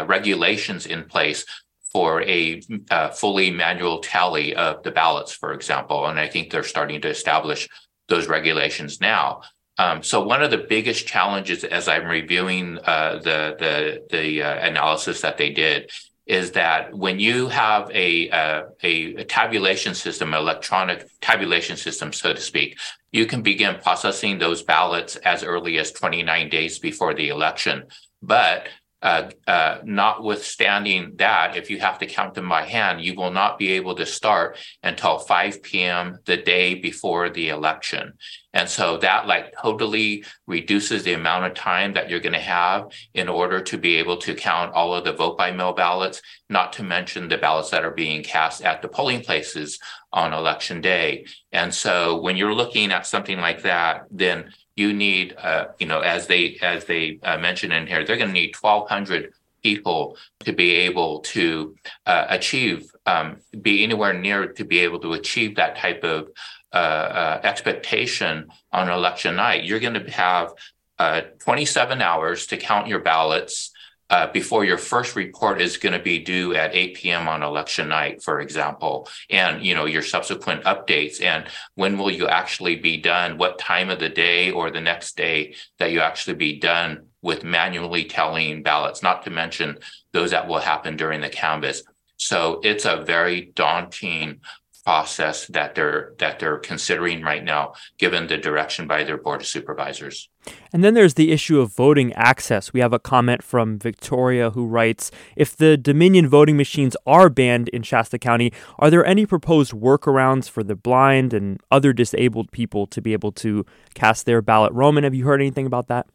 regulations 0.07 0.85
in 0.85 1.05
place 1.05 1.45
for 1.91 2.21
a 2.23 2.61
uh, 2.91 3.09
fully 3.09 3.49
manual 3.51 3.99
tally 3.99 4.55
of 4.55 4.83
the 4.83 4.91
ballots, 4.91 5.33
for 5.33 5.53
example. 5.53 6.05
And 6.05 6.19
I 6.19 6.27
think 6.27 6.51
they're 6.51 6.63
starting 6.63 7.01
to 7.01 7.09
establish 7.09 7.67
those 8.07 8.27
regulations 8.27 9.01
now. 9.01 9.41
Um, 9.77 10.03
so 10.03 10.21
one 10.23 10.43
of 10.43 10.51
the 10.51 10.65
biggest 10.69 11.07
challenges 11.07 11.63
as 11.63 11.87
I'm 11.87 12.05
reviewing 12.05 12.77
uh, 12.79 13.19
the 13.23 13.55
the, 13.57 14.17
the 14.17 14.43
uh, 14.43 14.67
analysis 14.67 15.21
that 15.21 15.37
they 15.37 15.51
did 15.51 15.89
is 16.29 16.51
that 16.51 16.95
when 16.95 17.19
you 17.19 17.47
have 17.47 17.89
a, 17.89 18.29
a, 18.29 18.65
a 18.83 19.23
tabulation 19.25 19.95
system, 19.95 20.35
electronic 20.35 21.07
tabulation 21.21 21.75
system, 21.75 22.13
so 22.13 22.33
to 22.33 22.39
speak, 22.39 22.77
you 23.11 23.25
can 23.25 23.41
begin 23.41 23.79
processing 23.81 24.37
those 24.37 24.61
ballots 24.61 25.15
as 25.15 25.43
early 25.43 25.79
as 25.79 25.91
29 25.91 26.49
days 26.49 26.77
before 26.77 27.15
the 27.15 27.29
election. 27.29 27.83
But 28.21 28.67
uh, 29.01 29.31
uh, 29.47 29.79
notwithstanding 29.83 31.13
that, 31.15 31.57
if 31.57 31.71
you 31.71 31.79
have 31.79 31.97
to 31.97 32.05
count 32.05 32.35
them 32.35 32.47
by 32.47 32.63
hand, 32.63 33.01
you 33.01 33.15
will 33.15 33.31
not 33.31 33.57
be 33.57 33.71
able 33.71 33.95
to 33.95 34.05
start 34.05 34.57
until 34.83 35.17
5 35.17 35.63
p.m. 35.63 36.19
the 36.25 36.37
day 36.37 36.75
before 36.75 37.29
the 37.31 37.49
election. 37.49 38.13
And 38.53 38.67
so 38.67 38.97
that 38.97 39.27
like 39.27 39.53
totally 39.61 40.23
reduces 40.47 41.03
the 41.03 41.13
amount 41.13 41.45
of 41.45 41.53
time 41.53 41.93
that 41.93 42.09
you're 42.09 42.19
going 42.19 42.33
to 42.33 42.39
have 42.39 42.87
in 43.13 43.29
order 43.29 43.61
to 43.61 43.77
be 43.77 43.97
able 43.97 44.17
to 44.17 44.33
count 44.33 44.73
all 44.73 44.93
of 44.93 45.03
the 45.03 45.13
vote 45.13 45.37
by 45.37 45.51
mail 45.51 45.73
ballots, 45.73 46.21
not 46.49 46.73
to 46.73 46.83
mention 46.83 47.27
the 47.27 47.37
ballots 47.37 47.69
that 47.69 47.85
are 47.85 47.91
being 47.91 48.23
cast 48.23 48.63
at 48.63 48.81
the 48.81 48.87
polling 48.87 49.21
places 49.21 49.79
on 50.11 50.33
election 50.33 50.81
day. 50.81 51.25
And 51.51 51.73
so 51.73 52.19
when 52.19 52.37
you're 52.37 52.55
looking 52.55 52.91
at 52.91 53.05
something 53.05 53.39
like 53.39 53.61
that, 53.63 54.05
then 54.09 54.51
you 54.75 54.93
need, 54.93 55.35
uh, 55.37 55.65
you 55.77 55.85
know, 55.85 55.99
as 55.99 56.25
they 56.27 56.57
as 56.61 56.85
they 56.85 57.19
uh, 57.21 57.37
mentioned 57.37 57.73
in 57.73 57.85
here, 57.85 58.03
they're 58.03 58.17
going 58.17 58.29
to 58.29 58.33
need 58.33 58.55
1,200 58.59 59.33
people 59.61 60.17
to 60.39 60.53
be 60.53 60.71
able 60.71 61.19
to 61.19 61.75
uh, 62.05 62.25
achieve, 62.29 62.89
um, 63.05 63.37
be 63.61 63.83
anywhere 63.83 64.13
near 64.13 64.47
to 64.53 64.63
be 64.63 64.79
able 64.79 64.99
to 64.99 65.13
achieve 65.13 65.55
that 65.55 65.75
type 65.75 66.03
of 66.03 66.29
uh, 66.73 66.75
uh, 66.75 67.41
expectation 67.43 68.47
on 68.71 68.89
election 68.89 69.35
night. 69.35 69.63
You're 69.63 69.79
going 69.79 69.95
to 69.95 70.11
have 70.11 70.53
uh, 70.97 71.21
27 71.39 72.01
hours 72.01 72.47
to 72.47 72.57
count 72.57 72.87
your 72.87 72.99
ballots 72.99 73.71
uh, 74.09 74.31
before 74.31 74.65
your 74.65 74.77
first 74.77 75.15
report 75.15 75.61
is 75.61 75.77
going 75.77 75.93
to 75.93 76.03
be 76.03 76.19
due 76.19 76.55
at 76.55 76.73
8 76.73 76.95
p.m. 76.95 77.27
on 77.27 77.43
election 77.43 77.89
night, 77.89 78.23
for 78.23 78.41
example, 78.41 79.07
and 79.29 79.63
you 79.63 79.75
know 79.75 79.85
your 79.85 80.01
subsequent 80.01 80.63
updates 80.63 81.21
and 81.23 81.45
when 81.75 81.97
will 81.97 82.09
you 82.09 82.27
actually 82.27 82.75
be 82.75 82.97
done? 82.97 83.37
What 83.37 83.59
time 83.59 83.89
of 83.89 83.99
the 83.99 84.09
day 84.09 84.51
or 84.51 84.71
the 84.71 84.81
next 84.81 85.15
day 85.15 85.55
that 85.77 85.91
you 85.91 85.99
actually 85.99 86.35
be 86.35 86.59
done 86.59 87.05
with 87.21 87.43
manually 87.43 88.05
tallying 88.05 88.63
ballots? 88.63 89.03
Not 89.03 89.23
to 89.23 89.29
mention 89.29 89.77
those 90.11 90.31
that 90.31 90.47
will 90.47 90.59
happen 90.59 90.97
during 90.97 91.21
the 91.21 91.29
canvass. 91.29 91.83
So 92.17 92.59
it's 92.63 92.85
a 92.85 93.03
very 93.05 93.51
daunting 93.55 94.41
process 94.83 95.47
that 95.47 95.75
they're 95.75 96.13
that 96.19 96.39
they're 96.39 96.57
considering 96.57 97.21
right 97.21 97.43
now 97.43 97.73
given 97.97 98.27
the 98.27 98.37
direction 98.37 98.87
by 98.87 99.03
their 99.03 99.17
board 99.17 99.41
of 99.41 99.47
supervisors. 99.47 100.29
And 100.71 100.83
then 100.83 100.93
there's 100.93 101.15
the 101.15 101.31
issue 101.31 101.59
of 101.59 101.73
voting 101.73 102.13
access. 102.13 102.73
We 102.73 102.79
have 102.79 102.93
a 102.93 102.99
comment 102.99 103.43
from 103.43 103.77
victoria 103.77 104.51
who 104.51 104.65
writes 104.65 105.11
if 105.35 105.55
the 105.55 105.77
dominion 105.77 106.27
voting 106.27 106.57
machines 106.57 106.95
are 107.05 107.29
banned 107.29 107.67
in 107.69 107.83
shasta 107.83 108.17
county 108.17 108.51
are 108.77 108.89
there 108.89 109.05
any 109.05 109.25
proposed 109.25 109.73
workarounds 109.73 110.49
for 110.49 110.63
the 110.63 110.75
blind 110.75 111.33
and 111.33 111.59
other 111.69 111.93
disabled 111.93 112.51
people 112.51 112.87
to 112.87 113.01
be 113.01 113.13
able 113.13 113.31
to 113.33 113.65
cast 113.93 114.25
their 114.25 114.41
ballot? 114.41 114.71
Roman 114.73 115.03
have 115.03 115.13
you 115.15 115.25
heard 115.25 115.41
anything 115.41 115.65
about 115.65 115.87
that? 115.87 116.07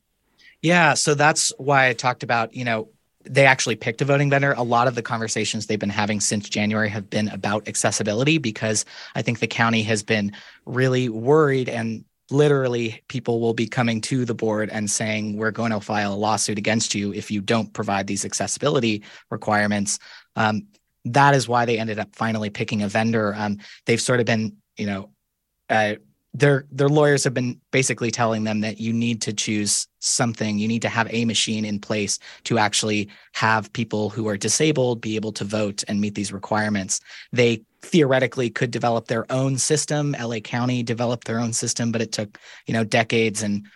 Yeah 0.63 0.95
so 0.95 1.15
that's 1.15 1.53
why 1.59 1.89
i 1.89 1.93
talked 1.93 2.23
about 2.23 2.55
you 2.55 2.65
know 2.65 2.89
they 3.25 3.47
actually 3.47 3.77
picked 3.77 4.03
a 4.03 4.05
voting 4.05 4.31
vendor. 4.31 4.53
A 4.57 4.63
lot 4.63 4.89
of 4.89 4.95
the 4.95 5.03
conversations 5.03 5.67
they've 5.67 5.79
been 5.79 5.91
having 5.91 6.21
since 6.21 6.49
January 6.49 6.89
have 6.91 7.09
been 7.09 7.29
about 7.29 7.69
accessibility 7.69 8.39
because 8.39 8.85
I 9.15 9.23
think 9.23 9.39
the 9.39 9.47
county 9.47 9.83
has 9.83 10.03
been 10.03 10.33
really 10.67 11.09
worried 11.09 11.69
and 11.69 12.05
literally 12.31 13.03
people 13.09 13.41
will 13.41 13.55
be 13.55 13.67
coming 13.67 14.01
to 14.01 14.25
the 14.25 14.35
board 14.35 14.71
and 14.71 14.91
saying 14.91 15.37
we're 15.37 15.51
going 15.51 15.73
to 15.73 15.81
file 15.81 16.15
a 16.15 16.17
lawsuit 16.17 16.59
against 16.59 16.95
you 16.95 17.13
if 17.13 17.31
you 17.31 17.41
don't 17.41 17.73
provide 17.73 18.07
these 18.07 18.25
accessibility 18.25 19.03
requirements 19.31 19.99
um, 20.37 20.67
that 21.05 21.35
is 21.35 21.47
why 21.47 21.67
they 21.67 21.79
ended 21.79 21.99
up 21.99 22.17
finally 22.17 22.49
picking 22.49 22.83
a 22.83 22.89
vendor 22.89 23.35
um, 23.37 23.59
they've 23.85 24.01
sort 24.01 24.21
of 24.21 24.27
been 24.27 24.57
you 24.79 24.87
know 24.87 25.11
uh, 25.69 25.95
their 26.35 26.67
their 26.73 26.89
lawyers 26.89 27.23
have 27.25 27.33
been 27.33 27.61
basically 27.71 28.11
telling 28.11 28.43
them 28.43 28.61
that 28.61 28.81
you 28.81 28.93
need 28.93 29.23
to 29.23 29.33
choose 29.33 29.87
something. 30.01 30.59
You 30.59 30.67
need 30.67 30.83
to 30.83 30.89
have 30.89 31.07
a 31.11 31.25
machine 31.25 31.65
in 31.65 31.79
place 31.79 32.19
to 32.45 32.59
actually 32.59 33.09
have 33.33 33.73
people 33.73 34.11
who 34.11 34.27
are 34.29 34.37
disabled 34.37 35.01
be 35.01 35.15
able 35.15 35.33
to 35.33 35.45
vote 35.45 35.85
and 35.87 36.01
meet 36.01 36.17
these 36.17 36.33
requirements. 36.33 37.01
They 37.33 37.63
theoretically 37.83 38.51
could 38.51 38.73
develop 38.73 39.07
their 39.07 39.31
own 39.31 39.59
system. 39.59 40.17
La 40.21 40.41
county 40.41 40.83
developed 40.83 41.27
their 41.27 41.39
own 41.39 41.53
system 41.53 41.93
but 41.93 42.03
it 42.03 42.11
took 42.11 42.39
you 42.67 42.75
know 42.75 42.85
decades 42.85 43.43
and 43.43 43.67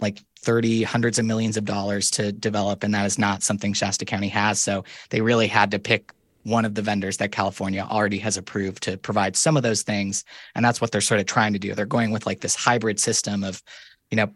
like 0.00 0.22
30 0.40 0.84
hundreds 0.84 1.18
of 1.18 1.26
millions 1.26 1.58
of 1.58 1.66
dollars 1.66 2.10
to 2.12 2.32
develop 2.32 2.82
and 2.82 2.94
that 2.94 3.04
is 3.04 3.18
not 3.18 3.42
something 3.42 3.74
shasta 3.74 4.06
county 4.06 4.28
has. 4.28 4.60
So 4.60 4.84
they 5.10 5.20
really 5.20 5.48
had 5.48 5.70
to 5.72 5.78
pick 5.78 6.12
one 6.46 6.64
of 6.64 6.76
the 6.76 6.82
vendors 6.82 7.16
that 7.16 7.32
California 7.32 7.84
already 7.90 8.18
has 8.18 8.36
approved 8.36 8.80
to 8.84 8.96
provide 8.96 9.34
some 9.34 9.56
of 9.56 9.64
those 9.64 9.82
things. 9.82 10.24
And 10.54 10.64
that's 10.64 10.80
what 10.80 10.92
they're 10.92 11.00
sort 11.00 11.18
of 11.18 11.26
trying 11.26 11.52
to 11.54 11.58
do. 11.58 11.74
They're 11.74 11.86
going 11.86 12.12
with 12.12 12.24
like 12.24 12.40
this 12.40 12.54
hybrid 12.54 13.00
system 13.00 13.42
of, 13.42 13.62
you 14.10 14.16
know, 14.16 14.30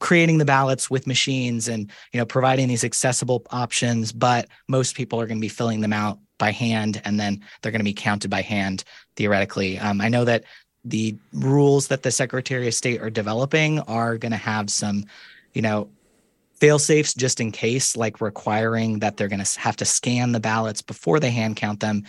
creating 0.00 0.36
the 0.36 0.44
ballots 0.44 0.90
with 0.90 1.06
machines 1.06 1.66
and, 1.66 1.90
you 2.12 2.18
know, 2.18 2.26
providing 2.26 2.68
these 2.68 2.84
accessible 2.84 3.42
options, 3.50 4.12
but 4.12 4.48
most 4.68 4.94
people 4.94 5.18
are 5.18 5.26
going 5.26 5.38
to 5.38 5.42
be 5.42 5.48
filling 5.48 5.80
them 5.80 5.94
out 5.94 6.18
by 6.38 6.50
hand 6.50 7.00
and 7.04 7.18
then 7.18 7.40
they're 7.60 7.72
going 7.72 7.80
to 7.80 7.84
be 7.84 7.92
counted 7.94 8.30
by 8.30 8.42
hand 8.42 8.84
theoretically. 9.16 9.78
Um, 9.78 10.00
I 10.00 10.08
know 10.08 10.26
that 10.26 10.44
the 10.84 11.16
rules 11.32 11.88
that 11.88 12.02
the 12.02 12.10
Secretary 12.10 12.66
of 12.68 12.74
State 12.74 13.00
are 13.00 13.10
developing 13.10 13.80
are 13.80 14.18
going 14.18 14.32
to 14.32 14.38
have 14.38 14.70
some, 14.70 15.04
you 15.54 15.62
know, 15.62 15.88
fail 16.60 16.78
safes 16.78 17.14
just 17.14 17.40
in 17.40 17.50
case, 17.50 17.96
like 17.96 18.20
requiring 18.20 18.98
that 19.00 19.16
they're 19.16 19.28
going 19.28 19.42
to 19.42 19.60
have 19.60 19.76
to 19.76 19.84
scan 19.84 20.32
the 20.32 20.40
ballots 20.40 20.82
before 20.82 21.18
they 21.18 21.30
hand 21.30 21.56
count 21.56 21.80
them 21.80 22.04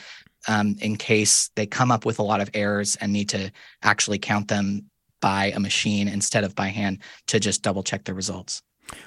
um, 0.48 0.76
in 0.82 0.98
case 0.98 1.50
they 1.56 1.66
come 1.66 1.92
up 1.92 2.06
with 2.06 2.20
a 2.20 2.24
lot 2.24 2.42
of 2.42 2.50
errors 2.54 2.96
and 2.98 3.14
need 3.14 3.30
to 3.30 3.52
actually 3.82 4.20
count 4.20 4.48
them 4.48 4.86
by 5.22 5.52
a 5.56 5.60
machine 5.60 6.08
instead 6.08 6.44
of 6.44 6.56
by 6.56 6.68
hand 6.68 7.00
to 7.28 7.40
just 7.40 7.62
double 7.62 7.84
check 7.84 8.04
the 8.04 8.14
results. 8.14 8.62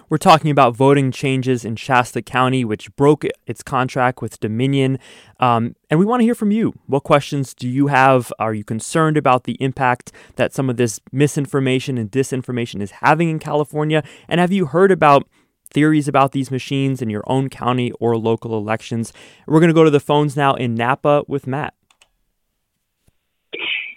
We're 0.08 0.18
talking 0.18 0.50
about 0.50 0.76
voting 0.76 1.10
changes 1.10 1.64
in 1.64 1.76
Shasta 1.76 2.22
County, 2.22 2.64
which 2.64 2.94
broke 2.96 3.24
its 3.46 3.62
contract 3.62 4.22
with 4.22 4.40
Dominion. 4.40 4.98
Um, 5.40 5.76
and 5.90 5.98
we 5.98 6.06
want 6.06 6.20
to 6.20 6.24
hear 6.24 6.34
from 6.34 6.50
you. 6.50 6.74
What 6.86 7.04
questions 7.04 7.54
do 7.54 7.68
you 7.68 7.88
have? 7.88 8.32
Are 8.38 8.54
you 8.54 8.64
concerned 8.64 9.16
about 9.16 9.44
the 9.44 9.56
impact 9.60 10.12
that 10.36 10.52
some 10.52 10.70
of 10.70 10.76
this 10.76 11.00
misinformation 11.12 11.98
and 11.98 12.10
disinformation 12.10 12.80
is 12.80 12.90
having 13.02 13.28
in 13.28 13.38
California? 13.38 14.02
And 14.28 14.40
have 14.40 14.52
you 14.52 14.66
heard 14.66 14.92
about 14.92 15.28
theories 15.70 16.08
about 16.08 16.32
these 16.32 16.50
machines 16.50 17.02
in 17.02 17.10
your 17.10 17.24
own 17.26 17.48
county 17.48 17.90
or 17.92 18.16
local 18.16 18.56
elections? 18.56 19.12
We're 19.46 19.60
going 19.60 19.68
to 19.68 19.74
go 19.74 19.84
to 19.84 19.90
the 19.90 20.00
phones 20.00 20.36
now 20.36 20.54
in 20.54 20.74
Napa 20.74 21.24
with 21.26 21.46
Matt. 21.46 21.74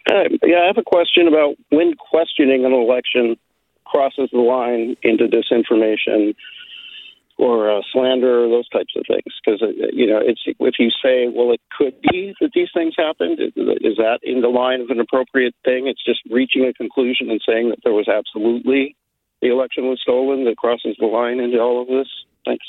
Uh, 0.10 0.24
yeah, 0.44 0.62
I 0.64 0.68
have 0.68 0.78
a 0.78 0.84
question 0.84 1.28
about 1.28 1.56
when 1.70 1.94
questioning 1.96 2.64
an 2.66 2.72
election 2.72 3.36
crosses 3.88 4.30
the 4.32 4.40
line 4.40 4.96
into 5.02 5.26
disinformation 5.28 6.36
or 7.38 7.70
uh, 7.70 7.82
slander 7.94 8.46
or 8.46 8.50
those 8.50 8.68
types 8.70 8.94
of 8.96 9.04
things. 9.08 9.34
Because 9.44 9.62
uh, 9.62 9.68
you 9.94 10.08
know, 10.08 10.20
it's 10.22 10.42
if 10.46 10.76
you 10.80 10.90
say, 11.04 11.28
well, 11.34 11.52
it 11.52 11.62
could 11.78 12.00
be 12.02 12.34
that 12.42 12.52
these 12.54 12.70
things 12.74 12.94
happened, 12.98 13.40
is 13.40 13.98
that 13.98 14.20
in 14.24 14.42
the 14.42 14.50
line 14.50 14.82
of 14.82 14.90
an 14.90 15.00
appropriate 15.00 15.56
thing? 15.64 15.88
It's 15.88 16.04
just 16.04 16.20
reaching 16.30 16.66
a 16.66 16.74
conclusion 16.74 17.30
and 17.30 17.42
saying 17.48 17.70
that 17.70 17.80
there 17.84 17.94
was 17.94 18.08
absolutely 18.08 18.96
the 19.42 19.50
election 19.50 19.86
was 19.86 20.00
stolen 20.02 20.46
that 20.46 20.58
crosses 20.58 20.96
the 21.00 21.06
line 21.06 21.40
into 21.40 21.60
all 21.60 21.82
of 21.82 21.88
this. 21.88 22.08
Thanks. 22.44 22.66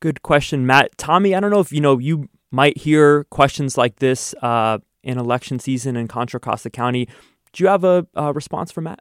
Good 0.00 0.22
question, 0.22 0.64
Matt. 0.64 0.96
Tommy, 0.96 1.34
I 1.34 1.40
don't 1.40 1.50
know 1.50 1.60
if 1.60 1.72
you 1.72 1.80
know 1.80 1.98
you 1.98 2.28
might 2.50 2.78
hear 2.78 3.24
questions 3.24 3.76
like 3.76 3.96
this 3.96 4.34
uh, 4.42 4.78
in 5.02 5.18
election 5.18 5.58
season 5.58 5.96
in 5.96 6.08
Contra 6.08 6.40
Costa 6.40 6.70
County. 6.70 7.08
Do 7.52 7.64
you 7.64 7.68
have 7.68 7.84
a, 7.84 8.06
a 8.14 8.32
response 8.32 8.70
for 8.70 8.80
Matt? 8.80 9.00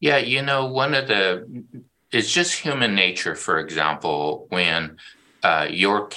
Yeah, 0.00 0.18
you 0.18 0.42
know, 0.42 0.66
one 0.66 0.94
of 0.94 1.08
the 1.08 1.64
it's 2.12 2.32
just 2.32 2.60
human 2.60 2.94
nature, 2.94 3.34
for 3.34 3.58
example, 3.58 4.46
when 4.50 4.96
uh, 5.42 5.66
your 5.70 6.08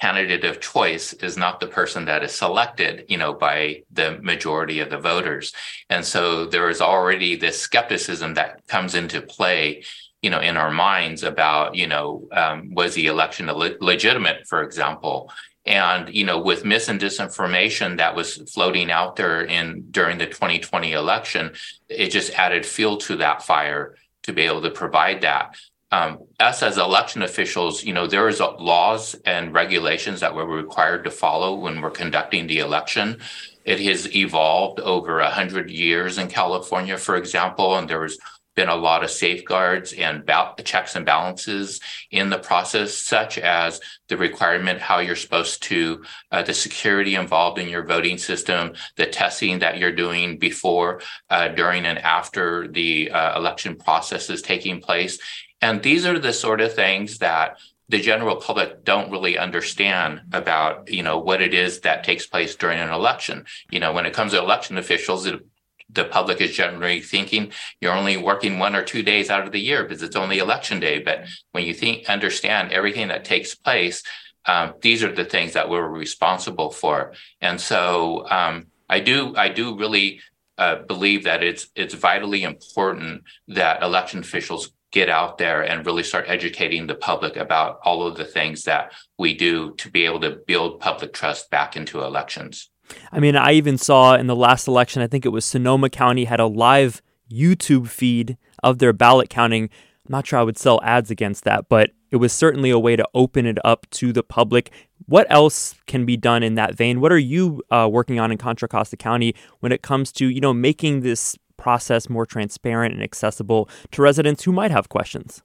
candidate 0.00 0.44
of 0.44 0.60
choice 0.60 1.12
is 1.14 1.36
not 1.36 1.60
the 1.60 1.66
person 1.66 2.04
that 2.06 2.24
is 2.24 2.32
selected, 2.32 3.04
you 3.08 3.16
know, 3.16 3.32
by 3.32 3.82
the 3.92 4.18
majority 4.20 4.80
of 4.80 4.90
the 4.90 4.98
voters. 4.98 5.52
And 5.88 6.04
so 6.04 6.46
there 6.46 6.68
is 6.68 6.80
already 6.80 7.36
this 7.36 7.60
skepticism 7.60 8.34
that 8.34 8.66
comes 8.66 8.94
into 8.94 9.22
play, 9.22 9.84
you 10.20 10.30
know, 10.30 10.40
in 10.40 10.56
our 10.56 10.70
minds 10.70 11.22
about, 11.22 11.74
you 11.74 11.86
know, 11.86 12.26
um, 12.32 12.74
was 12.74 12.94
the 12.94 13.06
election 13.06 13.46
le- 13.46 13.76
legitimate, 13.80 14.48
for 14.48 14.62
example? 14.62 15.30
And 15.64 16.12
you 16.12 16.24
know, 16.24 16.40
with 16.40 16.64
mis 16.64 16.88
and 16.88 17.00
disinformation 17.00 17.98
that 17.98 18.16
was 18.16 18.36
floating 18.52 18.90
out 18.90 19.16
there 19.16 19.42
in 19.42 19.90
during 19.90 20.18
the 20.18 20.26
2020 20.26 20.92
election, 20.92 21.52
it 21.88 22.08
just 22.08 22.32
added 22.32 22.66
fuel 22.66 22.96
to 22.98 23.16
that 23.16 23.42
fire 23.42 23.96
to 24.22 24.32
be 24.32 24.42
able 24.42 24.62
to 24.62 24.70
provide 24.70 25.20
that. 25.22 25.56
Um, 25.92 26.20
us 26.40 26.62
as 26.62 26.78
election 26.78 27.22
officials, 27.22 27.84
you 27.84 27.92
know, 27.92 28.06
there 28.06 28.26
is 28.26 28.40
laws 28.40 29.14
and 29.26 29.52
regulations 29.52 30.20
that 30.20 30.34
we're 30.34 30.46
required 30.46 31.04
to 31.04 31.10
follow 31.10 31.54
when 31.54 31.82
we're 31.82 31.90
conducting 31.90 32.46
the 32.46 32.60
election. 32.60 33.20
It 33.64 33.78
has 33.80 34.12
evolved 34.16 34.80
over 34.80 35.20
a 35.20 35.30
hundred 35.30 35.70
years 35.70 36.16
in 36.16 36.28
California, 36.28 36.96
for 36.96 37.16
example, 37.16 37.76
and 37.76 37.88
there 37.88 38.00
was 38.00 38.18
been 38.54 38.68
a 38.68 38.76
lot 38.76 39.04
of 39.04 39.10
safeguards 39.10 39.92
and 39.92 40.26
ba- 40.26 40.54
checks 40.64 40.94
and 40.96 41.06
balances 41.06 41.80
in 42.10 42.30
the 42.30 42.38
process, 42.38 42.94
such 42.94 43.38
as 43.38 43.80
the 44.08 44.16
requirement 44.16 44.80
how 44.80 44.98
you're 44.98 45.16
supposed 45.16 45.62
to, 45.64 46.02
uh, 46.30 46.42
the 46.42 46.54
security 46.54 47.14
involved 47.14 47.58
in 47.58 47.68
your 47.68 47.84
voting 47.84 48.18
system, 48.18 48.74
the 48.96 49.06
testing 49.06 49.60
that 49.60 49.78
you're 49.78 49.92
doing 49.92 50.38
before, 50.38 51.00
uh, 51.30 51.48
during, 51.48 51.86
and 51.86 51.98
after 51.98 52.68
the 52.68 53.10
uh, 53.10 53.38
election 53.38 53.76
process 53.76 54.28
is 54.30 54.42
taking 54.42 54.80
place. 54.80 55.18
And 55.60 55.82
these 55.82 56.04
are 56.04 56.18
the 56.18 56.32
sort 56.32 56.60
of 56.60 56.74
things 56.74 57.18
that 57.18 57.58
the 57.88 58.00
general 58.00 58.36
public 58.36 58.84
don't 58.84 59.10
really 59.10 59.36
understand 59.36 60.22
about 60.32 60.90
you 60.90 61.02
know 61.02 61.18
what 61.18 61.42
it 61.42 61.52
is 61.52 61.80
that 61.80 62.04
takes 62.04 62.26
place 62.26 62.56
during 62.56 62.78
an 62.78 62.88
election 62.88 63.44
you 63.70 63.78
know 63.78 63.92
when 63.92 64.06
it 64.06 64.14
comes 64.14 64.32
to 64.32 64.38
election 64.38 64.78
officials 64.78 65.26
it 65.26 65.44
the 65.92 66.04
public 66.04 66.40
is 66.40 66.56
generally 66.56 67.00
thinking 67.00 67.52
you're 67.80 67.94
only 67.94 68.16
working 68.16 68.58
one 68.58 68.74
or 68.74 68.82
two 68.82 69.02
days 69.02 69.30
out 69.30 69.46
of 69.46 69.52
the 69.52 69.60
year 69.60 69.82
because 69.82 70.02
it's 70.02 70.16
only 70.16 70.38
election 70.38 70.80
day. 70.80 71.00
But 71.00 71.26
when 71.52 71.64
you 71.64 71.74
think 71.74 72.08
understand 72.08 72.72
everything 72.72 73.08
that 73.08 73.24
takes 73.24 73.54
place, 73.54 74.02
um, 74.46 74.74
these 74.80 75.04
are 75.04 75.12
the 75.12 75.24
things 75.24 75.52
that 75.52 75.68
we're 75.68 75.86
responsible 75.86 76.70
for. 76.70 77.12
And 77.40 77.60
so 77.60 78.26
um, 78.30 78.66
I 78.88 79.00
do 79.00 79.34
I 79.36 79.48
do 79.48 79.78
really 79.78 80.20
uh, 80.58 80.76
believe 80.76 81.24
that 81.24 81.42
it's 81.42 81.68
it's 81.74 81.94
vitally 81.94 82.42
important 82.42 83.24
that 83.48 83.82
election 83.82 84.20
officials 84.20 84.72
get 84.90 85.08
out 85.08 85.38
there 85.38 85.62
and 85.62 85.86
really 85.86 86.02
start 86.02 86.26
educating 86.28 86.86
the 86.86 86.94
public 86.94 87.36
about 87.36 87.80
all 87.82 88.06
of 88.06 88.16
the 88.16 88.26
things 88.26 88.64
that 88.64 88.92
we 89.18 89.34
do 89.34 89.74
to 89.76 89.90
be 89.90 90.04
able 90.04 90.20
to 90.20 90.38
build 90.46 90.80
public 90.80 91.14
trust 91.14 91.50
back 91.50 91.76
into 91.76 92.02
elections. 92.02 92.68
I 93.10 93.20
mean, 93.20 93.36
I 93.36 93.52
even 93.52 93.78
saw 93.78 94.14
in 94.14 94.26
the 94.26 94.36
last 94.36 94.68
election, 94.68 95.02
I 95.02 95.06
think 95.06 95.24
it 95.24 95.30
was 95.30 95.44
Sonoma 95.44 95.90
County 95.90 96.24
had 96.24 96.40
a 96.40 96.46
live 96.46 97.02
YouTube 97.30 97.88
feed 97.88 98.36
of 98.62 98.78
their 98.78 98.92
ballot 98.92 99.30
counting. 99.30 99.64
I'm 99.64 100.10
not 100.10 100.26
sure 100.26 100.38
I 100.38 100.42
would 100.42 100.58
sell 100.58 100.80
ads 100.82 101.10
against 101.10 101.44
that, 101.44 101.68
but 101.68 101.90
it 102.10 102.16
was 102.16 102.32
certainly 102.32 102.70
a 102.70 102.78
way 102.78 102.96
to 102.96 103.08
open 103.14 103.46
it 103.46 103.58
up 103.64 103.88
to 103.90 104.12
the 104.12 104.22
public. 104.22 104.70
What 105.06 105.26
else 105.30 105.74
can 105.86 106.04
be 106.04 106.16
done 106.16 106.42
in 106.42 106.54
that 106.56 106.74
vein? 106.74 107.00
What 107.00 107.12
are 107.12 107.18
you 107.18 107.62
uh, 107.70 107.88
working 107.90 108.20
on 108.20 108.30
in 108.30 108.38
Contra 108.38 108.68
Costa 108.68 108.96
County 108.96 109.34
when 109.60 109.72
it 109.72 109.82
comes 109.82 110.12
to 110.12 110.28
you 110.28 110.40
know 110.40 110.52
making 110.52 111.00
this 111.00 111.36
process 111.56 112.10
more 112.10 112.26
transparent 112.26 112.94
and 112.94 113.02
accessible 113.02 113.68
to 113.92 114.02
residents 114.02 114.44
who 114.44 114.52
might 114.52 114.70
have 114.70 114.88
questions? 114.88 115.42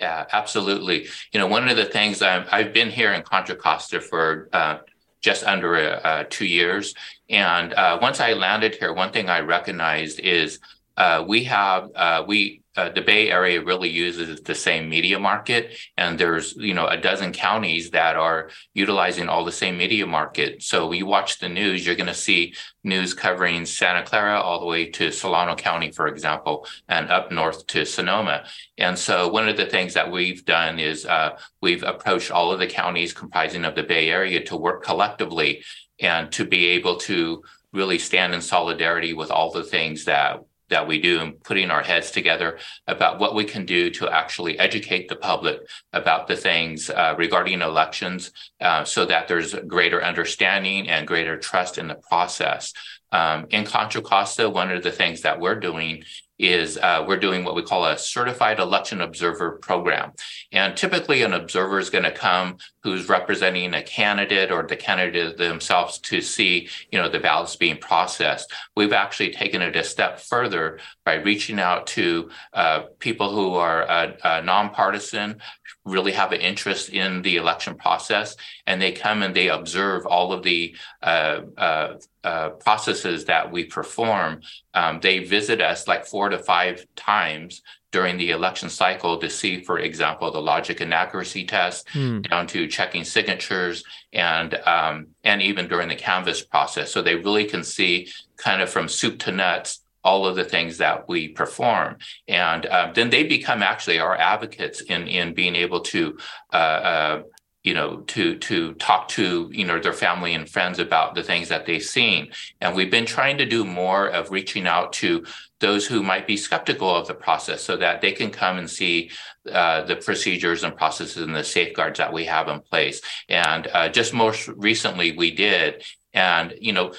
Yeah, 0.00 0.26
absolutely. 0.32 1.06
You 1.32 1.38
know, 1.38 1.46
one 1.46 1.68
of 1.68 1.76
the 1.76 1.84
things 1.84 2.20
I've, 2.20 2.48
I've 2.50 2.72
been 2.72 2.90
here 2.90 3.12
in 3.12 3.22
Contra 3.22 3.54
Costa 3.54 4.00
for 4.00 4.48
uh, 4.52 4.78
just 5.24 5.42
under 5.42 5.74
uh, 6.04 6.24
two 6.28 6.44
years. 6.44 6.94
And 7.30 7.72
uh, 7.72 7.98
once 8.00 8.20
I 8.20 8.34
landed 8.34 8.74
here, 8.74 8.92
one 8.92 9.10
thing 9.10 9.30
I 9.30 9.40
recognized 9.40 10.20
is 10.20 10.60
uh, 10.96 11.24
we 11.26 11.44
have 11.44 11.90
uh, 11.94 12.24
we 12.26 12.62
uh, 12.76 12.88
the 12.88 13.00
Bay 13.02 13.30
Area 13.30 13.62
really 13.62 13.88
uses 13.88 14.40
the 14.40 14.54
same 14.54 14.88
media 14.88 15.18
market, 15.18 15.76
and 15.96 16.18
there's 16.18 16.54
you 16.56 16.74
know 16.74 16.86
a 16.86 16.96
dozen 16.96 17.32
counties 17.32 17.90
that 17.90 18.16
are 18.16 18.50
utilizing 18.74 19.28
all 19.28 19.44
the 19.44 19.52
same 19.52 19.76
media 19.76 20.06
market. 20.06 20.62
So 20.62 20.88
we 20.88 21.02
watch 21.02 21.38
the 21.38 21.48
news, 21.48 21.86
you're 21.86 21.94
going 21.94 22.08
to 22.08 22.14
see 22.14 22.54
news 22.82 23.14
covering 23.14 23.64
Santa 23.66 24.02
Clara 24.02 24.40
all 24.40 24.60
the 24.60 24.66
way 24.66 24.86
to 24.90 25.12
Solano 25.12 25.54
County, 25.54 25.92
for 25.92 26.08
example, 26.08 26.66
and 26.88 27.10
up 27.10 27.30
north 27.30 27.66
to 27.68 27.84
Sonoma. 27.84 28.44
And 28.78 28.98
so 28.98 29.28
one 29.28 29.48
of 29.48 29.56
the 29.56 29.66
things 29.66 29.94
that 29.94 30.10
we've 30.10 30.44
done 30.44 30.80
is 30.80 31.06
uh, 31.06 31.38
we've 31.60 31.84
approached 31.84 32.30
all 32.30 32.52
of 32.52 32.58
the 32.58 32.66
counties 32.66 33.12
comprising 33.12 33.64
of 33.64 33.74
the 33.76 33.84
Bay 33.84 34.10
Area 34.10 34.44
to 34.44 34.56
work 34.56 34.84
collectively 34.84 35.64
and 36.00 36.30
to 36.32 36.44
be 36.44 36.66
able 36.70 36.96
to 36.96 37.42
really 37.72 37.98
stand 37.98 38.34
in 38.34 38.40
solidarity 38.40 39.12
with 39.12 39.30
all 39.30 39.50
the 39.50 39.64
things 39.64 40.04
that 40.04 40.40
that 40.74 40.88
we 40.88 41.00
do 41.00 41.20
and 41.20 41.40
putting 41.44 41.70
our 41.70 41.82
heads 41.82 42.10
together 42.10 42.58
about 42.88 43.20
what 43.20 43.36
we 43.36 43.44
can 43.44 43.64
do 43.64 43.90
to 43.90 44.08
actually 44.08 44.58
educate 44.58 45.08
the 45.08 45.14
public 45.14 45.60
about 45.92 46.26
the 46.26 46.36
things 46.36 46.90
uh, 46.90 47.14
regarding 47.16 47.62
elections 47.62 48.32
uh, 48.60 48.82
so 48.84 49.06
that 49.06 49.28
there's 49.28 49.54
greater 49.68 50.02
understanding 50.02 50.88
and 50.88 51.06
greater 51.06 51.38
trust 51.38 51.78
in 51.78 51.86
the 51.86 51.94
process. 51.94 52.72
Um, 53.12 53.46
in 53.50 53.64
Contra 53.64 54.02
Costa, 54.02 54.50
one 54.50 54.72
of 54.72 54.82
the 54.82 54.90
things 54.90 55.20
that 55.20 55.38
we're 55.38 55.60
doing 55.60 56.02
is 56.38 56.76
uh, 56.78 57.04
we're 57.06 57.20
doing 57.20 57.44
what 57.44 57.54
we 57.54 57.62
call 57.62 57.86
a 57.86 57.96
certified 57.96 58.58
election 58.58 59.00
observer 59.00 59.52
program. 59.62 60.10
And 60.50 60.76
typically, 60.76 61.22
an 61.22 61.32
observer 61.32 61.78
is 61.78 61.90
going 61.90 62.04
to 62.04 62.10
come 62.10 62.56
who's 62.84 63.08
representing 63.08 63.72
a 63.72 63.82
candidate 63.82 64.52
or 64.52 64.62
the 64.62 64.76
candidate 64.76 65.38
themselves 65.38 65.98
to 65.98 66.20
see, 66.20 66.68
you 66.92 67.00
know, 67.00 67.08
the 67.08 67.18
ballots 67.18 67.56
being 67.56 67.78
processed. 67.78 68.52
We've 68.76 68.92
actually 68.92 69.32
taken 69.32 69.62
it 69.62 69.74
a 69.74 69.82
step 69.82 70.20
further 70.20 70.78
by 71.02 71.14
reaching 71.14 71.58
out 71.58 71.86
to 71.88 72.30
uh, 72.52 72.82
people 72.98 73.34
who 73.34 73.54
are 73.54 73.88
uh, 73.88 74.12
uh 74.22 74.42
nonpartisan, 74.44 75.40
really 75.86 76.12
have 76.12 76.32
an 76.32 76.40
interest 76.40 76.90
in 76.90 77.22
the 77.22 77.36
election 77.36 77.74
process, 77.74 78.36
and 78.66 78.80
they 78.80 78.92
come 78.92 79.22
and 79.22 79.34
they 79.34 79.48
observe 79.48 80.06
all 80.06 80.32
of 80.32 80.42
the 80.42 80.76
uh, 81.02 81.40
uh, 81.56 81.96
uh, 82.22 82.50
processes 82.50 83.24
that 83.26 83.50
we 83.50 83.64
perform. 83.64 84.40
Um, 84.74 85.00
they 85.00 85.20
visit 85.20 85.60
us 85.60 85.88
like 85.88 86.06
four 86.06 86.28
to 86.28 86.38
five 86.38 86.86
times 86.96 87.62
during 87.94 88.16
the 88.16 88.32
election 88.32 88.68
cycle 88.68 89.16
to 89.18 89.30
see, 89.30 89.62
for 89.62 89.78
example, 89.78 90.28
the 90.32 90.42
logic 90.42 90.80
and 90.80 90.92
accuracy 90.92 91.44
test, 91.44 91.88
hmm. 91.90 92.22
down 92.22 92.44
to 92.44 92.66
checking 92.66 93.04
signatures, 93.04 93.84
and 94.12 94.56
um, 94.66 95.06
and 95.22 95.40
even 95.40 95.68
during 95.68 95.88
the 95.88 95.94
canvass 95.94 96.42
process. 96.42 96.90
So 96.90 97.02
they 97.02 97.14
really 97.14 97.44
can 97.44 97.62
see 97.62 98.08
kind 98.36 98.60
of 98.60 98.68
from 98.68 98.88
soup 98.88 99.20
to 99.20 99.30
nuts 99.30 99.84
all 100.02 100.26
of 100.26 100.34
the 100.34 100.44
things 100.44 100.78
that 100.78 101.08
we 101.08 101.28
perform. 101.28 101.96
And 102.26 102.66
um, 102.66 102.90
then 102.94 103.10
they 103.10 103.22
become 103.22 103.62
actually 103.62 104.00
our 104.00 104.16
advocates 104.16 104.82
in, 104.82 105.06
in 105.06 105.32
being 105.32 105.54
able 105.54 105.80
to 105.92 106.18
uh, 106.52 106.56
uh, 106.92 107.22
you 107.64 107.72
know 107.72 107.96
to 108.02 108.38
to 108.38 108.74
talk 108.74 109.08
to 109.08 109.48
you 109.52 109.64
know 109.64 109.80
their 109.80 109.92
family 109.92 110.34
and 110.34 110.48
friends 110.48 110.78
about 110.78 111.14
the 111.14 111.22
things 111.22 111.48
that 111.48 111.66
they've 111.66 111.82
seen. 111.82 112.30
And 112.60 112.76
we've 112.76 112.90
been 112.90 113.06
trying 113.06 113.38
to 113.38 113.46
do 113.46 113.64
more 113.64 114.06
of 114.06 114.30
reaching 114.30 114.66
out 114.66 114.92
to 114.94 115.24
those 115.60 115.86
who 115.86 116.02
might 116.02 116.26
be 116.26 116.36
skeptical 116.36 116.94
of 116.94 117.08
the 117.08 117.14
process 117.14 117.62
so 117.62 117.76
that 117.78 118.02
they 118.02 118.12
can 118.12 118.30
come 118.30 118.58
and 118.58 118.70
see 118.70 119.10
uh, 119.50 119.82
the 119.82 119.96
procedures 119.96 120.62
and 120.62 120.76
processes 120.76 121.22
and 121.22 121.34
the 121.34 121.42
safeguards 121.42 121.98
that 121.98 122.12
we 122.12 122.26
have 122.26 122.48
in 122.48 122.60
place. 122.60 123.00
And 123.28 123.66
uh, 123.72 123.88
just 123.88 124.12
most 124.12 124.48
recently 124.48 125.16
we 125.16 125.30
did. 125.30 125.82
And 126.12 126.54
you 126.60 126.72
know 126.72 126.92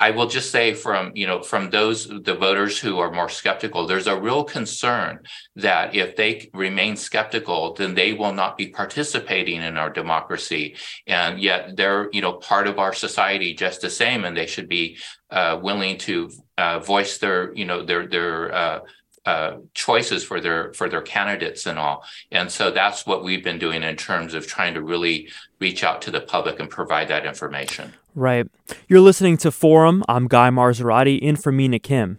I 0.00 0.10
will 0.10 0.28
just 0.28 0.50
say 0.50 0.74
from 0.74 1.12
you 1.14 1.26
know 1.26 1.42
from 1.42 1.70
those 1.70 2.06
the 2.06 2.34
voters 2.34 2.78
who 2.78 2.98
are 2.98 3.10
more 3.10 3.28
skeptical, 3.28 3.86
there's 3.86 4.06
a 4.06 4.20
real 4.20 4.44
concern 4.44 5.20
that 5.56 5.94
if 5.94 6.14
they 6.14 6.50
remain 6.54 6.96
skeptical, 6.96 7.74
then 7.74 7.94
they 7.94 8.12
will 8.12 8.32
not 8.32 8.56
be 8.56 8.68
participating 8.68 9.60
in 9.60 9.76
our 9.76 9.90
democracy, 9.90 10.76
and 11.06 11.40
yet 11.40 11.76
they're 11.76 12.08
you 12.12 12.20
know 12.20 12.34
part 12.34 12.68
of 12.68 12.78
our 12.78 12.92
society 12.92 13.54
just 13.54 13.80
the 13.80 13.90
same, 13.90 14.24
and 14.24 14.36
they 14.36 14.46
should 14.46 14.68
be 14.68 14.98
uh, 15.30 15.58
willing 15.60 15.98
to 15.98 16.30
uh, 16.56 16.78
voice 16.78 17.18
their 17.18 17.52
you 17.54 17.64
know 17.64 17.84
their 17.84 18.06
their 18.06 18.54
uh, 18.54 18.80
uh, 19.26 19.58
choices 19.74 20.24
for 20.24 20.40
their 20.40 20.72
for 20.72 20.88
their 20.88 21.02
candidates 21.02 21.66
and 21.66 21.78
all. 21.78 22.02
And 22.30 22.50
so 22.50 22.70
that's 22.70 23.04
what 23.04 23.24
we've 23.24 23.44
been 23.44 23.58
doing 23.58 23.82
in 23.82 23.96
terms 23.96 24.32
of 24.32 24.46
trying 24.46 24.74
to 24.74 24.82
really 24.82 25.28
reach 25.60 25.84
out 25.84 26.00
to 26.02 26.10
the 26.10 26.20
public 26.20 26.60
and 26.60 26.70
provide 26.70 27.08
that 27.08 27.26
information. 27.26 27.92
Right. 28.18 28.48
You're 28.88 29.00
listening 29.00 29.36
to 29.36 29.52
Forum. 29.52 30.02
I'm 30.08 30.26
Guy 30.26 30.50
Marzorati 30.50 31.20
in 31.20 31.36
for 31.36 31.52
Mina 31.52 31.78
Kim. 31.78 32.18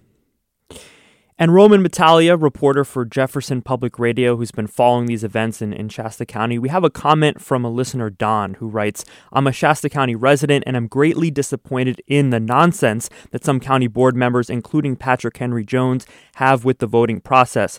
And 1.38 1.54
Roman 1.54 1.84
Battaglia, 1.84 2.38
reporter 2.38 2.86
for 2.86 3.04
Jefferson 3.04 3.62
Public 3.62 4.00
Radio, 4.00 4.38
who's 4.38 4.52
been 4.52 4.68
following 4.68 5.08
these 5.08 5.26
events 5.26 5.62
in, 5.62 5.74
in 5.74 5.90
Shasta 5.90 6.26
County, 6.26 6.58
we 6.58 6.70
have 6.70 6.86
a 6.86 6.90
comment 6.90 7.42
from 7.42 7.66
a 7.66 7.70
listener, 7.70 8.10
Don, 8.10 8.54
who 8.56 8.70
writes 8.70 9.04
I'm 9.34 9.46
a 9.46 9.52
Shasta 9.52 9.90
County 9.90 10.16
resident 10.16 10.64
and 10.66 10.78
I'm 10.78 10.88
greatly 10.88 11.30
disappointed 11.30 12.02
in 12.08 12.30
the 12.30 12.40
nonsense 12.40 13.10
that 13.32 13.44
some 13.44 13.60
county 13.60 13.88
board 13.88 14.16
members, 14.16 14.50
including 14.50 14.96
Patrick 14.96 15.36
Henry 15.36 15.66
Jones, 15.66 16.06
have 16.36 16.64
with 16.64 16.80
the 16.80 16.88
voting 16.88 17.20
process. 17.20 17.78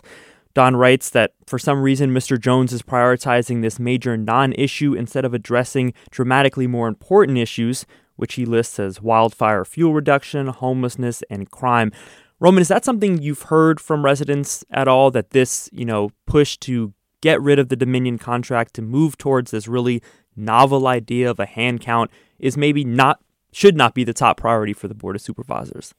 Don 0.53 0.75
writes 0.75 1.09
that 1.09 1.33
for 1.47 1.57
some 1.57 1.81
reason 1.81 2.13
Mr. 2.13 2.39
Jones 2.39 2.73
is 2.73 2.81
prioritizing 2.81 3.61
this 3.61 3.79
major 3.79 4.17
non 4.17 4.53
issue 4.53 4.93
instead 4.93 5.25
of 5.25 5.33
addressing 5.33 5.93
dramatically 6.09 6.67
more 6.67 6.87
important 6.87 7.37
issues, 7.37 7.85
which 8.21 8.35
he 8.35 8.45
lists 8.45 8.79
as 8.79 9.01
wildfire 9.01 9.65
fuel 9.65 9.93
reduction, 9.93 10.47
homelessness, 10.47 11.23
and 11.29 11.49
crime. 11.49 11.91
Roman, 12.39 12.61
is 12.61 12.67
that 12.67 12.85
something 12.85 13.19
you've 13.19 13.43
heard 13.43 13.81
from 13.81 14.05
residents 14.05 14.63
at 14.69 14.87
all 14.87 15.09
that 15.11 15.31
this, 15.31 15.69
you 15.73 15.85
know, 15.85 16.11
push 16.27 16.55
to 16.57 16.93
get 17.21 17.41
rid 17.41 17.57
of 17.57 17.69
the 17.69 17.75
Dominion 17.75 18.19
contract 18.19 18.75
to 18.75 18.81
move 18.83 19.17
towards 19.17 19.49
this 19.51 19.67
really 19.67 20.03
novel 20.35 20.87
idea 20.87 21.29
of 21.29 21.39
a 21.39 21.45
hand 21.45 21.81
count 21.81 22.11
is 22.39 22.55
maybe 22.55 22.83
not 22.83 23.19
should 23.51 23.75
not 23.75 23.93
be 23.93 24.03
the 24.03 24.13
top 24.13 24.37
priority 24.37 24.71
for 24.71 24.87
the 24.87 24.93
board 24.93 25.15
of 25.15 25.21
supervisors? 25.21 25.93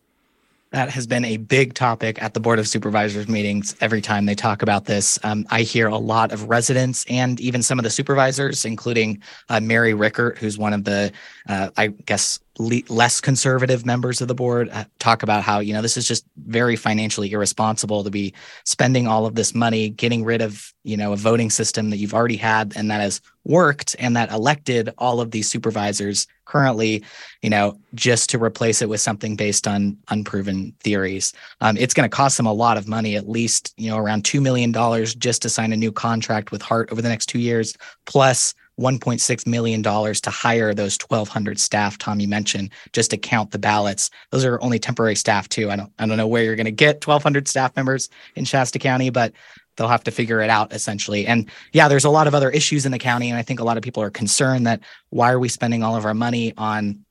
That 0.72 0.88
has 0.88 1.06
been 1.06 1.26
a 1.26 1.36
big 1.36 1.74
topic 1.74 2.22
at 2.22 2.32
the 2.32 2.40
Board 2.40 2.58
of 2.58 2.66
Supervisors 2.66 3.28
meetings 3.28 3.76
every 3.82 4.00
time 4.00 4.24
they 4.24 4.34
talk 4.34 4.62
about 4.62 4.86
this. 4.86 5.18
Um, 5.22 5.46
I 5.50 5.62
hear 5.62 5.86
a 5.86 5.98
lot 5.98 6.32
of 6.32 6.48
residents 6.48 7.04
and 7.10 7.38
even 7.40 7.62
some 7.62 7.78
of 7.78 7.82
the 7.82 7.90
supervisors, 7.90 8.64
including 8.64 9.22
uh, 9.50 9.60
Mary 9.60 9.92
Rickert, 9.92 10.38
who's 10.38 10.56
one 10.56 10.72
of 10.72 10.84
the, 10.84 11.12
uh, 11.46 11.68
I 11.76 11.88
guess, 11.88 12.40
le- 12.58 12.82
less 12.88 13.20
conservative 13.20 13.86
members 13.86 14.20
of 14.20 14.28
the 14.28 14.34
board, 14.34 14.68
uh, 14.72 14.84
talk 14.98 15.22
about 15.22 15.42
how, 15.42 15.60
you 15.60 15.72
know, 15.72 15.82
this 15.82 15.96
is 15.96 16.06
just 16.06 16.24
very 16.46 16.76
financially 16.76 17.30
irresponsible 17.32 18.04
to 18.04 18.10
be 18.10 18.34
spending 18.64 19.06
all 19.06 19.26
of 19.26 19.34
this 19.34 19.54
money, 19.54 19.88
getting 19.88 20.24
rid 20.24 20.42
of, 20.42 20.72
you 20.84 20.96
know, 20.96 21.12
a 21.12 21.16
voting 21.16 21.50
system 21.50 21.90
that 21.90 21.96
you've 21.96 22.14
already 22.14 22.36
had 22.36 22.72
and 22.76 22.90
that 22.90 23.00
has 23.00 23.20
worked 23.44 23.96
and 23.98 24.16
that 24.16 24.30
elected 24.30 24.92
all 24.98 25.20
of 25.20 25.30
these 25.30 25.48
supervisors 25.48 26.26
currently, 26.44 27.02
you 27.40 27.50
know, 27.50 27.78
just 27.94 28.28
to 28.30 28.42
replace 28.42 28.82
it 28.82 28.88
with 28.88 29.00
something 29.00 29.36
based 29.36 29.66
on 29.66 29.96
unproven 30.08 30.74
theories. 30.80 31.32
Um, 31.60 31.76
it's 31.76 31.94
going 31.94 32.08
to 32.08 32.14
cost 32.14 32.36
them 32.36 32.46
a 32.46 32.52
lot 32.52 32.76
of 32.76 32.86
money, 32.86 33.16
at 33.16 33.28
least, 33.28 33.72
you 33.76 33.90
know, 33.90 33.96
around 33.96 34.24
$2 34.24 34.42
million 34.42 34.72
just 35.18 35.42
to 35.42 35.48
sign 35.48 35.72
a 35.72 35.76
new 35.76 35.92
contract 35.92 36.52
with 36.52 36.60
Hart 36.60 36.92
over 36.92 37.00
the 37.00 37.08
next 37.08 37.26
two 37.26 37.38
years, 37.38 37.74
plus 38.04 38.54
$1.6 38.82 39.46
million 39.46 39.82
to 39.82 40.30
hire 40.30 40.74
those 40.74 40.98
1,200 40.98 41.60
staff 41.60 41.96
Tommy 41.98 42.26
mentioned 42.26 42.70
just 42.92 43.10
to 43.10 43.16
count 43.16 43.52
the 43.52 43.58
ballots. 43.58 44.10
Those 44.30 44.44
are 44.44 44.60
only 44.60 44.78
temporary 44.78 45.14
staff 45.14 45.48
too. 45.48 45.70
I 45.70 45.76
don't, 45.76 45.92
I 45.98 46.06
don't 46.06 46.16
know 46.16 46.26
where 46.26 46.42
you're 46.42 46.56
going 46.56 46.64
to 46.66 46.72
get 46.72 47.06
1,200 47.06 47.48
staff 47.48 47.74
members 47.76 48.08
in 48.34 48.44
Shasta 48.44 48.78
County, 48.78 49.10
but 49.10 49.32
they'll 49.76 49.88
have 49.88 50.04
to 50.04 50.10
figure 50.10 50.40
it 50.40 50.50
out 50.50 50.72
essentially. 50.72 51.26
And 51.26 51.50
yeah, 51.72 51.88
there's 51.88 52.04
a 52.04 52.10
lot 52.10 52.26
of 52.26 52.34
other 52.34 52.50
issues 52.50 52.84
in 52.84 52.92
the 52.92 52.98
county. 52.98 53.30
And 53.30 53.38
I 53.38 53.42
think 53.42 53.60
a 53.60 53.64
lot 53.64 53.76
of 53.76 53.82
people 53.82 54.02
are 54.02 54.10
concerned 54.10 54.66
that 54.66 54.80
why 55.10 55.32
are 55.32 55.38
we 55.38 55.48
spending 55.48 55.82
all 55.82 55.96
of 55.96 56.04
our 56.04 56.14
money 56.14 56.52
on 56.56 57.04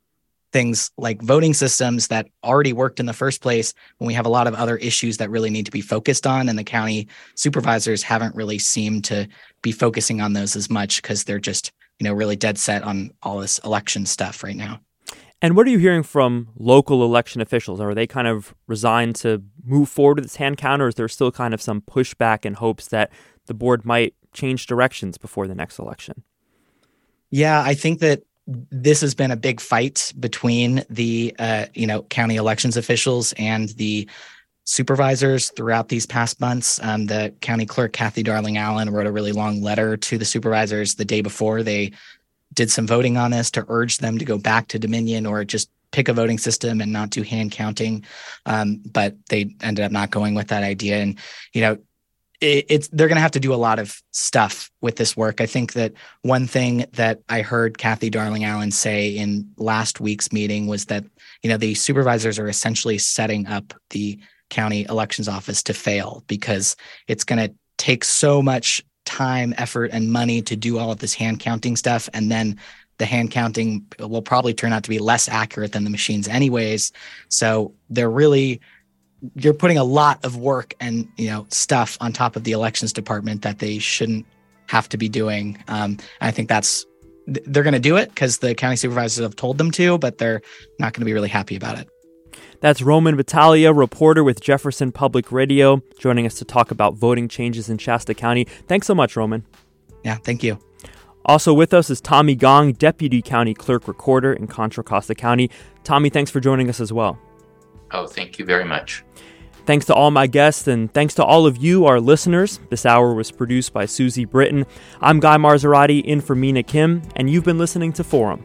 things 0.52 0.92
like 0.98 1.22
voting 1.22 1.54
systems 1.54 2.08
that 2.08 2.28
already 2.44 2.74
worked 2.74 3.00
in 3.00 3.06
the 3.06 3.14
first 3.14 3.42
place 3.42 3.74
when 3.98 4.08
we 4.08 4.14
have 4.14 4.26
a 4.26 4.30
lot 4.30 4.48
of 4.48 4.54
other 4.56 4.78
issues 4.78 5.18
that 5.18 5.30
really 5.30 5.50
need 5.50 5.66
to 5.66 5.72
be 5.72 5.82
focused 5.82 6.28
on 6.28 6.50
and 6.50 6.58
the 6.60 6.64
county 6.64 7.08
supervisors 7.36 8.04
haven't 8.04 8.36
really 8.36 8.60
seemed 8.60 9.04
to 9.06 9.28
be 9.62 9.72
focusing 9.72 10.22
on 10.22 10.34
those 10.34 10.56
as 10.56 10.70
much 10.70 11.02
because 11.02 11.24
they're 11.24 11.40
just 11.40 11.72
you 12.00 12.04
know 12.04 12.14
really 12.14 12.36
dead 12.36 12.58
set 12.58 12.84
on 12.84 13.12
all 13.24 13.40
this 13.40 13.60
election 13.60 14.06
stuff 14.06 14.44
right 14.44 14.56
now 14.56 14.80
and 15.42 15.56
what 15.56 15.66
are 15.66 15.72
you 15.72 15.80
hearing 15.80 16.04
from 16.04 16.50
local 16.56 17.04
election 17.04 17.42
officials? 17.42 17.82
Are 17.82 17.96
they 17.96 18.06
kind 18.06 18.28
of 18.28 18.54
resigned 18.68 19.16
to 19.18 19.42
move 19.64 19.90
forward 19.90 20.18
with 20.18 20.26
this 20.26 20.36
hand 20.36 20.58
count, 20.58 20.84
or 20.84 20.90
is 20.90 20.96
there 20.96 21.08
still 21.08 21.32
kind 21.32 21.54
of 21.54 21.62
some 21.62 21.82
pushback 21.82 22.46
and 22.46 22.56
hopes 22.56 22.88
that 22.90 23.12
the 23.48 23.56
board 23.56 23.84
might 23.84 24.14
change 24.34 24.68
directions 24.68 25.18
before 25.18 25.48
the 25.48 25.56
next 25.56 25.80
election? 25.80 26.24
Yeah, 27.32 27.62
I 27.62 27.74
think 27.74 28.02
that 28.02 28.22
this 28.72 29.02
has 29.02 29.14
been 29.14 29.32
a 29.32 29.36
big 29.36 29.60
fight 29.60 30.14
between 30.20 30.84
the 30.90 31.36
uh, 31.40 31.66
you 31.74 31.88
know 31.88 32.04
county 32.04 32.36
elections 32.36 32.78
officials 32.78 33.34
and 33.38 33.70
the 33.70 34.08
supervisors 34.64 35.50
throughout 35.52 35.90
these 35.90 36.06
past 36.06 36.40
months. 36.40 36.80
Um, 36.84 37.08
the 37.08 37.34
county 37.42 37.66
clerk 37.66 37.94
Kathy 37.94 38.24
Darling 38.24 38.58
Allen 38.58 38.90
wrote 38.90 39.08
a 39.08 39.12
really 39.12 39.32
long 39.32 39.62
letter 39.62 39.98
to 39.98 40.18
the 40.18 40.26
supervisors 40.26 40.96
the 40.96 41.06
day 41.06 41.22
before 41.22 41.64
they 41.64 41.92
did 42.54 42.70
some 42.70 42.88
voting 42.88 43.18
on 43.18 43.32
this 43.32 43.52
to 43.52 43.66
urge 43.70 43.98
them 43.98 44.18
to 44.18 44.26
go 44.26 44.38
back 44.38 44.68
to 44.70 44.80
Dominion 44.80 45.26
or 45.26 45.44
just 45.44 45.70
pick 45.92 46.08
a 46.08 46.14
voting 46.14 46.38
system 46.38 46.82
and 46.82 46.92
not 46.92 47.10
do 47.10 47.22
hand 47.22 47.52
counting. 47.52 48.06
Um, 48.46 48.82
but 48.92 49.16
they 49.30 49.56
ended 49.62 49.86
up 49.86 49.92
not 49.92 50.12
going 50.12 50.36
with 50.36 50.48
that 50.48 50.64
idea. 50.64 50.98
And, 50.98 51.18
you 51.54 51.62
know, 51.62 51.78
it, 52.42 52.66
it's 52.68 52.88
they're 52.90 53.08
going 53.08 53.16
to 53.16 53.22
have 53.22 53.32
to 53.32 53.40
do 53.40 53.54
a 53.54 53.56
lot 53.56 53.80
of 53.80 54.02
stuff 54.12 54.70
with 54.82 54.98
this 54.98 55.16
work. 55.16 55.40
I 55.40 55.46
think 55.46 55.74
that 55.74 55.94
one 56.24 56.48
thing 56.48 56.86
that 56.94 57.22
I 57.30 57.42
heard 57.42 57.78
Kathy 57.78 58.10
Darling 58.10 58.44
Allen 58.44 58.72
say 58.72 59.10
in 59.10 59.50
last 59.58 60.02
week's 60.02 60.34
meeting 60.34 60.68
was 60.68 60.86
that, 60.86 61.06
you 61.44 61.50
know, 61.50 61.58
the 61.58 61.76
supervisors 61.76 62.40
are 62.40 62.50
essentially 62.50 62.98
setting 62.98 63.48
up 63.48 63.74
the 63.92 64.20
county 64.50 64.86
elections 64.90 65.30
office 65.30 65.64
to 65.64 65.74
fail 65.74 66.24
because 66.28 66.76
it's 67.08 67.24
going 67.24 67.48
to 67.48 67.56
take 67.78 68.04
so 68.04 68.42
much 68.42 68.84
time, 69.06 69.54
effort, 69.58 69.92
and 69.94 70.12
money 70.12 70.42
to 70.42 70.56
do 70.56 70.78
all 70.78 70.92
of 70.92 71.00
this 71.00 71.14
hand 71.14 71.40
counting 71.40 71.76
stuff. 71.76 72.10
And 72.14 72.30
then 72.32 72.60
the 72.98 73.06
hand 73.06 73.32
counting 73.32 73.86
will 74.00 74.22
probably 74.22 74.54
turn 74.54 74.74
out 74.74 74.84
to 74.84 74.90
be 74.90 75.00
less 75.00 75.28
accurate 75.28 75.72
than 75.72 75.84
the 75.84 75.90
machines, 75.90 76.28
anyways. 76.28 76.92
So 77.30 77.74
they're 77.90 78.12
really 78.12 78.62
you're 79.36 79.54
putting 79.54 79.78
a 79.78 79.84
lot 79.84 80.24
of 80.26 80.38
work 80.38 80.74
and 80.80 81.08
you 81.18 81.28
know 81.28 81.46
stuff 81.50 81.98
on 82.02 82.12
top 82.12 82.36
of 82.36 82.44
the 82.44 82.52
elections 82.52 82.94
department 82.94 83.44
that 83.44 83.60
they 83.60 83.78
shouldn't 83.78 84.26
have 84.68 84.90
to 84.90 84.98
be 84.98 85.10
doing. 85.10 85.62
Um, 85.68 85.98
I 86.22 86.32
think 86.32 86.50
that's 86.50 86.86
they're 87.28 87.64
going 87.64 87.74
to 87.74 87.80
do 87.80 87.98
it 87.98 88.10
because 88.10 88.40
the 88.40 88.56
county 88.56 88.76
supervisors 88.76 89.24
have 89.24 89.36
told 89.36 89.58
them 89.58 89.72
to, 89.72 89.98
but 89.98 90.18
they're 90.18 90.42
not 90.80 90.94
going 90.94 91.02
to 91.02 91.06
be 91.06 91.14
really 91.14 91.30
happy 91.30 91.56
about 91.56 91.78
it. 91.78 91.90
That's 92.62 92.82
Roman 92.82 93.16
Battaglia, 93.16 93.74
reporter 93.74 94.24
with 94.24 94.40
Jefferson 94.40 94.92
Public 94.92 95.32
Radio, 95.32 95.82
joining 96.00 96.26
us 96.26 96.36
to 96.36 96.46
talk 96.46 96.72
about 96.72 96.96
voting 96.96 97.28
changes 97.28 97.70
in 97.70 97.78
Shasta 97.78 98.14
County. 98.14 98.46
Thanks 98.68 98.88
so 98.88 98.94
much, 98.94 99.16
Roman. 99.16 99.46
Yeah, 100.04 100.16
thank 100.16 100.44
you. 100.44 100.60
Also 101.26 101.54
with 101.54 101.74
us 101.74 101.90
is 101.90 102.02
Tommy 102.02 102.36
Gong, 102.36 102.74
Deputy 102.74 103.22
County 103.22 103.54
Clerk 103.54 103.88
Recorder 103.88 104.34
in 104.34 104.48
Contra 104.48 104.84
Costa 104.84 105.16
County. 105.16 105.50
Tommy, 105.84 106.10
thanks 106.10 106.32
for 106.32 106.40
joining 106.40 106.70
us 106.70 106.80
as 106.80 106.92
well. 106.92 107.20
Oh, 107.94 108.08
thank 108.08 108.40
you 108.40 108.46
very 108.46 108.66
much. 108.66 109.04
Thanks 109.66 109.86
to 109.86 109.94
all 109.94 110.12
my 110.12 110.28
guests 110.28 110.68
and 110.68 110.92
thanks 110.94 111.14
to 111.16 111.24
all 111.24 111.46
of 111.46 111.58
you, 111.58 111.86
our 111.86 112.00
listeners. 112.00 112.60
This 112.70 112.86
hour 112.86 113.14
was 113.14 113.32
produced 113.32 113.74
by 113.74 113.86
Susie 113.86 114.26
Britton. 114.26 114.66
I'm 115.02 115.20
Guy 115.20 115.38
Marzorati 115.38 116.04
in 116.04 116.22
for 116.22 116.36
Mina 116.36 116.64
Kim, 116.64 117.04
and 117.16 117.30
you've 117.30 117.44
been 117.44 117.60
listening 117.60 117.94
to 117.94 118.04
Forum. 118.04 118.44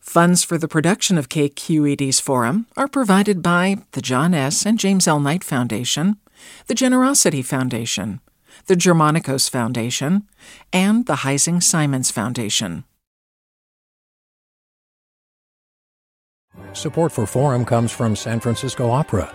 Funds 0.00 0.42
for 0.42 0.58
the 0.58 0.66
production 0.66 1.16
of 1.16 1.28
KQED's 1.28 2.18
Forum 2.18 2.66
are 2.76 2.88
provided 2.88 3.44
by 3.44 3.76
the 3.92 4.02
John 4.02 4.34
S. 4.34 4.66
and 4.66 4.76
James 4.76 5.06
L. 5.06 5.20
Knight 5.20 5.44
Foundation, 5.44 6.16
the 6.66 6.74
Generosity 6.74 7.42
Foundation, 7.42 8.20
the 8.66 8.76
Germanacos 8.76 9.48
Foundation, 9.48 10.28
and 10.72 11.06
the 11.06 11.16
Heising 11.16 11.62
Simons 11.62 12.10
Foundation. 12.10 12.84
Support 16.72 17.12
for 17.12 17.26
Forum 17.26 17.64
comes 17.64 17.90
from 17.90 18.14
San 18.14 18.40
Francisco 18.40 18.90
Opera. 18.90 19.34